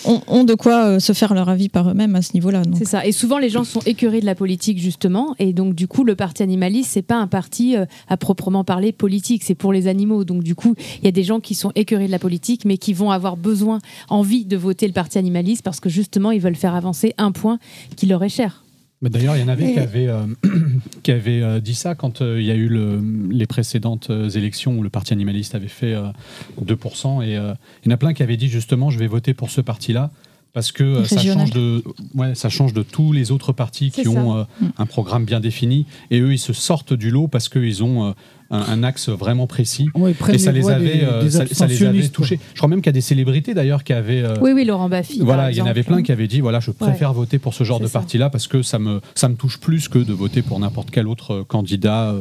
ont, 0.05 0.23
ont, 0.27 0.45
de 0.45 0.55
quoi 0.55 0.87
euh, 0.87 0.99
se 0.99 1.13
faire 1.13 1.35
leur 1.35 1.49
avis 1.49 1.69
par 1.69 1.91
eux-mêmes 1.91 2.15
à 2.17 2.23
ce 2.23 2.33
niveau-là. 2.35 2.63
C'est 2.75 2.87
ça. 2.87 3.07
Et 3.07 3.13
souvent, 3.13 3.39
les 3.39 3.49
gens 3.49 3.65
sont 3.65 3.81
écœurés 3.81 4.21
de 4.21 4.27
la 4.27 4.35
politique, 4.35 4.79
justement. 4.79 5.35
Et 5.39 5.53
donc, 5.53 5.75
du 5.75 5.89
coup, 5.89 6.05
le 6.05 6.15
parti 6.15 6.43
animaliste, 6.43 6.91
c'est 6.93 7.03
pas 7.03 7.17
un 7.17 7.27
parti 7.27 7.77
euh, 7.77 7.85
à 8.09 8.17
proprement 8.17 8.65
parler 8.65 8.93
politique, 8.93 9.43
c'est 9.45 9.55
pour 9.55 9.73
les 9.73 9.87
animaux. 9.87 10.25
Donc, 10.25 10.43
du 10.43 10.55
coup, 10.55 10.75
il 11.01 11.05
y 11.05 11.09
a 11.09 11.13
des 11.13 11.25
gens 11.25 11.41
qui 11.41 11.55
sont 11.55 11.73
écœurés 11.75 12.07
de 12.07 12.13
la 12.13 12.19
politique, 12.19 12.65
mais 12.65 12.79
qui 12.79 12.93
vont 12.93 13.11
avoir 13.11 13.37
besoin, 13.37 13.79
envie 14.09 14.45
de 14.45 14.57
voter 14.57 14.87
le 14.87 14.93
parti 14.93 15.19
animaliste 15.19 15.63
parce 15.63 15.81
que, 15.81 15.89
justement, 15.89 16.31
ils 16.31 16.41
veulent 16.41 16.57
faire 16.57 16.75
avancer 16.75 17.15
un 17.19 17.24
point 17.33 17.59
qui 17.97 18.07
leur 18.07 18.23
est 18.23 18.29
cher. 18.29 18.63
D'ailleurs, 19.03 19.37
il 19.37 19.41
y 19.41 19.45
en 19.45 19.49
avait 19.49 19.75
qui 19.75 19.79
avaient, 19.79 20.09
euh, 20.09 20.25
qui 21.03 21.13
avaient 21.13 21.61
dit 21.61 21.75
ça 21.75 21.95
quand 21.95 22.21
il 22.21 22.43
y 22.43 22.51
a 22.51 22.55
eu 22.55 22.69
le, 22.69 23.03
les 23.31 23.47
précédentes 23.47 24.11
élections 24.35 24.79
où 24.79 24.83
le 24.83 24.89
Parti 24.89 25.13
animaliste 25.13 25.55
avait 25.55 25.69
fait 25.69 25.95
2%. 26.63 27.23
Et 27.23 27.33
il 27.33 27.87
y 27.87 27.89
en 27.89 27.95
a 27.95 27.97
plein 27.99 28.15
qui 28.15 28.23
avaient 28.23 28.39
dit 28.39 28.49
justement, 28.49 28.89
je 28.89 28.99
vais 28.99 29.07
voter 29.07 29.35
pour 29.35 29.51
ce 29.51 29.61
parti-là 29.61 30.11
parce 30.55 30.71
que 30.71 30.85
euh, 30.85 31.05
ça 31.05 31.21
change, 31.21 31.51
de, 31.51 31.83
ouais, 32.15 32.35
ça 32.37 32.49
change 32.49 32.73
de 32.73 32.83
tous 32.83 33.13
les 33.13 33.33
autres 33.33 33.53
partis 33.53 33.91
qui 33.91 34.07
ont 34.07 34.39
euh, 34.39 34.45
un 34.79 34.87
programme 34.87 35.25
bien 35.25 35.41
défini. 35.41 35.85
Et 36.11 36.21
eux, 36.21 36.33
ils 36.33 36.39
se 36.39 36.53
sortent 36.53 36.95
du 36.95 37.11
lot 37.11 37.27
parce 37.27 37.49
qu'ils 37.49 37.83
ont 37.83 38.07
euh, 38.07 38.13
un, 38.51 38.83
axe 38.83 39.09
vraiment 39.09 39.47
précis. 39.47 39.89
et 40.33 40.39
ça 40.39 40.53
les, 40.53 40.69
avait, 40.69 41.29
ça, 41.29 41.67
les 41.67 41.83
avait 41.85 42.09
touchés. 42.09 42.39
Je 42.53 42.59
crois 42.59 42.69
même 42.69 42.81
qu'il 42.81 42.87
y 42.87 42.91
a 42.91 42.93
des 42.93 43.01
célébrités 43.01 43.55
d'ailleurs 43.55 43.85
qui 43.85 43.93
avaient. 43.93 44.25
oui, 44.41 44.53
oui, 44.53 44.65
Laurent 44.65 44.89
Baffy. 44.89 45.21
Voilà, 45.21 45.51
il 45.51 45.57
y 45.57 45.63
en 45.63 45.67
avait 45.67 45.83
plein 45.83 46.03
qui 46.03 46.13
avaient 46.13 46.29
dit 46.29 46.41
voilà, 46.41 46.61
je 46.61 46.71
préfère 46.71 47.13
voter 47.13 47.39
pour 47.39 47.55
ce 47.55 47.65
genre 47.65 47.81
de 47.81 47.89
parti-là 47.89 48.31
parce 48.31 48.47
que 48.47 48.63
ça 48.63 48.79
me, 48.79 49.01
ça 49.15 49.29
me 49.29 49.35
touche 49.35 49.59
plus 49.59 49.89
que 49.89 49.99
de 49.99 50.13
voter 50.13 50.43
pour 50.43 50.59
n'importe 50.59 50.91
quel 50.91 51.09
autre 51.09 51.43
candidat 51.43 52.15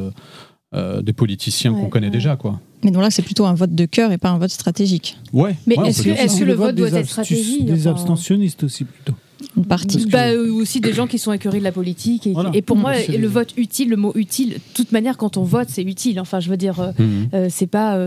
des 0.72 1.12
politiciens 1.12 1.72
qu'on 1.72 1.88
connaît 1.88 2.10
déjà. 2.10 2.36
quoi. 2.36 2.60
Mais 2.84 2.90
donc 2.90 3.02
là, 3.02 3.10
c'est 3.10 3.22
plutôt 3.22 3.46
un 3.46 3.54
vote 3.54 3.74
de 3.74 3.86
cœur 3.86 4.12
et 4.12 4.18
pas 4.18 4.28
un 4.28 4.38
vote 4.38 4.50
stratégique. 4.50 5.16
Ouais. 5.32 5.56
Mais 5.66 5.76
est-ce 5.86 6.02
que, 6.02 6.44
le 6.44 6.52
vote 6.52 6.74
doit 6.74 6.88
être 6.88 7.08
stratégique 7.08 7.64
Des 7.64 7.88
abstentionnistes 7.88 8.64
aussi 8.64 8.84
plutôt. 8.84 9.14
Une 9.56 9.64
partie. 9.64 10.06
Bah, 10.06 10.28
euh, 10.28 10.52
aussi 10.52 10.80
des 10.80 10.92
gens 10.92 11.06
qui 11.06 11.18
sont 11.18 11.32
écœurés 11.32 11.58
de 11.58 11.64
la 11.64 11.72
politique. 11.72 12.28
Et, 12.52 12.62
pour 12.62 12.76
moi, 12.76 12.92
le 13.08 13.26
vote 13.26 13.54
utile, 13.56 13.88
le 13.88 13.96
mot 13.96 14.12
utile, 14.14 14.54
de 14.54 14.58
toute 14.74 14.92
manière, 14.92 15.16
quand 15.16 15.36
on 15.36 15.44
vote, 15.44 15.68
c'est 15.70 15.82
utile. 15.82 16.20
Enfin, 16.20 16.40
je 16.40 16.50
veux 16.50 16.56
dire, 16.56 16.80
euh, 16.80 16.92
mhm. 16.98 17.28
euh, 17.34 17.46
c'est 17.50 17.66
pas, 17.66 17.98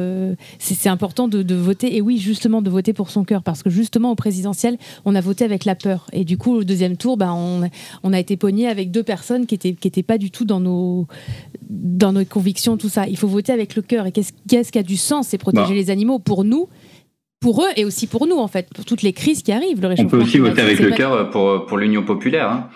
c'est 0.59 0.89
important 0.89 1.27
de, 1.27 1.55
voter. 1.55 1.95
Et 1.95 2.01
oui, 2.01 2.17
justement, 2.17 2.61
de 2.61 2.69
voter 2.69 2.93
pour 2.93 3.09
son 3.09 3.23
cœur, 3.23 3.43
parce 3.43 3.63
que 3.63 3.69
justement 3.69 4.11
au 4.11 4.15
présidentiel, 4.15 4.77
on 5.05 5.15
a 5.15 5.21
voté 5.21 5.45
avec 5.45 5.65
la 5.65 5.75
peur. 5.75 6.07
Et 6.11 6.23
du 6.23 6.37
coup, 6.37 6.53
au 6.53 6.63
deuxième 6.63 6.97
tour, 6.97 7.17
bah, 7.17 7.33
on, 7.33 7.69
on 8.03 8.13
a 8.13 8.19
été 8.19 8.37
pogné 8.37 8.67
avec 8.67 8.91
deux 8.91 9.03
personnes 9.03 9.45
qui 9.45 9.55
étaient, 9.55 9.73
qui 9.73 9.87
étaient 9.87 10.03
pas 10.03 10.17
du 10.17 10.31
tout 10.31 10.45
dans 10.45 10.59
nos, 10.59 11.07
dans 11.69 12.11
nos 12.11 12.25
convictions, 12.25 12.77
tout 12.77 12.89
ça. 12.89 13.07
Il 13.07 13.17
faut 13.17 13.27
voter 13.27 13.53
avec 13.53 13.75
le 13.75 13.81
cœur. 13.81 14.05
Et 14.05 14.11
qu'est-ce, 14.11 14.31
qu'est-ce 14.47 14.71
qui 14.71 14.79
a 14.79 14.83
du 14.83 14.97
sens 14.97 15.27
C'est 15.27 15.37
protéger 15.37 15.69
bah. 15.69 15.75
les 15.75 15.89
animaux 15.89 16.19
pour 16.19 16.43
nous 16.43 16.67
pour 17.39 17.63
eux 17.63 17.69
et 17.75 17.85
aussi 17.85 18.07
pour 18.07 18.27
nous 18.27 18.37
en 18.37 18.47
fait, 18.47 18.69
pour 18.73 18.85
toutes 18.85 19.01
les 19.01 19.13
crises 19.13 19.43
qui 19.43 19.51
arrivent. 19.51 19.81
Le 19.81 19.93
On 19.99 20.05
peut 20.05 20.21
aussi 20.21 20.39
voter 20.39 20.61
avec 20.61 20.79
le 20.79 20.91
cœur 20.91 21.29
pour 21.29 21.65
pour 21.65 21.77
l'Union 21.77 22.03
populaire. 22.03 22.51
Hein. 22.51 22.69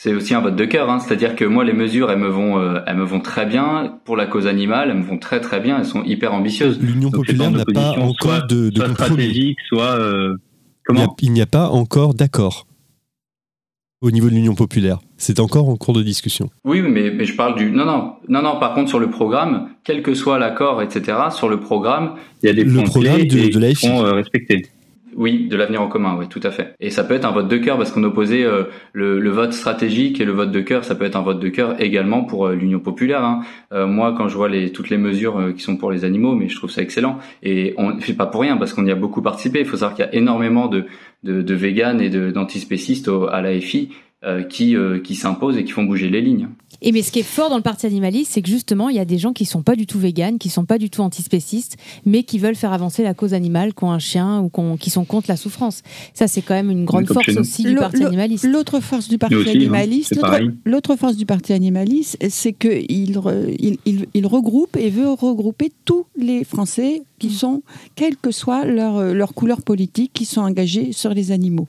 C'est 0.00 0.14
aussi 0.14 0.32
un 0.32 0.40
vote 0.40 0.54
de 0.54 0.64
cœur, 0.64 0.88
hein. 0.90 1.00
c'est-à-dire 1.00 1.34
que 1.34 1.44
moi 1.44 1.64
les 1.64 1.72
mesures 1.72 2.08
elles 2.12 2.20
me 2.20 2.28
vont 2.28 2.60
euh, 2.60 2.78
elles 2.86 2.96
me 2.96 3.04
vont 3.04 3.18
très 3.18 3.46
bien 3.46 3.98
pour 4.04 4.16
la 4.16 4.26
cause 4.26 4.46
animale, 4.46 4.90
elles 4.90 4.96
me 4.96 5.02
vont 5.02 5.18
très 5.18 5.40
très 5.40 5.58
bien, 5.58 5.76
elles 5.76 5.84
sont 5.84 6.04
hyper 6.04 6.32
ambitieuses. 6.32 6.78
L'Union 6.80 7.10
populaire 7.10 7.50
n'a 7.50 7.64
pas 7.64 7.98
encore 7.98 8.46
de, 8.46 8.70
de 8.70 8.76
soit 8.76 8.90
stratégique, 8.90 9.58
soit 9.66 9.98
euh, 9.98 10.36
comment 10.84 11.16
Il 11.20 11.32
n'y 11.32 11.40
a, 11.40 11.44
a, 11.44 11.46
pas 11.46 11.68
encore 11.70 12.14
d'accord 12.14 12.67
au 14.00 14.10
niveau 14.10 14.28
de 14.28 14.34
l'Union 14.34 14.54
populaire. 14.54 14.98
C'est 15.16 15.40
encore 15.40 15.68
en 15.68 15.76
cours 15.76 15.94
de 15.94 16.02
discussion. 16.02 16.50
Oui, 16.64 16.82
mais, 16.82 17.10
mais 17.10 17.24
je 17.24 17.34
parle 17.34 17.56
du... 17.56 17.70
Non, 17.70 17.84
non, 17.84 18.14
non, 18.28 18.42
non, 18.42 18.58
par 18.58 18.74
contre, 18.74 18.88
sur 18.88 18.98
le 18.98 19.10
programme, 19.10 19.70
quel 19.82 20.02
que 20.02 20.14
soit 20.14 20.38
l'accord, 20.38 20.82
etc., 20.82 21.18
sur 21.30 21.48
le 21.48 21.58
programme, 21.58 22.14
il 22.42 22.46
y 22.46 22.50
a 22.50 22.52
des 22.52 22.64
le 22.64 22.72
points 22.72 23.00
clés 23.00 23.24
de, 23.24 23.58
de 23.58 23.68
qui 23.70 23.74
sont 23.74 24.04
euh, 24.04 24.12
respectés. 24.12 24.66
Oui, 25.18 25.48
de 25.48 25.56
l'avenir 25.56 25.82
en 25.82 25.88
commun, 25.88 26.16
oui, 26.16 26.28
tout 26.28 26.40
à 26.44 26.52
fait. 26.52 26.74
Et 26.78 26.90
ça 26.90 27.02
peut 27.02 27.14
être 27.14 27.24
un 27.24 27.32
vote 27.32 27.48
de 27.48 27.56
cœur 27.56 27.76
parce 27.76 27.90
qu'on 27.90 28.04
opposait 28.04 28.44
euh, 28.44 28.64
le, 28.92 29.30
vote 29.30 29.52
stratégique 29.52 30.20
et 30.20 30.24
le 30.24 30.30
vote 30.30 30.52
de 30.52 30.60
cœur, 30.60 30.84
ça 30.84 30.94
peut 30.94 31.04
être 31.04 31.16
un 31.16 31.22
vote 31.22 31.40
de 31.40 31.48
cœur 31.48 31.80
également 31.82 32.22
pour 32.22 32.46
euh, 32.46 32.54
l'Union 32.54 32.78
populaire. 32.78 33.24
Hein. 33.24 33.40
moi, 33.72 34.14
quand 34.16 34.28
je 34.28 34.36
vois 34.36 34.48
les, 34.48 34.70
toutes 34.70 34.90
les 34.90 34.96
mesures 34.96 35.52
qui 35.56 35.62
sont 35.62 35.76
pour 35.76 35.90
les 35.90 36.04
animaux, 36.04 36.36
mais 36.36 36.48
je 36.48 36.56
trouve 36.56 36.70
ça 36.70 36.82
excellent. 36.82 37.18
Et 37.42 37.74
on 37.78 37.98
fait 37.98 38.14
pas 38.14 38.26
pour 38.26 38.42
rien 38.42 38.56
parce 38.56 38.72
qu'on 38.72 38.86
y 38.86 38.92
a 38.92 38.94
beaucoup 38.94 39.20
participé. 39.20 39.58
Il 39.58 39.66
faut 39.66 39.76
savoir 39.76 39.94
qu'il 39.94 40.04
y 40.04 40.08
a 40.08 40.14
énormément 40.14 40.68
de, 40.68 40.86
de, 41.24 41.54
véganes 41.54 42.00
et 42.00 42.10
d'antispécistes 42.10 43.10
à 43.30 43.40
la 43.42 43.58
FI 43.60 43.90
euh, 43.90 43.94
qui, 44.48 44.74
euh, 44.74 44.98
qui 44.98 45.14
s'imposent 45.14 45.56
et 45.56 45.64
qui 45.64 45.70
font 45.70 45.84
bouger 45.84 46.10
les 46.10 46.20
lignes. 46.20 46.48
Et 46.82 46.90
mais 46.90 47.02
ce 47.02 47.12
qui 47.12 47.20
est 47.20 47.24
fort 47.24 47.50
dans 47.50 47.56
le 47.56 47.62
parti 47.62 47.86
animaliste, 47.86 48.32
c'est 48.32 48.42
que 48.42 48.48
justement, 48.48 48.88
il 48.88 48.96
y 48.96 48.98
a 48.98 49.04
des 49.04 49.18
gens 49.18 49.32
qui 49.32 49.44
sont 49.44 49.62
pas 49.62 49.76
du 49.76 49.86
tout 49.86 50.00
véganes, 50.00 50.38
qui 50.38 50.48
sont 50.48 50.64
pas 50.64 50.78
du 50.78 50.90
tout 50.90 51.02
antispécistes, 51.02 51.76
mais 52.04 52.24
qui 52.24 52.38
veulent 52.38 52.56
faire 52.56 52.72
avancer 52.72 53.04
la 53.04 53.14
cause 53.14 53.32
animale, 53.32 53.74
qui 53.74 53.84
ont 53.84 53.92
un 53.92 54.00
chien 54.00 54.40
ou 54.40 54.76
qui 54.76 54.90
sont 54.90 55.04
contre 55.04 55.28
la 55.28 55.36
souffrance. 55.36 55.82
Ça, 56.14 56.26
c'est 56.26 56.42
quand 56.42 56.54
même 56.54 56.70
une 56.70 56.84
grande 56.84 57.06
force 57.06 57.36
aussi 57.36 57.62
du 57.62 57.76
parti 57.76 58.02
animaliste. 58.02 58.44
L'autre 58.44 58.80
force 58.80 59.08
du 59.08 59.18
parti 59.18 59.36
hein, 59.36 59.44
animaliste, 59.46 60.20
l'autre 60.64 60.96
force 60.96 61.16
du 61.16 61.26
parti 61.26 61.52
animaliste, 61.52 62.18
c'est 62.28 62.52
qu'il 62.52 62.90
il, 62.90 63.78
il, 63.86 64.06
il, 64.14 64.26
regroupe 64.26 64.76
et 64.76 64.90
veut 64.90 65.10
regrouper 65.10 65.70
tous 65.84 66.06
les 66.16 66.42
Français 66.42 67.02
qui 67.20 67.30
sont, 67.30 67.62
quelle 67.94 68.16
que 68.16 68.32
soit 68.32 68.64
leur, 68.64 69.14
leur 69.14 69.34
couleur 69.34 69.62
politique, 69.62 70.12
qui 70.12 70.24
sont 70.24 70.40
engagés 70.40 70.92
sur 70.92 71.14
les 71.14 71.30
animaux. 71.30 71.68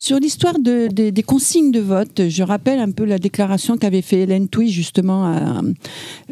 Sur 0.00 0.20
l'histoire 0.20 0.60
de, 0.60 0.86
des 0.86 1.22
consignes 1.24 1.72
de 1.72 1.80
vote, 1.80 2.28
je 2.28 2.44
rappelle 2.44 2.78
un 2.78 2.92
peu 2.92 3.04
la 3.04 3.18
déclaration 3.18 3.76
qu'avait 3.76 4.00
fait 4.00 4.20
Hélène 4.20 4.48
Touy 4.48 4.70
justement 4.70 5.34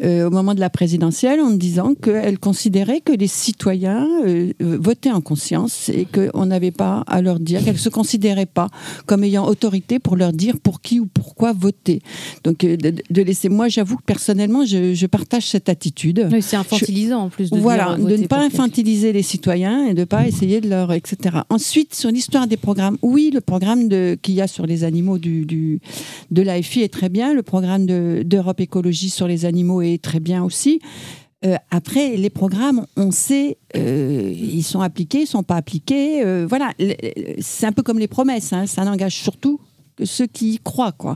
euh, 0.01 0.25
au 0.25 0.29
moment 0.29 0.55
de 0.55 0.61
la 0.61 0.69
présidentielle 0.69 1.41
en 1.41 1.49
disant 1.49 1.93
qu'elle 1.93 2.39
considérait 2.39 3.01
que 3.01 3.11
les 3.11 3.27
citoyens 3.27 4.07
euh, 4.25 4.53
votaient 4.61 5.11
en 5.11 5.19
conscience 5.19 5.89
et 5.89 6.05
qu'on 6.05 6.45
n'avait 6.45 6.71
pas 6.71 7.03
à 7.07 7.21
leur 7.21 7.41
dire, 7.41 7.61
qu'elle 7.61 7.73
ne 7.73 7.79
se 7.79 7.89
considérait 7.89 8.45
pas 8.45 8.69
comme 9.05 9.25
ayant 9.25 9.45
autorité 9.45 9.99
pour 9.99 10.15
leur 10.15 10.31
dire 10.31 10.55
pour 10.63 10.79
qui 10.79 11.01
ou 11.01 11.05
pourquoi 11.05 11.51
voter. 11.51 12.01
Donc 12.45 12.63
euh, 12.63 12.77
de, 12.77 13.21
laisser, 13.21 13.49
moi 13.49 13.67
j'avoue 13.67 13.97
que 13.97 14.03
personnellement 14.05 14.63
je, 14.63 15.05
partage 15.07 15.45
cette 15.45 15.67
attitude. 15.67 16.29
c'est 16.39 16.55
infantilisant 16.55 17.23
en 17.23 17.29
plus. 17.29 17.49
De 17.49 17.59
voilà, 17.59 17.97
de 17.97 18.15
ne 18.15 18.27
pas 18.27 18.39
infantiliser 18.39 19.11
les 19.11 19.23
citoyens 19.23 19.87
et 19.87 19.93
de 19.93 19.99
ne 19.99 20.05
pas 20.05 20.25
essayer 20.25 20.61
de 20.61 20.69
leur, 20.69 20.93
etc. 20.93 21.39
Ensuite, 21.49 21.93
sur 21.93 22.11
l'histoire 22.11 22.47
des 22.47 22.55
programmes, 22.55 22.97
oui, 23.01 23.29
le 23.33 23.41
programme 23.41 23.56
programme 23.57 23.89
qu'il 24.17 24.35
y 24.35 24.41
a 24.41 24.47
sur 24.47 24.67
les 24.67 24.83
animaux 24.83 25.17
du, 25.17 25.45
du, 25.45 25.79
de 26.29 26.41
l'AFI 26.43 26.81
est 26.81 26.93
très 26.93 27.09
bien. 27.09 27.33
Le 27.33 27.41
programme 27.41 27.87
d'Europe 28.23 28.59
Écologie 28.59 29.09
sur 29.09 29.27
les 29.27 29.45
animaux 29.45 29.81
est 29.81 29.99
très 30.01 30.19
bien 30.19 30.43
aussi. 30.43 30.79
Euh, 31.43 31.55
après, 31.71 32.17
les 32.17 32.29
programmes, 32.29 32.85
on 32.97 33.09
sait, 33.09 33.57
euh, 33.75 34.31
ils 34.35 34.63
sont 34.63 34.81
appliqués, 34.81 35.21
ils 35.21 35.27
sont 35.27 35.41
pas 35.41 35.55
appliqués. 35.55 36.23
Euh, 36.23 36.45
voilà, 36.47 36.71
c'est 37.39 37.65
un 37.65 37.71
peu 37.71 37.81
comme 37.81 37.97
les 37.97 38.07
promesses. 38.07 38.53
Hein, 38.53 38.67
ça 38.67 38.85
n'engage 38.85 39.15
surtout 39.15 39.59
que 39.95 40.05
ceux 40.05 40.27
qui 40.27 40.53
y 40.53 40.59
croient, 40.59 40.91
quoi. 40.91 41.15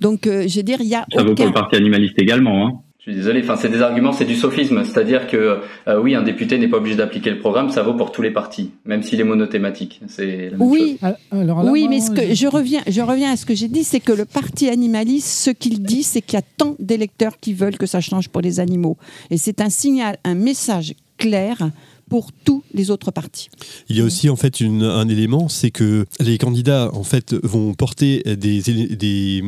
Donc, 0.00 0.20
je 0.26 0.56
veux 0.56 0.62
dire, 0.62 0.80
il 0.80 0.88
y 0.88 0.94
a. 0.94 1.04
Ça 1.12 1.24
vaut 1.24 1.34
pour 1.34 1.46
le 1.46 1.52
parti 1.52 1.74
animaliste 1.74 2.20
également. 2.20 2.66
Hein. 2.66 2.80
Je 3.00 3.10
suis 3.10 3.14
désolé, 3.14 3.40
enfin 3.42 3.56
c'est 3.56 3.70
des 3.70 3.80
arguments, 3.80 4.12
c'est 4.12 4.26
du 4.26 4.34
sophisme, 4.34 4.84
c'est-à-dire 4.84 5.26
que 5.26 5.60
euh, 5.88 6.00
oui, 6.02 6.14
un 6.14 6.22
député 6.22 6.58
n'est 6.58 6.68
pas 6.68 6.76
obligé 6.76 6.96
d'appliquer 6.96 7.30
le 7.30 7.38
programme, 7.38 7.70
ça 7.70 7.82
vaut 7.82 7.94
pour 7.94 8.12
tous 8.12 8.20
les 8.20 8.30
partis, 8.30 8.72
même 8.84 9.02
s'il 9.02 9.18
est 9.20 9.24
monothématique. 9.24 10.02
C'est 10.06 10.52
oui, 10.58 10.98
ah, 11.00 11.16
oui, 11.32 11.88
mais 11.88 12.00
ce 12.00 12.10
que 12.10 12.34
je 12.34 12.46
reviens, 12.46 12.82
je 12.86 13.00
reviens 13.00 13.32
à 13.32 13.36
ce 13.38 13.46
que 13.46 13.54
j'ai 13.54 13.68
dit, 13.68 13.84
c'est 13.84 14.00
que 14.00 14.12
le 14.12 14.26
parti 14.26 14.68
animaliste, 14.68 15.28
ce 15.28 15.48
qu'il 15.48 15.82
dit, 15.82 16.02
c'est 16.02 16.20
qu'il 16.20 16.34
y 16.34 16.42
a 16.42 16.44
tant 16.58 16.76
d'électeurs 16.78 17.38
qui 17.40 17.54
veulent 17.54 17.78
que 17.78 17.86
ça 17.86 18.02
change 18.02 18.28
pour 18.28 18.42
les 18.42 18.60
animaux, 18.60 18.98
et 19.30 19.38
c'est 19.38 19.62
un 19.62 19.70
signal, 19.70 20.18
un 20.24 20.34
message 20.34 20.92
clair 21.16 21.70
pour 22.10 22.32
tous 22.32 22.62
les 22.74 22.90
autres 22.90 23.12
partis. 23.12 23.48
Il 23.88 23.96
y 23.96 24.02
a 24.02 24.04
aussi 24.04 24.28
en 24.28 24.36
fait 24.36 24.60
un 24.60 25.08
élément, 25.08 25.48
c'est 25.48 25.70
que 25.70 26.04
les 26.18 26.36
candidats 26.36 26.90
en 26.92 27.04
fait 27.04 27.34
vont 27.44 27.72
porter 27.72 28.22
des, 28.36 28.60
des 28.60 29.42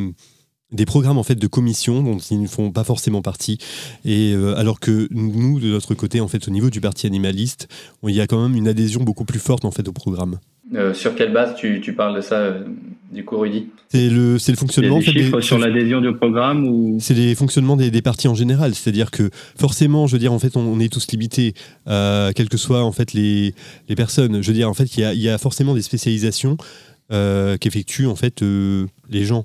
des 0.72 0.86
programmes 0.86 1.18
en 1.18 1.22
fait 1.22 1.34
de 1.34 1.46
commission 1.46 2.02
dont 2.02 2.18
ils 2.18 2.40
ne 2.40 2.48
font 2.48 2.70
pas 2.70 2.84
forcément 2.84 3.22
partie. 3.22 3.58
Et 4.04 4.32
euh, 4.34 4.56
alors 4.56 4.80
que 4.80 5.08
nous 5.10 5.60
de 5.60 5.68
notre 5.68 5.94
côté 5.94 6.20
en 6.20 6.28
fait 6.28 6.48
au 6.48 6.50
niveau 6.50 6.70
du 6.70 6.80
parti 6.80 7.06
animaliste 7.06 7.68
il 8.06 8.14
y 8.14 8.20
a 8.20 8.26
quand 8.26 8.42
même 8.42 8.56
une 8.56 8.68
adhésion 8.68 9.02
beaucoup 9.02 9.24
plus 9.24 9.38
forte 9.38 9.64
en 9.64 9.70
fait 9.70 9.86
au 9.88 9.92
programme. 9.92 10.38
Euh, 10.74 10.94
sur 10.94 11.14
quelle 11.14 11.32
base 11.32 11.54
tu, 11.56 11.80
tu 11.82 11.92
parles 11.92 12.16
de 12.16 12.22
ça 12.22 12.36
euh, 12.36 12.64
du 13.12 13.24
coup 13.24 13.38
Rudy? 13.38 13.68
C'est 13.90 14.08
le 14.08 14.38
c'est 14.38 14.52
le 14.52 14.56
fonctionnement 14.56 14.98
des 14.98 15.04
chiffres 15.04 15.40
sur 15.40 15.58
l'adhésion 15.58 16.00
du 16.00 16.14
programme 16.14 16.66
ou? 16.66 16.96
C'est 16.98 17.14
les 17.14 17.34
fonctionnements 17.34 17.76
des, 17.76 17.90
des 17.90 18.00
partis 18.00 18.28
en 18.28 18.34
général. 18.34 18.74
C'est-à-dire 18.74 19.10
que 19.10 19.28
forcément 19.58 20.06
je 20.06 20.14
veux 20.14 20.18
dire 20.18 20.32
en 20.32 20.38
fait 20.38 20.56
on, 20.56 20.80
est 20.80 20.90
tous 20.90 21.10
limités 21.12 21.52
quelles 21.86 22.48
que 22.48 22.56
soient 22.56 22.84
en 22.84 22.92
fait 22.92 23.12
les, 23.12 23.54
les 23.88 23.94
personnes. 23.94 24.42
Je 24.42 24.46
veux 24.48 24.54
dire 24.54 24.70
en 24.70 24.74
fait 24.74 24.96
il 24.96 25.00
y 25.00 25.04
a, 25.04 25.12
il 25.12 25.20
y 25.20 25.28
a 25.28 25.36
forcément 25.36 25.74
des 25.74 25.82
spécialisations 25.82 26.56
qu'effectuent 27.60 28.06
en 28.06 28.16
fait 28.16 28.42
les 29.10 29.24
gens 29.24 29.44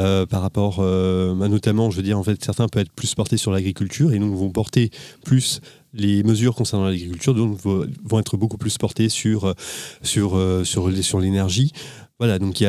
euh, 0.00 0.24
par 0.24 0.40
rapport 0.40 0.78
euh, 0.80 1.34
notamment, 1.48 1.90
je 1.90 1.96
veux 1.96 2.02
dire, 2.02 2.18
en 2.18 2.22
fait, 2.22 2.42
certains 2.42 2.68
peuvent 2.68 2.82
être 2.82 2.92
plus 2.92 3.14
portés 3.14 3.36
sur 3.36 3.50
l'agriculture 3.50 4.12
et 4.14 4.18
nous 4.18 4.34
vont 4.34 4.50
porter 4.50 4.90
plus 5.24 5.60
les 5.92 6.22
mesures 6.22 6.54
concernant 6.54 6.86
l'agriculture, 6.86 7.34
donc 7.34 7.58
vont 7.60 8.18
être 8.18 8.36
beaucoup 8.36 8.56
plus 8.56 8.78
sur, 9.10 9.44
euh, 9.44 10.64
sur, 10.64 11.20
l'énergie. 11.20 11.72
Voilà, 12.18 12.38
donc 12.38 12.60
il 12.60 12.64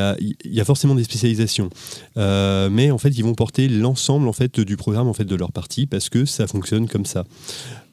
y 0.45 0.59
a, 0.59 0.65
forcément 0.65 0.95
des 0.95 1.03
spécialisations, 1.03 1.69
mais 2.15 2.91
en 2.91 2.97
fait, 2.97 3.09
ils 3.09 3.23
vont 3.23 3.35
porter 3.35 3.69
l'ensemble 3.69 4.27
du 4.65 4.77
programme 4.77 5.07
en 5.07 5.13
fait 5.13 5.25
de 5.25 5.35
leur 5.35 5.51
parti 5.51 5.87
parce 5.87 6.09
que 6.09 6.25
ça 6.25 6.47
fonctionne 6.47 6.87
comme 6.87 7.05
ça. 7.05 7.25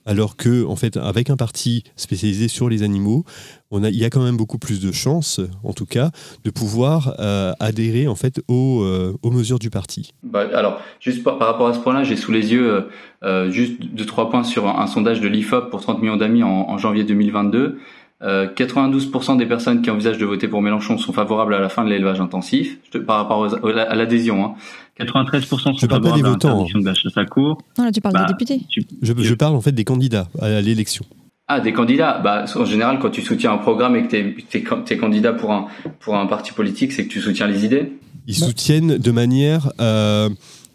Alors 0.09 0.37
que 0.37 0.64
en 0.64 0.75
fait 0.75 0.97
avec 0.97 1.29
un 1.31 1.37
parti 1.37 1.85
spécialisé 1.97 2.49
sur 2.49 2.68
les 2.68 2.83
animaux, 2.83 3.25
on 3.71 3.85
a, 3.85 3.90
il 3.90 3.99
y 3.99 4.05
a 4.05 4.11
quand 4.11 4.25
même 4.25 4.38
beaucoup 4.38 4.59
plus 4.59 4.81
de 4.81 4.90
chances, 4.90 5.40
en 5.62 5.75
tout 5.75 5.85
cas, 5.85 6.11
de 6.44 6.51
pouvoir 6.51 7.14
euh, 7.18 7.53
adhérer 7.61 8.09
en 8.09 8.14
fait 8.14 8.40
aux, 8.49 8.83
euh, 8.83 9.14
aux, 9.23 9.31
mesures 9.31 9.59
du 9.59 9.68
parti. 9.68 10.14
Bah, 10.23 10.49
alors, 10.55 10.81
juste 11.01 11.23
par, 11.23 11.38
rapport 11.38 11.68
à 11.68 11.75
ce 11.75 11.81
point-là, 11.81 12.05
j'ai 12.05 12.16
sous 12.16 12.33
les 12.33 12.53
yeux 12.53 12.88
euh, 13.23 13.51
juste 13.51 13.83
deux 13.83 14.07
trois 14.07 14.31
points 14.31 14.44
sur 14.44 14.66
un, 14.66 14.87
sondage 14.87 15.21
de 15.21 15.29
l'IFOP 15.29 15.68
pour 15.71 15.83
30 15.83 16.01
millions 16.01 16.16
d'amis 16.16 16.42
en, 16.42 16.49
en, 16.49 16.79
janvier 16.79 17.05
2022. 17.05 17.79
92% 18.22 19.37
des 19.37 19.46
personnes 19.46 19.81
qui 19.83 19.90
envisagent 19.90 20.18
de 20.18 20.26
voter 20.26 20.48
pour 20.48 20.61
Mélenchon 20.61 20.98
sont 20.98 21.12
favorables 21.12 21.54
à 21.54 21.61
la 21.61 21.68
fin 21.68 21.85
de 21.85 21.90
l'élevage 21.90 22.20
intensif, 22.20 22.78
par 23.07 23.16
rapport 23.18 23.62
à 23.64 23.94
l'adhésion. 23.94 24.44
Hein. 24.44 24.54
93% 24.98 25.78
sont 25.78 25.88
favorables 25.88 26.26
à 26.26 26.31
l'interdiction 26.31 26.81
de 26.81 26.85
la 26.85 26.94
chasse 26.94 27.16
à 27.16 27.24
cours. 27.24 27.62
Non, 27.78 27.85
là, 27.85 27.92
tu 27.92 28.00
parles 28.00 28.14
des 28.14 28.20
bah, 28.20 28.26
députés. 28.26 28.62
Je, 29.02 29.12
je, 29.16 29.35
parle 29.35 29.54
en 29.54 29.61
fait 29.61 29.72
des 29.72 29.85
candidats 29.85 30.28
à 30.40 30.61
l'élection. 30.61 31.04
Ah, 31.46 31.61
des 31.61 31.72
candidats. 31.72 32.18
Bah, 32.18 32.44
en 32.57 32.64
général, 32.64 32.98
quand 32.98 33.11
tu 33.11 33.22
soutiens 33.22 33.52
un 33.52 33.59
programme 33.59 33.96
et 33.96 34.07
que 34.07 34.42
tu 34.50 34.59
es, 34.59 34.96
candidat 34.96 35.33
pour 35.33 35.52
un, 35.52 35.68
pour 36.00 36.16
un 36.16 36.26
parti 36.26 36.52
politique, 36.52 36.92
c'est 36.92 37.04
que 37.04 37.12
tu 37.12 37.20
soutiens 37.20 37.46
les 37.46 37.64
idées. 37.64 37.92
Ils 38.26 38.35
soutiennent 38.35 38.98
de 38.98 39.11
manière 39.11 39.72
euh, 39.81 40.28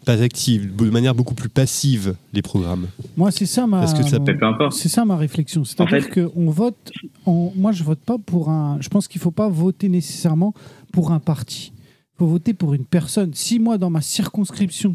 pas 0.04 0.22
active, 0.22 0.74
de 0.76 0.90
manière 0.90 1.14
beaucoup 1.14 1.34
plus 1.34 1.48
passive 1.48 2.14
les 2.32 2.42
programmes. 2.42 2.86
Moi, 3.16 3.30
c'est 3.30 3.46
ça 3.46 3.66
ma. 3.66 3.80
Parce 3.80 3.94
que 3.94 4.02
ça 4.02 4.18
C'est 4.70 4.88
ça 4.88 5.04
ma 5.04 5.16
réflexion. 5.16 5.64
C'est-à-dire 5.64 6.10
qu'on 6.10 6.50
vote. 6.50 6.92
Moi, 7.26 7.72
je 7.72 7.82
vote 7.82 8.00
pas 8.00 8.18
pour 8.18 8.50
un. 8.50 8.78
Je 8.80 8.88
pense 8.88 9.08
qu'il 9.08 9.20
faut 9.20 9.30
pas 9.30 9.48
voter 9.48 9.88
nécessairement 9.88 10.54
pour 10.92 11.12
un 11.12 11.20
parti. 11.20 11.72
Il 12.14 12.18
faut 12.18 12.26
voter 12.26 12.54
pour 12.54 12.74
une 12.74 12.84
personne. 12.84 13.32
Si 13.34 13.58
moi, 13.58 13.78
dans 13.78 13.90
ma 13.90 14.00
circonscription, 14.00 14.94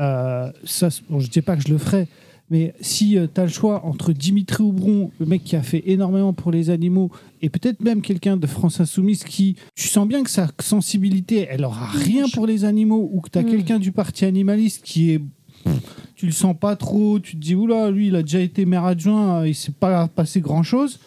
euh, 0.00 0.50
ça, 0.64 0.88
bon, 1.10 1.20
je 1.20 1.28
dis 1.28 1.42
pas 1.42 1.56
que 1.56 1.62
je 1.62 1.68
le 1.68 1.78
ferai, 1.78 2.08
mais 2.50 2.74
si 2.80 3.18
euh, 3.18 3.26
tu 3.32 3.40
as 3.40 3.44
le 3.44 3.50
choix 3.50 3.84
entre 3.84 4.12
Dimitri 4.12 4.62
Houbron, 4.62 5.10
le 5.18 5.26
mec 5.26 5.42
qui 5.42 5.56
a 5.56 5.62
fait 5.62 5.82
énormément 5.86 6.32
pour 6.32 6.52
les 6.52 6.70
animaux, 6.70 7.10
et 7.42 7.50
peut-être 7.50 7.82
même 7.82 8.02
quelqu'un 8.02 8.36
de 8.36 8.46
France 8.46 8.80
Insoumise 8.80 9.24
qui, 9.24 9.56
tu 9.74 9.88
sens 9.88 10.06
bien 10.06 10.22
que 10.22 10.30
sa 10.30 10.48
sensibilité, 10.60 11.48
elle 11.50 11.64
aura 11.64 11.86
rien 11.86 12.26
pour 12.32 12.46
les 12.46 12.64
animaux, 12.64 13.10
ou 13.12 13.20
que 13.20 13.30
tu 13.30 13.38
as 13.38 13.42
mm. 13.42 13.50
quelqu'un 13.50 13.78
du 13.78 13.92
parti 13.92 14.24
animaliste 14.24 14.84
qui 14.84 15.12
est. 15.12 15.22
Tu 16.14 16.26
le 16.26 16.32
sens 16.32 16.56
pas 16.58 16.76
trop, 16.76 17.18
tu 17.18 17.34
te 17.36 17.40
dis, 17.40 17.56
oula, 17.56 17.90
lui, 17.90 18.06
il 18.06 18.16
a 18.16 18.22
déjà 18.22 18.38
été 18.38 18.64
maire 18.64 18.84
adjoint, 18.84 19.40
euh, 19.40 19.48
il 19.48 19.54
s'est 19.54 19.72
pas 19.72 20.06
passé 20.06 20.40
grand-chose. 20.40 21.00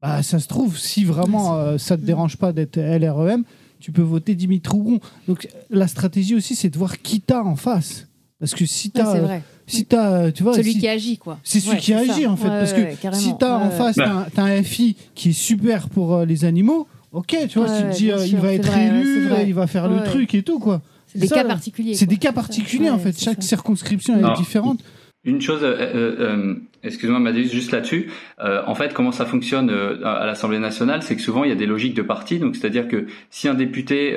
Bah, 0.00 0.22
ça 0.22 0.38
se 0.40 0.48
trouve, 0.48 0.78
si 0.78 1.04
vraiment 1.04 1.56
euh, 1.56 1.76
ça 1.76 1.96
te 1.98 2.02
dérange 2.02 2.38
pas 2.38 2.52
d'être 2.52 2.78
LREM, 2.78 3.44
tu 3.80 3.92
peux 3.92 4.02
voter 4.02 4.34
Dimitri 4.34 4.76
Houbron. 4.76 5.00
Donc 5.28 5.48
la 5.70 5.86
stratégie 5.86 6.34
aussi, 6.34 6.56
c'est 6.56 6.70
de 6.70 6.78
voir 6.78 7.02
qui 7.02 7.20
t'as 7.20 7.42
en 7.42 7.54
face. 7.54 8.07
Parce 8.40 8.54
que 8.54 8.66
si 8.66 8.90
tu 8.90 9.00
as 9.00 9.40
si 9.66 9.86
as, 9.94 10.32
tu 10.32 10.42
vois, 10.42 10.54
celui 10.54 10.78
qui 10.78 10.88
agit 10.88 11.18
quoi. 11.18 11.38
C'est 11.42 11.60
celui 11.60 11.78
qui 11.78 11.92
agit 11.92 12.26
en 12.26 12.36
fait, 12.36 12.48
parce 12.48 12.72
que 12.72 12.82
si 13.12 13.36
tu 13.36 13.44
as 13.44 13.58
en 13.58 13.70
face 13.70 13.96
bah. 13.96 14.26
as 14.36 14.42
un 14.42 14.62
FI 14.62 14.96
qui 15.14 15.30
est 15.30 15.32
super 15.32 15.88
pour 15.88 16.14
euh, 16.14 16.24
les 16.24 16.44
animaux, 16.44 16.86
ok, 17.12 17.36
tu 17.48 17.58
vois, 17.58 17.68
tu 17.68 17.82
te 17.82 17.96
dis 17.96 18.10
euh, 18.12 18.24
il 18.26 18.36
va 18.36 18.52
être 18.52 18.76
élu, 18.76 19.28
il 19.46 19.54
va 19.54 19.66
faire 19.66 19.88
le 19.88 20.02
truc 20.04 20.34
et 20.34 20.42
tout 20.42 20.58
quoi. 20.58 20.80
C'est 21.06 21.18
des 21.18 21.28
cas 21.28 21.44
particuliers. 21.44 21.94
C'est 21.94 22.06
des 22.06 22.18
cas 22.18 22.32
particuliers 22.32 22.90
en 22.90 22.98
fait. 22.98 23.18
Chaque 23.18 23.42
circonscription 23.42 24.16
est 24.16 24.36
différente. 24.36 24.80
Une 25.28 25.42
chose, 25.42 25.62
euh, 25.62 25.76
euh, 25.78 26.14
euh 26.20 26.54
excuse-moi 26.82 27.18
Madeleine, 27.18 27.48
juste 27.48 27.72
là-dessus. 27.72 28.10
Euh, 28.40 28.62
en 28.66 28.74
fait, 28.74 28.94
comment 28.94 29.10
ça 29.10 29.26
fonctionne 29.26 29.68
à 29.68 30.24
l'Assemblée 30.24 30.60
nationale, 30.60 31.02
c'est 31.02 31.16
que 31.16 31.20
souvent 31.20 31.42
il 31.42 31.50
y 31.50 31.52
a 31.52 31.56
des 31.56 31.66
logiques 31.66 31.94
de 31.94 32.02
parti. 32.02 32.38
Donc, 32.38 32.54
c'est-à-dire 32.56 32.86
que 32.86 33.06
si 33.30 33.48
un 33.48 33.54
député 33.54 34.16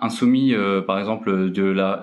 insoumis, 0.00 0.54
par 0.86 0.98
exemple, 0.98 1.50
de 1.50 1.62
la 1.62 2.00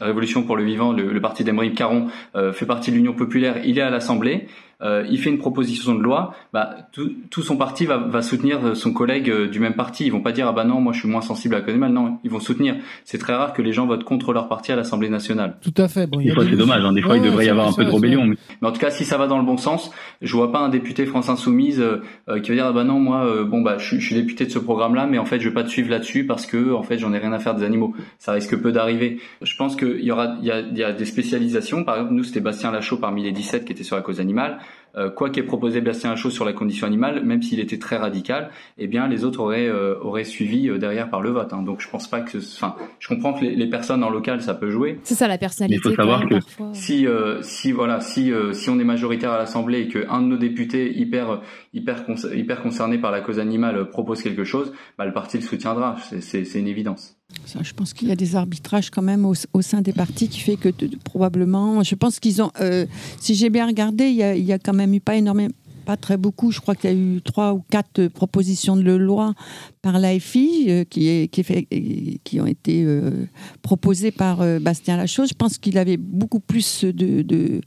Révolution 0.00 0.42
pour 0.42 0.54
le 0.54 0.64
vivant, 0.64 0.92
le, 0.92 1.12
le 1.14 1.20
parti 1.20 1.44
d'Emery 1.44 1.72
Caron, 1.72 2.08
fait 2.52 2.66
partie 2.66 2.90
de 2.90 2.96
l'Union 2.96 3.14
populaire, 3.14 3.56
il 3.64 3.78
est 3.78 3.82
à 3.82 3.88
l'Assemblée. 3.88 4.46
Euh, 4.82 5.04
il 5.10 5.18
fait 5.18 5.28
une 5.28 5.38
proposition 5.38 5.94
de 5.94 6.00
loi, 6.00 6.34
bah, 6.52 6.76
tout, 6.92 7.12
tout 7.30 7.42
son 7.42 7.56
parti 7.56 7.84
va, 7.84 7.98
va, 7.98 8.22
soutenir 8.22 8.74
son 8.74 8.92
collègue 8.92 9.28
euh, 9.28 9.46
du 9.46 9.60
même 9.60 9.74
parti. 9.74 10.06
Ils 10.06 10.10
vont 10.10 10.22
pas 10.22 10.32
dire 10.32 10.48
ah 10.48 10.52
bah 10.52 10.64
non, 10.64 10.80
moi 10.80 10.92
je 10.94 11.00
suis 11.00 11.08
moins 11.08 11.20
sensible 11.20 11.54
à 11.54 11.60
mal. 11.76 11.92
Non, 11.92 12.18
ils 12.24 12.30
vont 12.30 12.40
soutenir. 12.40 12.76
C'est 13.04 13.18
très 13.18 13.34
rare 13.34 13.52
que 13.52 13.60
les 13.60 13.72
gens 13.72 13.86
votent 13.86 14.04
contre 14.04 14.32
leur 14.32 14.48
parti 14.48 14.72
à 14.72 14.76
l'Assemblée 14.76 15.10
nationale. 15.10 15.56
Tout 15.60 15.74
à 15.76 15.88
fait. 15.88 16.08
des 16.08 16.30
fois 16.32 16.44
c'est 16.48 16.56
dommage. 16.56 16.84
Hein. 16.84 16.92
Des 16.92 17.02
fois 17.02 17.16
il 17.16 17.22
devrait 17.22 17.46
y 17.46 17.50
avoir 17.50 17.68
un 17.68 17.72
peu 17.72 17.84
de 17.84 17.90
rébellion. 17.90 18.24
Mais... 18.24 18.36
en 18.66 18.72
tout 18.72 18.80
cas, 18.80 18.90
si 18.90 19.04
ça 19.04 19.18
va 19.18 19.26
dans 19.26 19.38
le 19.38 19.44
bon 19.44 19.58
sens, 19.58 19.90
je 20.22 20.34
vois 20.34 20.50
pas 20.50 20.60
un 20.60 20.70
député 20.70 21.04
France 21.04 21.28
Insoumise 21.28 21.80
euh, 21.80 22.40
qui 22.40 22.50
va 22.50 22.54
dire 22.54 22.66
ah 22.66 22.72
bah 22.72 22.84
non, 22.84 22.98
moi 22.98 23.44
bon 23.44 23.60
bah 23.60 23.76
je, 23.78 23.96
je, 23.96 24.04
suis 24.04 24.14
député 24.14 24.46
de 24.46 24.50
ce 24.50 24.58
programme-là, 24.58 25.06
mais 25.06 25.18
en 25.18 25.24
fait 25.24 25.40
je 25.40 25.48
vais 25.48 25.54
pas 25.54 25.62
te 25.62 25.68
suivre 25.68 25.90
là-dessus 25.90 26.24
parce 26.24 26.46
que 26.46 26.72
en 26.72 26.82
fait 26.82 26.98
j'en 26.98 27.12
ai 27.12 27.18
rien 27.18 27.32
à 27.32 27.38
faire 27.38 27.54
des 27.54 27.64
animaux. 27.64 27.94
Ça 28.18 28.32
risque 28.32 28.56
peu 28.56 28.72
d'arriver. 28.72 29.20
Je 29.42 29.56
pense 29.56 29.76
qu'il 29.76 30.02
y 30.02 30.10
aura 30.10 30.36
il 30.40 30.46
y 30.46 30.50
a, 30.50 30.60
il 30.60 30.78
y 30.78 30.84
a 30.84 30.92
des 30.92 31.04
spécialisations. 31.04 31.84
Par 31.84 31.96
exemple, 31.96 32.14
nous 32.14 32.24
c'était 32.24 32.40
Bastien 32.40 32.70
Lachaud 32.70 32.96
parmi 32.96 33.22
les 33.22 33.32
17 33.32 33.64
qui 33.64 33.72
étaient 33.72 33.84
sur 33.84 33.96
la 33.96 34.02
cause 34.02 34.20
animale. 34.20 34.58
Euh, 34.96 35.10
quoi 35.10 35.30
qu'ait 35.30 35.42
proposé 35.42 35.80
Bastien 35.80 36.10
Lachaud 36.10 36.30
sur 36.30 36.44
la 36.44 36.52
condition 36.52 36.86
animale, 36.86 37.24
même 37.24 37.42
s'il 37.42 37.60
était 37.60 37.78
très 37.78 37.96
radical, 37.96 38.50
eh 38.78 38.86
bien 38.86 39.06
les 39.08 39.24
autres 39.24 39.40
auraient 39.40 39.68
euh, 39.68 39.98
auraient 40.00 40.24
suivi 40.24 40.68
euh, 40.68 40.78
derrière 40.78 41.10
par 41.10 41.20
le 41.20 41.30
vote. 41.30 41.52
Hein. 41.52 41.62
Donc 41.62 41.80
je 41.80 41.88
pense 41.88 42.08
pas 42.08 42.20
que, 42.20 42.38
enfin, 42.38 42.74
je 42.98 43.08
comprends 43.08 43.32
que 43.32 43.44
les, 43.44 43.70
personnes 43.70 44.02
en 44.02 44.10
local 44.10 44.42
ça 44.42 44.54
peut 44.54 44.70
jouer. 44.70 44.98
C'est 45.04 45.14
ça 45.14 45.28
la 45.28 45.38
personnalité. 45.38 45.80
il 45.84 45.90
faut 45.90 45.94
savoir 45.94 46.26
que 46.28 46.36
si 46.72 47.06
si 47.42 47.72
voilà 47.72 48.00
si 48.00 48.32
si 48.52 48.70
on 48.70 48.78
est 48.80 48.84
majoritaire 48.84 49.30
à 49.30 49.38
l'Assemblée 49.38 49.82
et 49.82 49.88
que 49.88 50.06
un 50.08 50.22
de 50.22 50.26
nos 50.26 50.36
députés 50.36 50.92
hyper 50.98 51.40
hyper 51.72 52.04
hyper 52.34 52.62
concerné 52.62 52.98
par 52.98 53.12
la 53.12 53.20
cause 53.20 53.38
animale 53.38 53.88
propose 53.90 54.22
quelque 54.22 54.44
chose, 54.44 54.72
bah, 54.98 55.06
le 55.06 55.12
parti 55.12 55.36
le 55.36 55.44
soutiendra. 55.44 55.96
C'est 56.20 56.54
une 56.54 56.68
évidence 56.68 57.19
je 57.62 57.72
pense 57.72 57.92
qu'il 57.92 58.08
y 58.08 58.12
a 58.12 58.16
des 58.16 58.36
arbitrages 58.36 58.90
quand 58.90 59.02
même 59.02 59.24
au, 59.24 59.62
sein 59.62 59.80
des 59.80 59.92
partis 59.92 60.28
qui 60.28 60.40
fait 60.40 60.56
que 60.56 60.68
probablement, 61.04 61.82
je 61.82 61.94
pense 61.94 62.20
qu'ils 62.20 62.42
ont, 62.42 62.50
euh, 62.60 62.86
si 63.20 63.34
j'ai 63.34 63.50
bien 63.50 63.66
regardé, 63.66 64.08
il 64.08 64.44
y, 64.44 64.52
a, 64.52 64.58
quand 64.58 64.72
même 64.72 64.94
eu 64.94 65.00
pas 65.00 65.16
énormément, 65.16 65.52
pas 65.84 65.96
très 65.96 66.16
beaucoup. 66.16 66.52
Je 66.52 66.60
crois 66.60 66.74
qu'il 66.74 66.90
y 66.90 66.92
a 66.92 66.96
eu 66.96 67.20
trois 67.22 67.54
ou 67.54 67.64
quatre 67.70 68.08
propositions 68.08 68.76
de 68.76 68.92
loi 68.92 69.34
par 69.82 69.98
l'AFI 69.98 70.66
euh, 70.68 70.84
qui, 70.84 72.40
ont 72.40 72.46
été 72.46 72.84
euh, 72.84 73.26
proposées 73.62 74.12
par 74.12 74.44
Bastien 74.60 74.96
Lachaux. 74.96 75.26
Je 75.26 75.34
pense 75.34 75.58
qu'il 75.58 75.78
avait 75.78 75.96
beaucoup 75.96 76.40
plus 76.40 76.84
de 76.84 77.60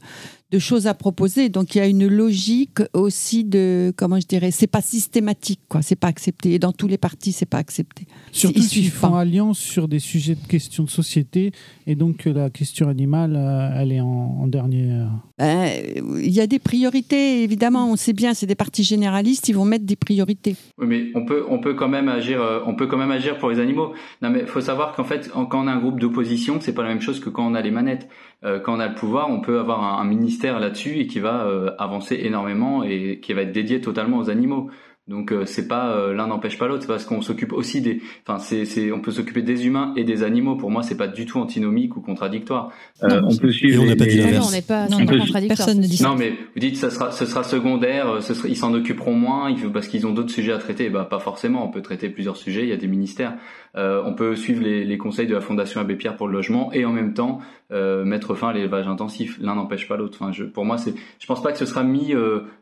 de 0.50 0.58
choses 0.58 0.86
à 0.86 0.94
proposer. 0.94 1.48
Donc 1.48 1.74
il 1.74 1.78
y 1.78 1.80
a 1.80 1.86
une 1.86 2.06
logique 2.06 2.78
aussi 2.92 3.44
de, 3.44 3.92
comment 3.96 4.20
je 4.20 4.26
dirais, 4.26 4.50
c'est 4.50 4.66
pas 4.66 4.82
systématique, 4.82 5.60
quoi. 5.68 5.82
C'est 5.82 5.96
pas 5.96 6.08
accepté. 6.08 6.52
Et 6.54 6.58
dans 6.58 6.72
tous 6.72 6.86
les 6.86 6.98
partis, 6.98 7.32
c'est 7.32 7.46
pas 7.46 7.58
accepté. 7.58 8.06
Surtout 8.32 8.62
s'ils 8.62 8.90
font 8.90 9.16
alliance 9.16 9.58
sur 9.58 9.88
des 9.88 9.98
sujets 9.98 10.34
de 10.34 10.46
questions 10.46 10.84
de 10.84 10.90
société 10.90 11.52
et 11.86 11.94
donc 11.94 12.24
la 12.24 12.50
question 12.50 12.88
animale, 12.88 13.34
euh, 13.36 13.80
elle 13.80 13.92
est 13.92 14.00
en, 14.00 14.46
dernier. 14.46 15.04
Ben, 15.38 15.68
il 16.16 16.30
y 16.30 16.40
a 16.40 16.46
des 16.46 16.58
priorités, 16.58 17.42
évidemment. 17.42 17.90
On 17.90 17.96
sait 17.96 18.12
bien, 18.12 18.34
c'est 18.34 18.46
des 18.46 18.54
partis 18.54 18.84
généralistes, 18.84 19.48
ils 19.48 19.54
vont 19.54 19.64
mettre 19.64 19.84
des 19.84 19.96
priorités. 19.96 20.54
Oui, 20.78 20.86
mais 20.86 21.06
on 21.14 21.24
peut, 21.24 21.44
on 21.48 21.58
peut 21.58 21.74
quand 21.74 21.88
même 21.88 22.08
agir, 22.08 22.40
euh, 22.40 22.60
on 22.66 22.74
peut 22.74 22.86
quand 22.86 22.98
même 22.98 23.10
agir 23.10 23.38
pour 23.38 23.50
les 23.50 23.58
animaux. 23.58 23.92
Non, 24.22 24.30
mais 24.30 24.46
faut 24.46 24.60
savoir 24.60 24.94
qu'en 24.94 25.04
fait, 25.04 25.30
quand 25.32 25.64
on 25.64 25.66
a 25.66 25.72
un 25.72 25.80
groupe 25.80 25.98
d'opposition, 25.98 26.58
c'est 26.60 26.74
pas 26.74 26.82
la 26.82 26.90
même 26.90 27.00
chose 27.00 27.20
que 27.20 27.30
quand 27.30 27.46
on 27.46 27.54
a 27.54 27.62
les 27.62 27.70
manettes. 27.70 28.08
Euh, 28.44 28.60
quand 28.60 28.76
on 28.76 28.80
a 28.80 28.88
le 28.88 28.94
pouvoir, 28.94 29.30
on 29.30 29.40
peut 29.40 29.58
avoir 29.58 29.98
un, 29.98 30.04
ministère 30.04 30.60
là-dessus 30.60 30.98
et 30.98 31.06
qui 31.06 31.20
va 31.20 31.46
euh, 31.46 31.70
avancer 31.78 32.18
énormément 32.22 32.84
et 32.84 33.20
qui 33.22 33.32
va 33.32 33.42
être 33.42 33.52
dédié 33.52 33.80
totalement 33.80 34.18
aux 34.18 34.30
animaux. 34.30 34.70
Donc 35.06 35.32
euh, 35.32 35.44
c'est 35.44 35.68
pas 35.68 35.90
euh, 35.90 36.14
l'un 36.14 36.28
n'empêche 36.28 36.58
pas 36.58 36.66
l'autre, 36.66 36.82
c'est 36.82 36.88
parce 36.88 37.04
qu'on 37.04 37.20
s'occupe 37.20 37.52
aussi 37.52 37.82
des, 37.82 38.00
enfin 38.26 38.38
c'est, 38.38 38.64
c'est 38.64 38.90
on 38.90 39.00
peut 39.00 39.10
s'occuper 39.10 39.42
des 39.42 39.66
humains 39.66 39.92
et 39.96 40.04
des 40.04 40.22
animaux. 40.22 40.56
Pour 40.56 40.70
moi, 40.70 40.82
c'est 40.82 40.96
pas 40.96 41.08
du 41.08 41.26
tout 41.26 41.38
antinomique 41.38 41.94
ou 41.96 42.00
contradictoire. 42.00 42.72
Euh, 43.02 43.20
on 43.22 43.36
peut 43.36 43.50
suivre. 43.50 43.82
on 43.82 43.86
n'a 43.86 43.96
pas 43.96 44.06
dit 44.06 44.16
l'inverse. 44.16 44.48
On 44.48 44.52
n'est 44.52 44.62
pas, 44.62 44.88
non, 44.88 45.04
contradictoire. 45.04 45.42
Personne 45.46 45.80
ne 45.80 45.86
dit 45.86 45.98
ça. 45.98 46.08
Non, 46.08 46.16
mais 46.16 46.30
vous 46.30 46.60
dites 46.60 46.78
ça 46.78 46.88
sera, 46.88 47.12
ce 47.12 47.26
sera 47.26 47.44
secondaire, 47.44 48.22
ce 48.22 48.32
sera, 48.32 48.48
ils 48.48 48.56
s'en 48.56 48.72
occuperont 48.72 49.14
moins, 49.14 49.50
ils, 49.50 49.70
parce 49.70 49.88
qu'ils 49.88 50.06
ont 50.06 50.12
d'autres 50.12 50.32
sujets 50.32 50.52
à 50.52 50.58
traiter. 50.58 50.88
Bah 50.88 51.04
pas 51.04 51.18
forcément. 51.18 51.66
On 51.66 51.70
peut 51.70 51.82
traiter 51.82 52.08
plusieurs 52.08 52.38
sujets. 52.38 52.62
Il 52.62 52.70
y 52.70 52.72
a 52.72 52.78
des 52.78 52.88
ministères. 52.88 53.34
On 53.76 54.14
peut 54.14 54.36
suivre 54.36 54.62
les, 54.62 54.84
les, 54.84 54.98
conseils 54.98 55.26
de 55.26 55.34
la 55.34 55.40
Fondation 55.40 55.80
Abbé 55.80 55.96
Pierre 55.96 56.16
pour 56.16 56.28
le 56.28 56.32
logement 56.32 56.72
et 56.72 56.84
en 56.84 56.92
même 56.92 57.12
temps 57.12 57.40
mettre 57.70 58.34
fin 58.36 58.50
à 58.50 58.52
l'élevage 58.52 58.86
intensif. 58.86 59.36
L'un 59.40 59.56
n'empêche 59.56 59.88
pas 59.88 59.96
l'autre. 59.96 60.16
Enfin, 60.20 60.32
je, 60.32 60.44
pour 60.44 60.64
moi, 60.64 60.78
c'est, 60.78 60.94
je 61.18 61.26
pense 61.26 61.42
pas 61.42 61.50
que 61.50 61.58
ce 61.58 61.66
sera 61.66 61.82
mis 61.82 62.14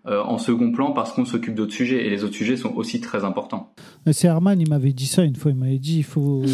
en 0.06 0.38
second 0.38 0.72
plan 0.72 0.92
parce 0.92 1.12
qu'on 1.12 1.26
s'occupe 1.26 1.54
d'autres 1.54 1.74
sujets 1.74 2.06
et 2.06 2.10
les 2.10 2.24
autres 2.24 2.34
sujets 2.34 2.56
sont 2.56 2.72
aussi 2.74 3.00
très 3.00 3.12
très 3.12 3.26
important. 3.26 3.74
C'est 4.10 4.26
Herman, 4.26 4.58
il 4.58 4.68
m'avait 4.68 4.94
dit 4.94 5.06
ça 5.06 5.22
une 5.22 5.36
fois, 5.36 5.50
il 5.50 5.56
m'avait 5.56 5.78
dit 5.78 5.98
il 5.98 6.04
faut. 6.04 6.42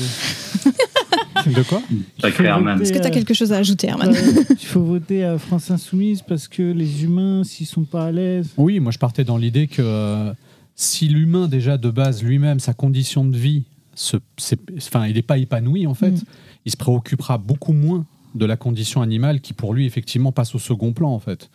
De 1.46 1.62
quoi? 1.62 1.80
Est-ce 2.24 2.92
que 2.92 2.98
tu 2.98 3.06
as 3.06 3.10
quelque 3.10 3.32
chose 3.32 3.52
à 3.52 3.58
ajouter, 3.58 3.86
Herman? 3.86 4.12
Il 4.50 4.66
faut 4.66 4.82
voter 4.82 5.24
à 5.24 5.38
France 5.38 5.70
Insoumise 5.70 6.20
parce 6.20 6.48
que 6.48 6.62
les 6.62 7.04
humains, 7.04 7.44
s'ils 7.44 7.66
sont 7.66 7.84
pas 7.84 8.06
à 8.06 8.12
l'aise. 8.12 8.52
Oui, 8.56 8.80
moi 8.80 8.90
je 8.90 8.98
partais 8.98 9.22
dans 9.22 9.36
l'idée 9.36 9.68
que 9.68 9.80
euh, 9.80 10.32
si 10.74 11.06
l'humain, 11.06 11.46
déjà 11.46 11.78
de 11.78 11.90
base, 11.90 12.24
lui-même, 12.24 12.58
sa 12.58 12.74
condition 12.74 13.24
de 13.24 13.36
vie, 13.36 13.62
enfin, 13.98 15.06
il 15.06 15.14
n'est 15.14 15.22
pas 15.22 15.38
épanoui 15.38 15.86
en 15.86 15.94
fait, 15.94 16.10
mm. 16.10 16.22
il 16.64 16.72
se 16.72 16.76
préoccupera 16.76 17.38
beaucoup 17.38 17.72
moins 17.72 18.06
de 18.34 18.46
la 18.46 18.56
condition 18.56 19.02
animale 19.02 19.40
qui 19.40 19.52
pour 19.52 19.74
lui 19.74 19.86
effectivement 19.86 20.32
passe 20.32 20.54
au 20.54 20.58
second 20.58 20.92
plan 20.92 21.10
en 21.10 21.18
fait. 21.18 21.50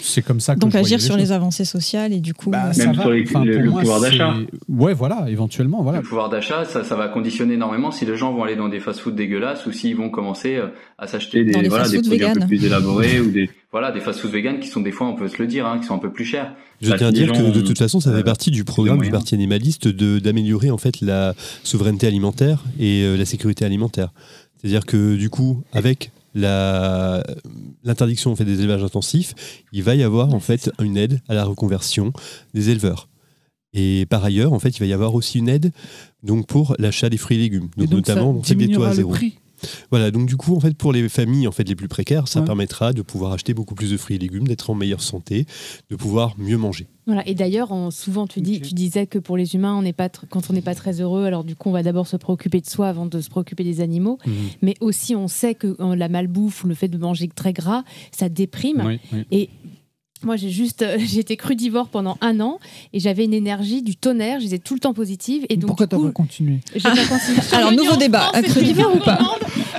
C'est 0.00 0.22
comme 0.22 0.40
ça 0.40 0.54
que 0.54 0.60
Donc 0.60 0.74
agir 0.74 1.00
sur 1.00 1.16
les 1.16 1.32
avancées 1.32 1.64
sociales 1.64 2.12
et 2.12 2.20
du 2.20 2.34
coup. 2.34 2.50
Bah, 2.50 2.72
même 2.76 2.94
sur 2.94 3.10
le, 3.10 3.70
pouvoir 3.70 4.00
d'achat. 4.00 4.34
Ouais, 4.68 4.92
voilà, 4.92 5.26
éventuellement. 5.28 5.82
Voilà. 5.82 5.98
Le 5.98 6.04
pouvoir 6.04 6.28
d'achat, 6.28 6.64
ça, 6.64 6.84
ça 6.84 6.94
va 6.94 7.08
conditionner 7.08 7.54
énormément 7.54 7.90
si 7.90 8.04
les 8.04 8.16
gens 8.16 8.34
vont 8.34 8.44
aller 8.44 8.56
dans 8.56 8.68
des 8.68 8.80
fast-food 8.80 9.14
dégueulasses 9.14 9.64
ou 9.66 9.72
s'ils 9.72 9.96
vont 9.96 10.10
commencer 10.10 10.56
euh, 10.56 10.66
à 10.98 11.06
s'acheter 11.06 11.42
des, 11.42 11.68
voilà, 11.68 11.88
des 11.88 12.00
produits 12.02 12.24
un 12.24 12.34
peu 12.34 12.46
plus 12.46 12.64
élaborés 12.64 13.20
ou 13.26 13.30
des. 13.30 13.48
Voilà, 13.72 13.90
des 13.90 14.00
fast-food 14.00 14.30
vegan 14.30 14.60
qui 14.60 14.68
sont 14.68 14.82
des 14.82 14.92
fois, 14.92 15.08
on 15.08 15.16
peut 15.16 15.26
se 15.26 15.38
le 15.38 15.48
dire, 15.48 15.66
hein, 15.66 15.78
qui 15.80 15.86
sont 15.86 15.94
un 15.94 15.98
peu 15.98 16.12
plus 16.12 16.24
chers. 16.24 16.54
Je 16.80 16.92
tiens 16.92 17.08
à 17.08 17.12
dire 17.12 17.32
que 17.32 17.50
de 17.50 17.60
toute 17.60 17.78
façon, 17.78 17.98
ça 17.98 18.12
fait 18.12 18.18
euh, 18.18 18.22
partie 18.22 18.50
du 18.50 18.62
programme 18.64 19.00
du 19.00 19.10
Parti 19.10 19.34
animaliste 19.34 19.88
de 19.88 20.18
d'améliorer 20.18 20.70
en 20.70 20.78
fait 20.78 21.00
la 21.00 21.34
souveraineté 21.64 22.06
alimentaire 22.06 22.62
et 22.78 23.02
euh, 23.02 23.16
la 23.16 23.24
sécurité 23.24 23.64
alimentaire. 23.64 24.12
C'est-à-dire 24.58 24.86
que 24.86 25.16
du 25.16 25.28
coup, 25.28 25.62
avec 25.72 26.10
l'interdiction 26.34 28.32
en 28.32 28.36
fait, 28.36 28.44
des 28.44 28.60
élevages 28.60 28.84
intensifs, 28.84 29.34
il 29.72 29.82
va 29.82 29.94
y 29.94 30.02
avoir 30.02 30.34
en 30.34 30.40
fait 30.40 30.70
une 30.82 30.96
aide 30.96 31.20
à 31.28 31.34
la 31.34 31.44
reconversion 31.44 32.12
des 32.52 32.70
éleveurs. 32.70 33.08
Et 33.72 34.06
par 34.06 34.24
ailleurs, 34.24 34.52
en 34.52 34.58
fait, 34.58 34.70
il 34.70 34.80
va 34.80 34.86
y 34.86 34.92
avoir 34.92 35.14
aussi 35.14 35.38
une 35.38 35.48
aide 35.48 35.72
donc 36.22 36.46
pour 36.46 36.74
l'achat 36.78 37.10
des 37.10 37.16
fruits 37.16 37.36
et 37.36 37.40
légumes, 37.40 37.68
donc, 37.76 37.90
notamment 37.90 38.42
ça 38.42 38.54
des 38.54 38.68
taux 38.68 38.84
à 38.84 38.94
zéro. 38.94 39.14
Voilà, 39.90 40.10
donc 40.10 40.26
du 40.26 40.36
coup, 40.36 40.56
en 40.56 40.60
fait, 40.60 40.76
pour 40.76 40.92
les 40.92 41.08
familles 41.08 41.46
en 41.46 41.52
fait 41.52 41.68
les 41.68 41.76
plus 41.76 41.88
précaires, 41.88 42.28
ça 42.28 42.42
permettra 42.42 42.92
de 42.92 43.02
pouvoir 43.02 43.32
acheter 43.32 43.54
beaucoup 43.54 43.74
plus 43.74 43.90
de 43.90 43.96
fruits 43.96 44.16
et 44.16 44.18
légumes, 44.18 44.46
d'être 44.46 44.70
en 44.70 44.74
meilleure 44.74 45.02
santé, 45.02 45.46
de 45.90 45.96
pouvoir 45.96 46.34
mieux 46.38 46.56
manger. 46.56 46.86
Voilà, 47.06 47.26
et 47.28 47.34
d'ailleurs, 47.34 47.70
souvent 47.90 48.26
tu 48.26 48.40
dis, 48.40 48.62
tu 48.62 48.72
disais 48.72 49.06
que 49.06 49.18
pour 49.18 49.36
les 49.36 49.54
humains, 49.54 49.76
on 49.76 49.92
pas 49.92 50.08
quand 50.08 50.48
on 50.48 50.54
n'est 50.54 50.62
pas 50.62 50.74
très 50.74 51.02
heureux, 51.02 51.24
alors 51.24 51.44
du 51.44 51.54
coup, 51.54 51.68
on 51.68 51.72
va 51.72 51.82
d'abord 51.82 52.06
se 52.06 52.16
préoccuper 52.16 52.60
de 52.60 52.66
soi 52.66 52.88
avant 52.88 53.04
de 53.04 53.20
se 53.20 53.28
préoccuper 53.28 53.62
des 53.62 53.80
animaux. 53.80 54.18
Mhm. 54.26 54.34
Mais 54.62 54.74
aussi, 54.80 55.14
on 55.14 55.28
sait 55.28 55.54
que 55.54 55.76
la 55.94 56.08
malbouffe 56.08 56.64
ou 56.64 56.66
le 56.66 56.74
fait 56.74 56.88
de 56.88 56.96
manger 56.96 57.28
très 57.28 57.52
gras, 57.52 57.84
ça 58.10 58.28
déprime. 58.28 58.98
Et 59.30 59.50
moi, 60.24 60.36
j'ai 60.36 60.50
juste, 60.50 60.82
euh, 60.82 60.96
j'ai 61.04 61.20
été 61.20 61.36
crudivore 61.36 61.88
pendant 61.88 62.16
un 62.20 62.40
an 62.40 62.58
et 62.92 63.00
j'avais 63.00 63.24
une 63.24 63.34
énergie 63.34 63.82
du 63.82 63.96
tonnerre. 63.96 64.40
J'étais 64.40 64.58
tout 64.58 64.74
le 64.74 64.80
temps 64.80 64.94
positive. 64.94 65.46
Et 65.48 65.56
donc, 65.56 65.68
Pourquoi 65.68 65.86
t'as 65.86 65.98
pas 65.98 66.10
continué 66.10 66.60
Alors, 67.52 67.72
nouveau 67.72 67.96
débat. 67.96 68.30
Crudivore 68.42 68.96
ou 68.96 69.00
pas 69.00 69.18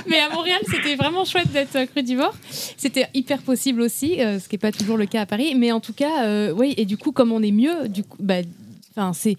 Mais 0.08 0.18
à 0.18 0.30
Montréal, 0.30 0.60
c'était 0.70 0.96
vraiment 0.96 1.24
chouette 1.24 1.52
d'être 1.52 1.84
crudivore. 1.90 2.34
C'était 2.50 3.08
hyper 3.14 3.42
possible 3.42 3.80
aussi, 3.80 4.20
euh, 4.20 4.38
ce 4.38 4.48
qui 4.48 4.54
n'est 4.54 4.60
pas 4.60 4.72
toujours 4.72 4.96
le 4.96 5.06
cas 5.06 5.22
à 5.22 5.26
Paris. 5.26 5.54
Mais 5.56 5.72
en 5.72 5.80
tout 5.80 5.92
cas, 5.92 6.24
euh, 6.24 6.52
oui. 6.52 6.74
Et 6.76 6.84
du 6.84 6.96
coup, 6.96 7.12
comme 7.12 7.32
on 7.32 7.42
est 7.42 7.52
mieux, 7.52 7.88
du 7.88 8.02
coup, 8.04 8.16
bah, 8.20 8.40
enfin, 8.96 9.12
c'est 9.12 9.36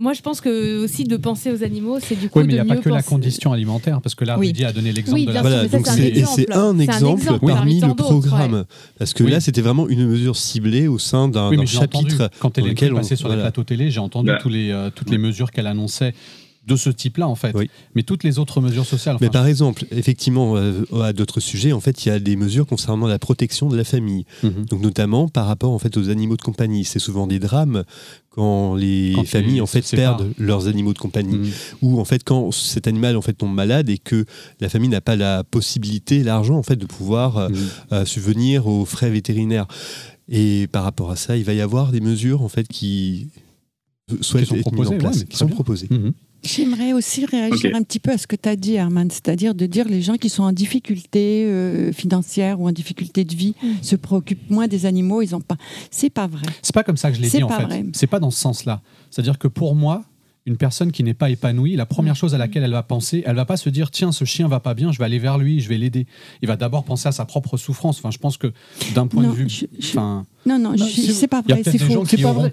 moi, 0.00 0.12
je 0.12 0.22
pense 0.22 0.40
que 0.40 0.84
aussi 0.84 1.04
de 1.04 1.16
penser 1.16 1.50
aux 1.50 1.64
animaux, 1.64 1.98
c'est 2.00 2.14
du 2.14 2.28
coup. 2.28 2.38
Oui, 2.38 2.46
mais 2.46 2.52
il 2.52 2.62
n'y 2.62 2.70
a 2.70 2.74
pas 2.74 2.80
que 2.80 2.88
la 2.88 3.02
condition 3.02 3.52
alimentaire, 3.52 4.00
parce 4.00 4.14
que 4.14 4.24
là, 4.24 4.36
Rudy 4.36 4.64
a 4.64 4.72
donné 4.72 4.92
l'exemple 4.92 5.24
de 5.24 5.32
la. 5.32 5.40
Voilà, 5.40 5.66
donc 5.66 5.86
c'est 5.86 6.52
un, 6.54 6.78
exemple 6.78 7.38
parmi 7.44 7.80
le 7.80 7.94
programme, 7.94 8.64
parce 8.98 9.12
que 9.12 9.24
là, 9.24 9.40
c'était 9.40 9.62
vraiment 9.62 9.88
une 9.88 10.06
mesure 10.06 10.36
ciblée 10.36 10.88
au 10.88 10.98
sein 10.98 11.28
d'un 11.28 11.66
chapitre. 11.66 12.30
quand 12.38 12.58
elle 12.58 12.68
est 12.68 12.90
passée 12.90 13.16
sur 13.16 13.28
les 13.28 13.36
plateaux 13.36 13.64
télé, 13.64 13.90
j'ai 13.90 14.00
entendu 14.00 14.28
bah. 14.28 14.38
tous 14.40 14.48
les, 14.48 14.70
euh, 14.70 14.90
toutes 14.94 15.10
les 15.10 15.18
mesures 15.18 15.50
qu'elle 15.50 15.66
annonçait 15.66 16.14
de 16.68 16.76
ce 16.76 16.90
type-là, 16.90 17.26
en 17.26 17.34
fait. 17.34 17.56
Mais 17.94 18.02
toutes 18.02 18.22
les 18.22 18.38
autres 18.38 18.60
mesures 18.60 18.84
sociales. 18.84 19.16
Mais 19.20 19.30
par 19.30 19.46
exemple, 19.46 19.86
effectivement, 19.90 20.56
euh, 20.56 20.84
à 21.02 21.12
d'autres 21.12 21.40
sujets, 21.40 21.72
en 21.72 21.80
fait, 21.80 22.04
il 22.04 22.10
y 22.10 22.12
a 22.12 22.20
des 22.20 22.36
mesures 22.36 22.66
concernant 22.66 23.06
la 23.06 23.18
protection 23.18 23.68
de 23.68 23.76
la 23.76 23.84
famille. 23.84 24.26
Mhm. 24.42 24.66
Donc, 24.66 24.82
notamment 24.82 25.28
par 25.28 25.46
rapport 25.46 25.72
en 25.72 25.78
fait 25.78 25.96
aux 25.96 26.10
animaux 26.10 26.36
de 26.36 26.42
compagnie. 26.42 26.84
C'est 26.84 26.98
souvent 26.98 27.26
des 27.26 27.38
drames 27.38 27.84
quand 28.38 28.76
les 28.76 29.16
familles 29.26 29.60
en 29.60 29.66
fait 29.66 29.84
perdent 29.90 30.32
leurs 30.38 30.68
animaux 30.68 30.92
de 30.92 30.98
compagnie 30.98 31.38
mhm. 31.38 31.50
ou 31.82 31.98
en 31.98 32.04
fait 32.04 32.22
quand 32.22 32.52
cet 32.52 32.86
animal 32.86 33.16
en 33.16 33.20
fait 33.20 33.32
tombe 33.32 33.52
malade 33.52 33.90
et 33.90 33.98
que 33.98 34.26
la 34.60 34.68
famille 34.68 34.88
n'a 34.88 35.00
pas 35.00 35.16
la 35.16 35.42
possibilité, 35.42 36.22
l'argent 36.22 36.56
en 36.56 36.62
fait 36.62 36.76
de 36.76 36.86
pouvoir 36.86 37.36
euh, 37.36 37.48
mhm. 37.48 37.56
euh, 37.90 38.04
subvenir 38.04 38.68
aux 38.68 38.84
frais 38.84 39.10
vétérinaires. 39.10 39.66
Et 40.28 40.68
par 40.70 40.84
rapport 40.84 41.10
à 41.10 41.16
ça, 41.16 41.36
il 41.36 41.42
va 41.42 41.52
y 41.52 41.60
avoir 41.60 41.90
des 41.90 42.00
mesures 42.00 42.42
en 42.42 42.48
fait 42.48 42.68
qui 42.68 43.26
souhaitent 44.20 44.44
qui 44.44 44.50
sont 44.50 44.60
proposées, 44.60 44.94
en 44.94 44.98
place, 44.98 45.24
qui 45.24 45.36
sont 45.36 45.48
proposées. 45.48 45.88
J'aimerais 46.42 46.92
aussi 46.92 47.26
réagir 47.26 47.74
un 47.74 47.82
petit 47.82 47.98
peu 47.98 48.12
à 48.12 48.18
ce 48.18 48.26
que 48.26 48.36
tu 48.36 48.48
as 48.48 48.56
dit, 48.56 48.74
Herman, 48.74 49.10
c'est-à-dire 49.10 49.54
de 49.54 49.66
dire 49.66 49.88
les 49.88 50.02
gens 50.02 50.16
qui 50.16 50.28
sont 50.28 50.44
en 50.44 50.52
difficulté 50.52 51.44
euh, 51.46 51.92
financière 51.92 52.60
ou 52.60 52.68
en 52.68 52.72
difficulté 52.72 53.24
de 53.24 53.34
vie 53.34 53.54
mm. 53.62 53.82
se 53.82 53.96
préoccupent 53.96 54.50
moins 54.50 54.68
des 54.68 54.86
animaux, 54.86 55.22
ils 55.22 55.34
ont 55.34 55.40
pas. 55.40 55.56
C'est 55.90 56.10
pas 56.10 56.26
vrai. 56.26 56.46
C'est 56.62 56.74
pas 56.74 56.84
comme 56.84 56.96
ça 56.96 57.10
que 57.10 57.16
je 57.16 57.22
l'ai 57.22 57.28
dit 57.28 57.42
en 57.42 57.48
fait. 57.48 57.84
C'est 57.92 58.06
pas 58.06 58.20
dans 58.20 58.30
ce 58.30 58.40
sens-là. 58.40 58.82
C'est-à-dire 59.10 59.38
que 59.38 59.48
pour 59.48 59.74
moi, 59.74 60.04
une 60.48 60.56
personne 60.56 60.92
qui 60.92 61.04
n'est 61.04 61.14
pas 61.14 61.28
épanouie, 61.28 61.76
la 61.76 61.84
première 61.84 62.16
chose 62.16 62.34
à 62.34 62.38
laquelle 62.38 62.64
elle 62.64 62.72
va 62.72 62.82
penser, 62.82 63.22
elle 63.26 63.36
va 63.36 63.44
pas 63.44 63.58
se 63.58 63.68
dire 63.68 63.90
tiens 63.90 64.12
ce 64.12 64.24
chien 64.24 64.48
va 64.48 64.60
pas 64.60 64.72
bien, 64.72 64.92
je 64.92 64.98
vais 64.98 65.04
aller 65.04 65.18
vers 65.18 65.36
lui, 65.36 65.60
je 65.60 65.68
vais 65.68 65.76
l'aider. 65.76 66.06
Il 66.40 66.48
va 66.48 66.56
d'abord 66.56 66.84
penser 66.84 67.06
à 67.08 67.12
sa 67.12 67.26
propre 67.26 67.58
souffrance. 67.58 67.98
Enfin, 67.98 68.10
je 68.10 68.18
pense 68.18 68.38
que 68.38 68.52
d'un 68.94 69.06
point 69.06 69.24
de 69.24 69.30
vue, 69.30 69.46
enfin, 69.78 70.24
non, 70.46 70.58
non, 70.58 70.74
c'est 70.76 71.26
pas 71.26 71.42
vrai, 71.42 71.62
c'est 71.64 71.78
faux. 71.78 72.04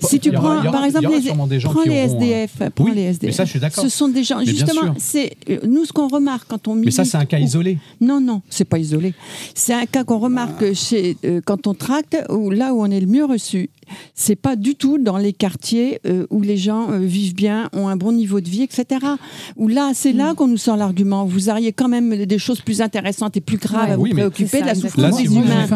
Si 0.01 0.19
tu 0.19 0.31
prends, 0.31 0.61
par 0.63 0.83
exemple, 0.83 1.07
les, 1.09 1.59
prends 1.61 1.83
les 1.83 1.93
SDF, 1.93 2.51
prends 2.73 2.91
les 2.91 3.01
SDF. 3.03 3.29
Mais 3.29 3.31
ça, 3.31 3.45
je 3.45 3.51
suis 3.51 3.59
d'accord. 3.59 3.83
Ce 3.83 3.89
sont 3.89 4.09
des 4.09 4.23
gens, 4.23 4.43
justement, 4.43 4.95
c'est 4.97 5.37
nous 5.63 5.85
ce 5.85 5.93
qu'on 5.93 6.07
remarque 6.07 6.47
quand 6.47 6.67
on. 6.67 6.75
Mais 6.75 6.91
ça, 6.91 7.05
c'est 7.05 7.17
un 7.17 7.25
cas 7.25 7.39
isolé. 7.39 7.77
Non, 8.01 8.19
non, 8.19 8.41
c'est 8.49 8.65
pas 8.65 8.79
isolé. 8.79 9.13
C'est 9.53 9.73
un 9.73 9.85
cas 9.85 10.03
qu'on 10.03 10.19
remarque 10.19 10.73
chez 10.73 11.17
euh, 11.25 11.41
quand 11.45 11.67
on 11.67 11.73
tracte, 11.73 12.17
ou 12.29 12.49
là 12.49 12.73
où 12.73 12.81
on 12.81 12.91
est 12.91 12.99
le 12.99 13.07
mieux 13.07 13.25
reçu. 13.25 13.69
C'est 14.15 14.35
pas 14.35 14.55
du 14.55 14.73
tout 14.73 14.97
dans 14.97 15.17
les 15.17 15.31
quartiers 15.31 15.99
euh, 16.07 16.25
où 16.31 16.41
les 16.41 16.57
gens 16.57 16.91
euh, 16.91 16.97
vivent 16.97 17.35
bien, 17.35 17.69
ont 17.71 17.87
un 17.87 17.95
bon 17.95 18.11
niveau 18.11 18.41
de 18.41 18.49
vie, 18.49 18.63
etc. 18.63 19.05
Où 19.57 19.67
là, 19.67 19.91
c'est 19.93 20.11
là 20.11 20.33
mm. 20.33 20.35
qu'on 20.35 20.47
nous 20.47 20.57
sort 20.57 20.75
l'argument. 20.75 21.25
Vous 21.25 21.49
auriez 21.49 21.71
quand 21.71 21.87
même 21.87 22.25
des 22.25 22.39
choses 22.39 22.61
plus 22.61 22.81
intéressantes 22.81 23.37
et 23.37 23.41
plus 23.41 23.57
graves 23.57 23.91
à 23.91 23.95
vous 23.95 24.09
préoccuper 24.09 24.61
de 24.61 24.65
la 24.65 24.75
souffrance 24.75 25.17
des 25.17 25.25
humains. 25.25 25.67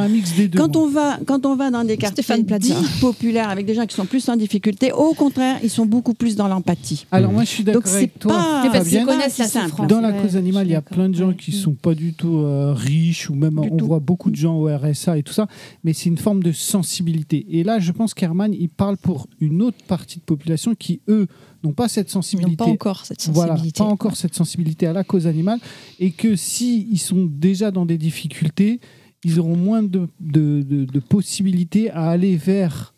Quand 0.55 0.75
on 0.75 0.87
va, 0.87 1.19
quand 1.25 1.45
on 1.45 1.55
va 1.55 1.69
dans 1.69 1.83
des 1.83 1.97
quartiers 1.97 2.08
dits 2.13 2.73
populaires 3.01 3.49
avec 3.49 3.65
des 3.65 3.73
gens 3.73 3.85
qui 3.85 3.95
sont 3.95 4.05
plus 4.05 4.27
en 4.29 4.35
difficulté, 4.35 4.91
au 4.91 5.13
contraire, 5.13 5.59
ils 5.63 5.69
sont 5.69 5.85
beaucoup 5.85 6.13
plus 6.13 6.35
dans 6.35 6.47
l'empathie. 6.47 7.05
Alors 7.11 7.31
moi, 7.31 7.43
je 7.43 7.49
suis 7.49 7.63
d'accord 7.63 7.91
avec 7.91 8.19
toi. 8.19 8.33
Pas... 8.33 8.69
Pas 8.69 9.85
Dans 9.87 10.01
la 10.01 10.13
cause 10.13 10.35
animale, 10.35 10.67
il 10.67 10.71
y 10.71 10.75
a 10.75 10.81
plein 10.81 11.09
de 11.09 11.15
gens 11.15 11.33
qui 11.33 11.51
sont 11.51 11.73
pas 11.73 11.93
du 11.93 12.13
tout 12.13 12.39
euh, 12.39 12.73
riches 12.73 13.29
ou 13.29 13.35
même 13.35 13.59
on 13.59 13.77
voit 13.77 13.99
beaucoup 13.99 14.31
de 14.31 14.35
gens 14.35 14.55
au 14.55 14.65
RSA 14.65 15.17
et 15.17 15.23
tout 15.23 15.33
ça, 15.33 15.47
mais 15.83 15.93
c'est 15.93 16.09
une 16.09 16.17
forme 16.17 16.43
de 16.43 16.51
sensibilité. 16.51 17.45
Et 17.49 17.63
là, 17.63 17.79
je 17.79 17.91
pense 17.91 18.13
qu'Herman, 18.13 18.53
il 18.53 18.69
parle 18.69 18.97
pour 18.97 19.27
une 19.39 19.61
autre 19.61 19.77
partie 19.87 20.19
de 20.19 20.23
population 20.23 20.75
qui, 20.75 21.01
eux, 21.07 21.27
n'ont 21.63 21.73
pas 21.73 21.87
cette 21.87 22.09
sensibilité. 22.09 22.55
pas 22.55 22.65
encore 22.65 23.05
cette 23.05 23.21
sensibilité. 23.21 23.55
Voilà, 23.55 23.71
pas 23.75 23.83
encore 23.85 24.15
cette 24.15 24.35
sensibilité 24.35 24.87
à 24.87 24.93
la 24.93 25.03
cause 25.03 25.27
animale. 25.27 25.59
Et 25.99 26.11
que 26.11 26.35
s'ils 26.35 26.91
ils 26.91 26.97
sont 26.97 27.27
déjà 27.29 27.71
dans 27.71 27.85
des 27.85 27.97
difficultés, 27.97 28.79
ils 29.23 29.39
auront 29.39 29.55
moins 29.55 29.83
de, 29.83 30.07
de, 30.19 30.61
de, 30.63 30.99
possibilités 30.99 31.89
à 31.91 32.09
aller 32.09 32.35
vers 32.35 32.93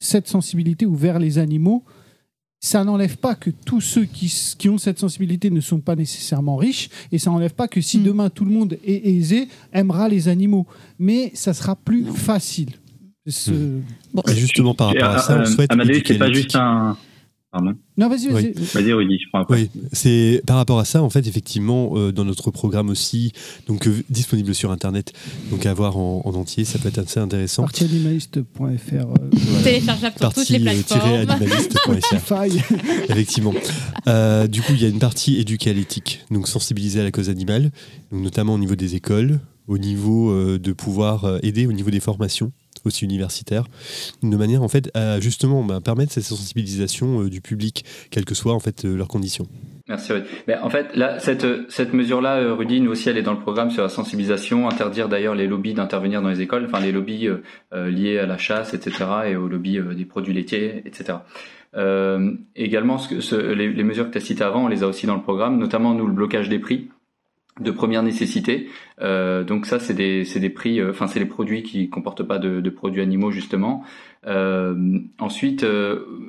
cette 0.00 0.28
sensibilité 0.28 0.86
ou 0.86 0.94
vers 0.94 1.18
les 1.18 1.38
animaux. 1.38 1.84
Ça 2.60 2.84
n'enlève 2.84 3.16
pas 3.16 3.34
que 3.34 3.50
tous 3.50 3.80
ceux 3.80 4.04
qui, 4.04 4.32
qui, 4.58 4.68
ont 4.68 4.78
cette 4.78 4.98
sensibilité 4.98 5.50
ne 5.50 5.60
sont 5.60 5.80
pas 5.80 5.96
nécessairement 5.96 6.56
riches, 6.56 6.90
et 7.10 7.18
ça 7.18 7.30
n'enlève 7.30 7.54
pas 7.54 7.68
que 7.68 7.80
si 7.80 7.98
mm. 7.98 8.02
demain 8.04 8.30
tout 8.30 8.44
le 8.44 8.52
monde 8.52 8.78
est 8.84 9.06
aisé, 9.08 9.48
aimera 9.72 10.08
les 10.08 10.28
animaux. 10.28 10.66
Mais 10.98 11.30
ça 11.34 11.54
sera 11.54 11.76
plus 11.76 12.04
facile. 12.06 12.70
Mm. 13.26 13.80
Bon. 14.14 14.22
justement, 14.28 14.74
par 14.74 14.88
rapport 14.88 15.10
à 15.10 15.18
ça, 15.18 15.40
on 15.40 15.44
souhaite. 15.44 15.72
Amadé, 15.72 16.02
c'est 16.04 16.18
pas 16.18 16.32
juste 16.32 16.56
un, 16.56 16.96
non, 17.60 18.08
vas-y, 18.08 18.28
vas-y. 18.28 18.52
Vas-y, 18.52 18.92
Rudy, 18.94 19.18
je 19.18 19.28
prends 19.28 19.44
Oui, 19.50 19.68
c'est 19.92 20.42
par 20.46 20.56
rapport 20.56 20.78
à 20.78 20.86
ça, 20.86 21.02
en 21.02 21.10
fait, 21.10 21.26
effectivement, 21.26 21.92
euh, 21.96 22.10
dans 22.10 22.24
notre 22.24 22.50
programme 22.50 22.88
aussi, 22.88 23.32
donc 23.66 23.86
euh, 23.86 24.02
disponible 24.08 24.54
sur 24.54 24.70
Internet, 24.70 25.12
donc 25.50 25.66
à 25.66 25.74
voir 25.74 25.98
en, 25.98 26.22
entier, 26.24 26.64
ça 26.64 26.78
peut 26.78 26.88
être 26.88 26.98
assez 26.98 27.20
intéressant. 27.20 27.64
Partianimaliste.fr. 27.64 28.94
Euh, 28.94 29.62
Téléchargeable 29.62 30.16
sur 30.18 30.32
toutes 30.32 30.48
les 30.48 30.60
plateformes. 30.60 31.26
Effectivement. 33.08 33.52
du 33.52 34.62
coup, 34.62 34.72
il 34.72 34.82
y 34.82 34.86
a 34.86 34.88
une 34.88 34.98
partie 34.98 35.38
éduquée 35.38 35.70
à 35.70 35.74
l'éthique, 35.74 36.24
donc 36.30 36.48
sensibiliser 36.48 37.00
à 37.00 37.04
la 37.04 37.10
cause 37.10 37.28
animale, 37.28 37.70
donc 38.10 38.22
notamment 38.22 38.54
au 38.54 38.58
niveau 38.58 38.76
des 38.76 38.94
écoles, 38.94 39.40
au 39.68 39.76
niveau 39.76 40.58
de 40.58 40.72
pouvoir 40.72 41.38
aider 41.42 41.66
au 41.66 41.72
niveau 41.72 41.90
des 41.90 42.00
formations 42.00 42.50
aussi 42.84 43.04
universitaire, 43.04 43.64
de 44.22 44.36
manière 44.36 44.62
en 44.62 44.68
fait 44.68 44.90
à 44.94 45.20
justement 45.20 45.62
bah, 45.64 45.80
permettre 45.84 46.12
cette 46.12 46.24
sensibilisation 46.24 47.22
euh, 47.22 47.30
du 47.30 47.40
public, 47.40 47.84
quelles 48.10 48.24
que 48.24 48.34
soient 48.34 48.54
en 48.54 48.60
fait 48.60 48.84
euh, 48.84 48.96
leurs 48.96 49.08
conditions. 49.08 49.46
Merci 49.88 50.12
Rudy. 50.12 50.26
Mais 50.46 50.56
en 50.56 50.70
fait, 50.70 50.94
là, 50.94 51.18
cette, 51.18 51.44
cette 51.68 51.92
mesure-là, 51.92 52.36
euh, 52.36 52.54
Rudy, 52.54 52.80
nous 52.80 52.92
aussi, 52.92 53.08
elle 53.08 53.18
est 53.18 53.22
dans 53.22 53.34
le 53.34 53.40
programme 53.40 53.70
sur 53.70 53.82
la 53.82 53.88
sensibilisation, 53.88 54.68
interdire 54.68 55.08
d'ailleurs 55.08 55.34
les 55.34 55.46
lobbies 55.46 55.74
d'intervenir 55.74 56.22
dans 56.22 56.28
les 56.28 56.40
écoles, 56.40 56.64
enfin 56.66 56.80
les 56.80 56.92
lobbies 56.92 57.28
liés 57.72 58.18
à 58.18 58.26
la 58.26 58.38
chasse, 58.38 58.74
etc., 58.74 58.92
et 59.26 59.36
aux 59.36 59.48
lobbies 59.48 59.80
des 59.96 60.04
produits 60.04 60.32
laitiers, 60.32 60.82
etc. 60.86 61.18
Euh, 61.74 62.32
également, 62.54 62.98
les, 63.10 63.84
mesures 63.84 64.06
que 64.06 64.12
tu 64.12 64.18
as 64.18 64.20
citées 64.20 64.44
avant, 64.44 64.64
on 64.64 64.68
les 64.68 64.82
a 64.82 64.86
aussi 64.86 65.06
dans 65.06 65.14
le 65.16 65.22
programme, 65.22 65.58
notamment 65.58 65.94
nous 65.94 66.06
le 66.06 66.12
blocage 66.12 66.48
des 66.48 66.58
prix 66.58 66.90
de 67.60 67.70
première 67.70 68.02
nécessité. 68.02 68.68
Euh, 69.00 69.44
donc 69.44 69.66
ça, 69.66 69.78
c'est 69.78 69.94
des, 69.94 70.24
des 70.24 70.50
prix, 70.50 70.80
euh, 70.80 70.90
enfin 70.90 71.06
c'est 71.06 71.18
les 71.18 71.26
produits 71.26 71.62
qui 71.62 71.90
comportent 71.90 72.22
pas 72.22 72.38
de, 72.38 72.70
produits 72.70 73.02
animaux 73.02 73.30
justement. 73.30 73.84
ensuite, 75.18 75.66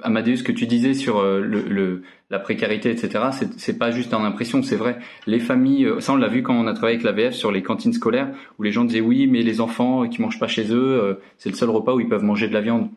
Amadeus, 0.02 0.38
ce 0.38 0.44
que 0.44 0.52
tu 0.52 0.68
disais 0.68 0.94
sur 0.94 1.22
le, 1.24 2.02
la 2.30 2.40
précarité, 2.40 2.90
etc., 2.90 3.26
c'est 3.58 3.78
pas 3.78 3.92
juste 3.92 4.14
en 4.14 4.24
impression, 4.24 4.64
c'est 4.64 4.76
vrai. 4.76 4.98
Les 5.28 5.40
familles, 5.40 5.88
ça 6.00 6.14
on 6.14 6.16
l'a 6.16 6.28
vu 6.28 6.44
quand 6.44 6.56
on 6.56 6.68
a 6.68 6.74
travaillé 6.74 7.00
avec 7.00 7.04
l'AVF 7.06 7.34
sur 7.34 7.52
les 7.52 7.62
cantines 7.62 7.94
scolaires, 7.94 8.30
où 8.58 8.64
les 8.64 8.72
gens 8.72 8.84
disaient 8.84 9.02
oui, 9.02 9.28
mais 9.28 9.44
les 9.44 9.62
enfants 9.62 10.08
qui 10.08 10.22
mangent 10.22 10.40
pas 10.40 10.48
chez 10.48 10.74
eux, 10.74 11.20
c'est 11.38 11.50
le 11.50 11.56
seul 11.56 11.70
repas 11.70 11.94
où 11.94 12.00
ils 12.00 12.10
peuvent 12.10 12.24
manger 12.24 12.48
de 12.48 12.54
la 12.54 12.62
viande 12.62 12.90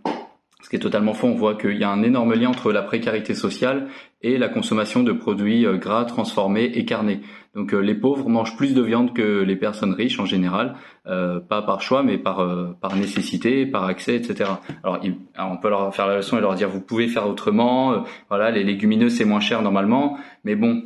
ce 0.66 0.68
qui 0.68 0.74
est 0.74 0.80
totalement 0.80 1.14
faux. 1.14 1.28
On 1.28 1.34
voit 1.36 1.54
qu'il 1.54 1.76
y 1.76 1.84
a 1.84 1.90
un 1.90 2.02
énorme 2.02 2.34
lien 2.34 2.48
entre 2.48 2.72
la 2.72 2.82
précarité 2.82 3.34
sociale 3.34 3.86
et 4.20 4.36
la 4.36 4.48
consommation 4.48 5.04
de 5.04 5.12
produits 5.12 5.64
euh, 5.64 5.76
gras, 5.76 6.04
transformés 6.06 6.64
et 6.64 6.84
carnés. 6.84 7.20
Donc 7.54 7.72
euh, 7.72 7.78
les 7.78 7.94
pauvres 7.94 8.28
mangent 8.28 8.56
plus 8.56 8.74
de 8.74 8.82
viande 8.82 9.14
que 9.14 9.44
les 9.44 9.54
personnes 9.54 9.94
riches 9.94 10.18
en 10.18 10.26
général, 10.26 10.74
euh, 11.06 11.38
pas 11.38 11.62
par 11.62 11.82
choix, 11.82 12.02
mais 12.02 12.18
par 12.18 12.44
par 12.80 12.96
nécessité, 12.96 13.64
par 13.64 13.84
accès, 13.84 14.16
etc. 14.16 14.50
Alors, 14.82 14.98
on 15.38 15.56
peut 15.56 15.70
leur 15.70 15.94
faire 15.94 16.08
la 16.08 16.16
leçon 16.16 16.36
et 16.36 16.40
leur 16.40 16.56
dire 16.56 16.68
vous 16.68 16.80
pouvez 16.80 17.06
faire 17.06 17.28
autrement. 17.28 18.04
voilà, 18.28 18.50
les 18.50 18.64
légumineux 18.64 19.08
c'est 19.08 19.24
moins 19.24 19.38
cher 19.38 19.62
normalement, 19.62 20.18
mais 20.42 20.56
bon, 20.56 20.82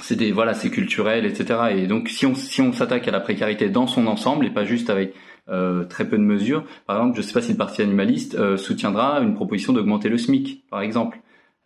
c'est 0.00 0.14
des 0.14 0.30
voilà, 0.30 0.54
c'est 0.54 0.70
culturel, 0.70 1.26
etc. 1.26 1.58
Et 1.72 1.88
donc 1.88 2.08
si 2.08 2.24
on 2.24 2.36
si 2.36 2.62
on 2.62 2.72
s'attaque 2.72 3.08
à 3.08 3.10
la 3.10 3.18
précarité 3.18 3.68
dans 3.68 3.88
son 3.88 4.06
ensemble 4.06 4.46
et 4.46 4.50
pas 4.50 4.64
juste 4.64 4.90
avec 4.90 5.12
euh, 5.50 5.84
très 5.84 6.08
peu 6.08 6.18
de 6.18 6.22
mesures. 6.22 6.64
Par 6.86 6.96
exemple, 6.96 7.16
je 7.16 7.22
ne 7.22 7.26
sais 7.26 7.32
pas 7.32 7.42
si 7.42 7.52
le 7.52 7.58
parti 7.58 7.82
animaliste 7.82 8.34
euh, 8.34 8.56
soutiendra 8.56 9.20
une 9.20 9.34
proposition 9.34 9.72
d'augmenter 9.72 10.08
le 10.08 10.18
SMIC, 10.18 10.64
par 10.70 10.80
exemple. 10.80 11.20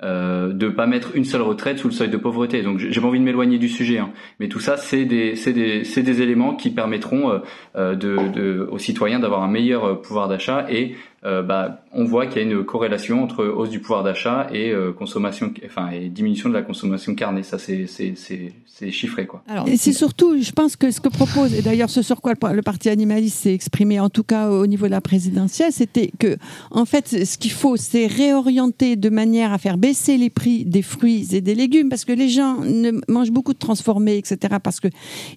Euh, 0.04 0.52
de 0.52 0.68
pas 0.68 0.88
mettre 0.88 1.14
une 1.14 1.24
seule 1.24 1.42
retraite 1.42 1.78
sous 1.78 1.86
le 1.86 1.94
seuil 1.94 2.08
de 2.08 2.16
pauvreté. 2.16 2.62
Donc 2.62 2.78
j'ai 2.78 3.00
pas 3.00 3.06
envie 3.06 3.20
de 3.20 3.24
m'éloigner 3.24 3.58
du 3.58 3.68
sujet, 3.68 3.98
hein. 3.98 4.10
mais 4.40 4.48
tout 4.48 4.58
ça 4.58 4.76
c'est 4.76 5.04
des 5.04 5.34
des 5.34 5.82
des 5.82 6.22
éléments 6.22 6.56
qui 6.56 6.70
permettront 6.70 7.30
euh, 7.30 7.38
euh 7.76 7.94
de, 7.94 8.16
de, 8.32 8.68
aux 8.68 8.78
citoyens 8.78 9.20
d'avoir 9.20 9.44
un 9.44 9.48
meilleur 9.48 10.02
pouvoir 10.02 10.26
d'achat 10.26 10.66
et 10.68 10.96
euh, 11.24 11.42
bah, 11.42 11.84
on 11.92 12.04
voit 12.04 12.26
qu'il 12.26 12.42
y 12.42 12.44
a 12.44 12.48
une 12.48 12.64
corrélation 12.64 13.22
entre 13.22 13.44
hausse 13.44 13.70
du 13.70 13.78
pouvoir 13.78 14.02
d'achat 14.02 14.48
et 14.52 14.70
euh, 14.70 14.92
consommation, 14.92 15.52
enfin 15.64 15.90
et 15.90 16.08
diminution 16.08 16.48
de 16.48 16.54
la 16.54 16.62
consommation 16.62 17.14
carnée. 17.14 17.44
Ça, 17.44 17.58
c'est 17.58 17.86
c'est 17.86 18.90
chiffré 18.90 19.26
quoi. 19.26 19.44
Alors, 19.46 19.68
et 19.68 19.76
c'est 19.76 19.92
surtout, 19.92 20.40
je 20.40 20.50
pense 20.50 20.74
que 20.74 20.90
ce 20.90 21.00
que 21.00 21.08
propose 21.08 21.54
et 21.54 21.62
d'ailleurs 21.62 21.90
ce 21.90 22.02
sur 22.02 22.20
quoi 22.20 22.32
le, 22.52 22.62
parti 22.62 22.88
animaliste 22.88 23.38
s'est 23.38 23.54
exprimé, 23.54 24.00
en 24.00 24.08
tout 24.08 24.24
cas 24.24 24.48
au 24.50 24.66
niveau 24.66 24.86
de 24.86 24.90
la 24.90 25.00
présidentielle, 25.00 25.72
c'était 25.72 26.10
que 26.18 26.36
en 26.72 26.84
fait, 26.84 27.24
ce 27.24 27.38
qu'il 27.38 27.52
faut, 27.52 27.76
c'est 27.76 28.06
réorienter 28.06 28.96
de 28.96 29.08
manière 29.08 29.52
à 29.52 29.58
faire 29.58 29.78
baisser 29.78 30.16
les 30.16 30.30
prix 30.30 30.64
des 30.64 30.82
fruits 30.82 31.28
et 31.32 31.40
des 31.40 31.54
légumes, 31.54 31.88
parce 31.88 32.04
que 32.04 32.12
les 32.12 32.30
gens 32.30 32.56
ne 32.64 32.90
mangent 33.06 33.30
beaucoup 33.30 33.52
de 33.52 33.58
transformés, 33.58 34.16
etc. 34.16 34.56
Parce 34.60 34.80
que 34.80 34.88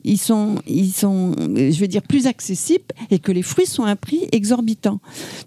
ils 0.04 0.18
sont 0.18 0.56
ils 0.66 0.92
sont, 0.92 1.34
je 1.38 1.80
veux 1.80 1.88
dire, 1.88 2.02
plus 2.02 2.26
accessibles 2.26 2.86
et 3.12 3.20
que 3.20 3.32
les 3.32 3.44
fruits 3.44 3.68
sont 3.68 3.84
à 3.84 3.90
un 3.90 3.96
prix 3.96 4.28
exorbitant. 4.32 5.00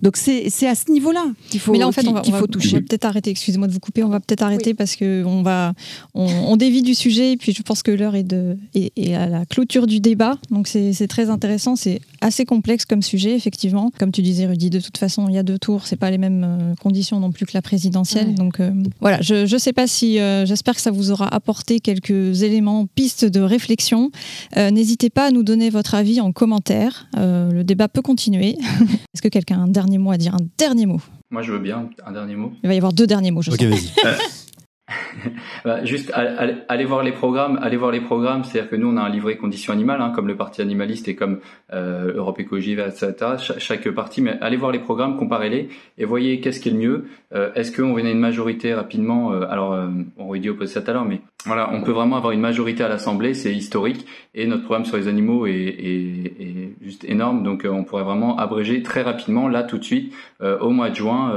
Donc 0.02 0.16
c'est 0.48 0.66
à 0.66 0.74
ce 0.74 0.90
niveau-là 0.90 1.24
qu'il 1.50 1.60
faut, 1.60 1.72
Mais 1.72 1.78
là, 1.78 1.88
en 1.88 1.92
fait, 1.92 2.06
on 2.06 2.12
va, 2.12 2.22
faut 2.22 2.46
toucher. 2.46 2.76
On 2.76 2.80
va 2.80 2.86
peut-être 2.86 3.04
arrêter, 3.04 3.30
excusez-moi 3.30 3.68
de 3.68 3.72
vous 3.72 3.80
couper, 3.80 4.02
on 4.02 4.08
va 4.08 4.20
peut-être 4.20 4.42
arrêter 4.42 4.74
parce 4.74 4.96
qu'on 4.96 5.42
va, 5.42 5.74
on, 6.14 6.56
dévie 6.56 6.82
du 6.82 6.94
sujet 6.94 7.32
et 7.32 7.36
puis 7.36 7.52
je 7.52 7.62
pense 7.62 7.82
que 7.82 7.90
l'heure 7.90 8.14
est, 8.14 8.24
de, 8.24 8.56
est, 8.74 9.14
à 9.14 9.26
la 9.26 9.46
clôture 9.46 9.86
du 9.86 10.00
débat. 10.00 10.38
Donc 10.50 10.68
c'est 10.68 11.08
très 11.08 11.30
intéressant, 11.30 11.76
c'est 11.76 12.00
assez 12.20 12.44
complexe 12.44 12.84
comme 12.84 13.02
sujet, 13.02 13.34
effectivement. 13.34 13.90
Comme 13.98 14.12
tu 14.12 14.22
disais, 14.22 14.46
Rudy, 14.46 14.70
de 14.70 14.80
toute 14.80 14.98
façon, 14.98 15.28
il 15.28 15.34
y 15.34 15.38
a 15.38 15.42
deux 15.42 15.58
tours, 15.58 15.86
c'est 15.86 15.96
pas 15.96 16.10
les 16.10 16.18
mêmes 16.18 16.44
euh, 16.44 16.74
conditions 16.76 17.20
non 17.20 17.30
plus 17.30 17.46
que 17.46 17.52
la 17.54 17.62
présidentielle. 17.62 18.34
Donc 18.34 18.60
euh, 18.60 18.70
voilà, 19.00 19.20
je 19.20 19.52
ne 19.52 19.58
sais 19.58 19.72
pas 19.72 19.86
si, 19.86 20.18
euh, 20.18 20.46
j'espère 20.46 20.74
que 20.74 20.80
ça 20.80 20.90
vous 20.90 21.10
aura 21.10 21.32
apporté 21.32 21.80
quelques 21.80 22.42
éléments, 22.42 22.86
pistes 22.86 23.24
de 23.24 23.40
réflexion. 23.40 24.10
N'hésitez 24.56 25.10
pas 25.10 25.26
à 25.26 25.30
nous 25.30 25.42
donner 25.42 25.70
votre 25.70 25.94
avis 25.94 26.20
en 26.20 26.32
commentaire. 26.32 27.08
le 27.16 27.62
débat 27.62 27.88
peut 27.88 28.02
continuer. 28.02 28.56
Est-ce 29.14 29.22
que 29.22 29.28
quelqu'un 29.28 29.60
a 29.60 29.62
un 29.62 29.68
dernier 29.68 29.98
mot 29.98 30.10
à 30.10 30.17
dire, 30.18 30.34
un 30.34 30.46
dernier 30.58 30.86
mot 30.86 31.00
moi, 31.30 31.42
je 31.42 31.52
veux 31.52 31.58
bien 31.58 31.90
un 32.06 32.12
dernier 32.12 32.36
mot. 32.36 32.52
Il 32.62 32.68
va 32.68 32.74
y 32.74 32.78
avoir 32.78 32.94
deux 32.94 33.06
derniers 33.06 33.30
mots, 33.30 33.42
je 33.42 33.50
Ok, 33.50 33.62
vas-y. 33.62 33.92
Bah, 35.64 35.84
juste 35.84 36.12
allez, 36.14 36.84
voir 36.84 37.02
les 37.02 37.12
programmes, 37.12 37.58
allez 37.62 37.76
voir 37.76 37.90
les 37.90 38.00
programmes. 38.00 38.44
C'est-à-dire 38.44 38.70
que 38.70 38.76
nous 38.76 38.88
on 38.88 38.96
a 38.96 39.02
un 39.02 39.08
livret 39.08 39.36
conditions 39.36 39.72
animales, 39.72 40.00
hein, 40.00 40.12
comme 40.14 40.28
le 40.28 40.36
parti 40.36 40.62
animaliste 40.62 41.08
et 41.08 41.14
comme 41.14 41.40
euh, 41.72 42.12
Europe 42.14 42.38
Écologie, 42.40 42.72
etc. 42.72 43.14
chaque 43.58 43.88
parti, 43.90 44.22
mais 44.22 44.38
allez 44.40 44.56
voir 44.56 44.72
les 44.72 44.78
programmes, 44.78 45.16
comparez-les 45.16 45.68
et 45.98 46.04
voyez 46.04 46.40
qu'est-ce 46.40 46.60
qui 46.60 46.68
est 46.68 46.72
le 46.72 46.78
mieux. 46.78 47.04
Euh, 47.34 47.52
est-ce 47.54 47.72
qu'on 47.72 47.92
venait 47.92 48.12
une 48.12 48.20
majorité 48.20 48.72
rapidement 48.72 49.32
euh, 49.32 49.46
Alors 49.50 49.76
on 50.16 50.26
aurait 50.26 50.38
dit 50.38 50.48
opposé 50.48 50.74
ça 50.74 50.80
tout 50.80 50.90
à 50.90 50.94
l'heure, 50.94 51.04
mais 51.04 51.20
voilà, 51.44 51.70
on 51.72 51.82
peut 51.82 51.92
vraiment 51.92 52.16
avoir 52.16 52.32
une 52.32 52.40
majorité 52.40 52.82
à 52.82 52.88
l'Assemblée, 52.88 53.34
c'est 53.34 53.52
historique 53.52 54.06
et 54.34 54.46
notre 54.46 54.62
programme 54.64 54.84
sur 54.84 54.96
les 54.96 55.08
animaux 55.08 55.46
est, 55.46 55.52
est, 55.52 56.34
est 56.40 56.74
juste 56.82 57.04
énorme, 57.04 57.42
donc 57.42 57.66
on 57.68 57.84
pourrait 57.84 58.04
vraiment 58.04 58.38
abréger 58.38 58.82
très 58.82 59.02
rapidement 59.02 59.48
là 59.48 59.62
tout 59.62 59.78
de 59.78 59.84
suite 59.84 60.14
au 60.40 60.70
mois 60.70 60.90
de 60.90 60.94
juin 60.94 61.32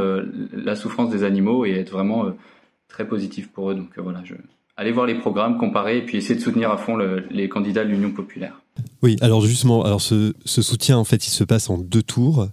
la 0.54 0.76
souffrance 0.76 1.10
des 1.10 1.24
animaux 1.24 1.66
et 1.66 1.72
être 1.72 1.92
vraiment 1.92 2.34
très 2.92 3.08
positif 3.08 3.50
pour 3.52 3.72
eux. 3.72 3.76
Donc 3.76 3.98
euh, 3.98 4.02
voilà, 4.02 4.22
je... 4.24 4.36
allez 4.78 4.92
voir 4.92 5.06
les 5.06 5.16
programmes, 5.16 5.58
comparer 5.58 5.98
et 5.98 6.02
puis 6.02 6.18
essayer 6.18 6.36
de 6.36 6.42
soutenir 6.42 6.72
à 6.72 6.78
fond 6.78 6.98
les 6.98 7.50
candidats 7.50 7.84
de 7.84 7.90
l'Union 7.90 8.12
populaire. 8.12 8.62
Oui, 9.02 9.18
alors 9.22 9.42
justement, 9.42 9.84
alors 9.84 10.02
ce, 10.02 10.34
soutien 10.46 10.98
en 10.98 11.04
fait, 11.04 11.26
il 11.28 11.32
se 11.32 11.44
passe 11.44 11.70
en 11.70 11.78
deux 11.78 12.04
tours. 12.04 12.48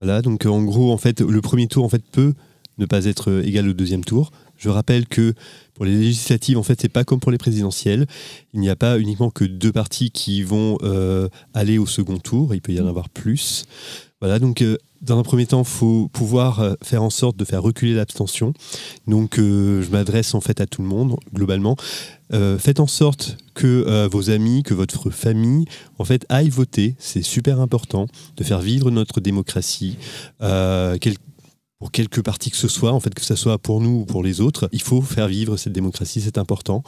Voilà, 0.00 0.22
donc 0.22 0.46
en 0.46 0.62
gros, 0.62 0.92
en 0.92 0.98
fait, 0.98 1.20
le 1.20 1.40
premier 1.40 1.66
tour 1.66 1.84
en 1.84 1.88
fait 1.88 2.02
peut 2.10 2.34
ne 2.78 2.86
pas 2.86 3.04
être 3.04 3.42
égal 3.44 3.68
au 3.68 3.72
deuxième 3.72 4.04
tour. 4.04 4.32
Je 4.64 4.70
rappelle 4.70 5.06
que 5.06 5.34
pour 5.74 5.84
les 5.84 5.94
législatives, 5.94 6.56
en 6.56 6.62
fait, 6.62 6.80
c'est 6.80 6.88
pas 6.88 7.04
comme 7.04 7.20
pour 7.20 7.30
les 7.30 7.36
présidentielles. 7.36 8.06
Il 8.54 8.60
n'y 8.60 8.70
a 8.70 8.76
pas 8.76 8.98
uniquement 8.98 9.28
que 9.28 9.44
deux 9.44 9.72
partis 9.72 10.10
qui 10.10 10.42
vont 10.42 10.78
euh, 10.82 11.28
aller 11.52 11.76
au 11.76 11.84
second 11.84 12.16
tour. 12.16 12.54
Il 12.54 12.62
peut 12.62 12.72
y 12.72 12.80
en 12.80 12.86
avoir 12.86 13.10
plus. 13.10 13.66
Voilà, 14.22 14.38
donc 14.38 14.62
euh, 14.62 14.78
dans 15.02 15.18
un 15.18 15.22
premier 15.22 15.44
temps, 15.44 15.60
il 15.60 15.68
faut 15.68 16.08
pouvoir 16.08 16.60
euh, 16.60 16.72
faire 16.82 17.02
en 17.02 17.10
sorte 17.10 17.36
de 17.36 17.44
faire 17.44 17.62
reculer 17.62 17.92
l'abstention. 17.92 18.54
Donc 19.06 19.38
euh, 19.38 19.82
je 19.82 19.90
m'adresse 19.90 20.34
en 20.34 20.40
fait 20.40 20.62
à 20.62 20.66
tout 20.66 20.80
le 20.80 20.88
monde, 20.88 21.16
globalement. 21.34 21.76
faites 22.58 22.80
en 22.80 22.86
sorte 22.86 23.36
que 23.52 24.08
vos 24.10 24.30
amis, 24.30 24.62
que 24.62 24.72
votre 24.72 25.10
famille, 25.10 25.66
en 25.98 26.06
fait, 26.06 26.24
aillent 26.30 26.48
voter. 26.48 26.96
C'est 26.98 27.22
super 27.22 27.60
important 27.60 28.06
de 28.38 28.44
faire 28.44 28.60
vivre 28.60 28.90
notre 28.90 29.20
démocratie. 29.20 29.98
Pour 31.84 31.92
quelque 31.92 32.22
parti 32.22 32.50
que 32.50 32.56
ce 32.56 32.66
soit, 32.66 32.92
en 32.92 32.98
fait, 32.98 33.12
que 33.12 33.22
ce 33.22 33.34
soit 33.34 33.58
pour 33.58 33.82
nous 33.82 34.00
ou 34.00 34.04
pour 34.06 34.22
les 34.22 34.40
autres, 34.40 34.70
il 34.72 34.80
faut 34.80 35.02
faire 35.02 35.28
vivre 35.28 35.58
cette 35.58 35.74
démocratie, 35.74 36.22
c'est 36.22 36.38
important. 36.38 36.82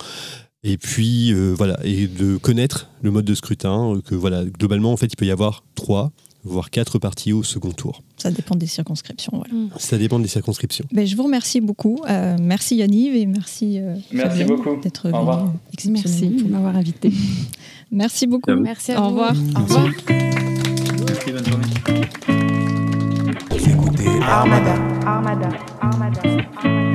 Et 0.65 0.79
puis 0.79 1.35
voilà, 1.35 1.79
et 1.85 2.07
de 2.07 2.39
connaître 2.39 2.89
le 3.03 3.11
mode 3.11 3.27
de 3.27 3.35
scrutin, 3.35 4.01
que 4.07 4.15
voilà, 4.15 4.47
globalement 4.47 4.95
en 4.95 4.97
fait 4.97 5.09
il 5.13 5.17
peut 5.17 5.27
y 5.27 5.31
avoir 5.31 5.65
trois, 5.75 6.13
voire 6.45 6.71
quatre 6.71 6.99
partis 6.99 7.35
au 7.35 7.43
second 7.43 7.73
tour. 7.73 8.03
Ça 8.17 8.31
dépend 8.31 8.55
des 8.55 8.67
circonscriptions. 8.67 9.43
Mm. 9.53 9.67
Ça 9.79 9.99
dépend 9.99 10.19
des 10.19 10.29
circonscriptions. 10.29 10.87
Ben, 10.91 11.07
je 11.07 11.15
vous 11.15 11.25
remercie 11.25 11.61
beaucoup. 11.61 12.01
Euh, 12.09 12.39
merci 12.41 12.77
Yanniv 12.77 13.15
et 13.15 13.27
merci, 13.27 13.79
euh, 13.79 13.97
merci 14.13 14.45
beaucoup 14.45 14.77
d'être 14.77 15.11
venu. 15.11 15.93
Merci 15.93 16.29
pour 16.31 16.49
m'avoir 16.49 16.75
invité. 16.75 17.13
merci 17.91 18.27
beaucoup. 18.27 18.55
Merci 18.55 18.93
à 18.93 19.03
Au 19.03 19.09
revoir. 19.09 19.35
Au 19.57 19.61
revoir. 19.61 19.91
Merci, 20.09 21.33
bonne 21.33 21.45
journée. 21.45 22.36
Armada. 24.27 24.75
Armada. 25.07 25.49
Armada. 25.81 26.21
Almada. 26.65 26.86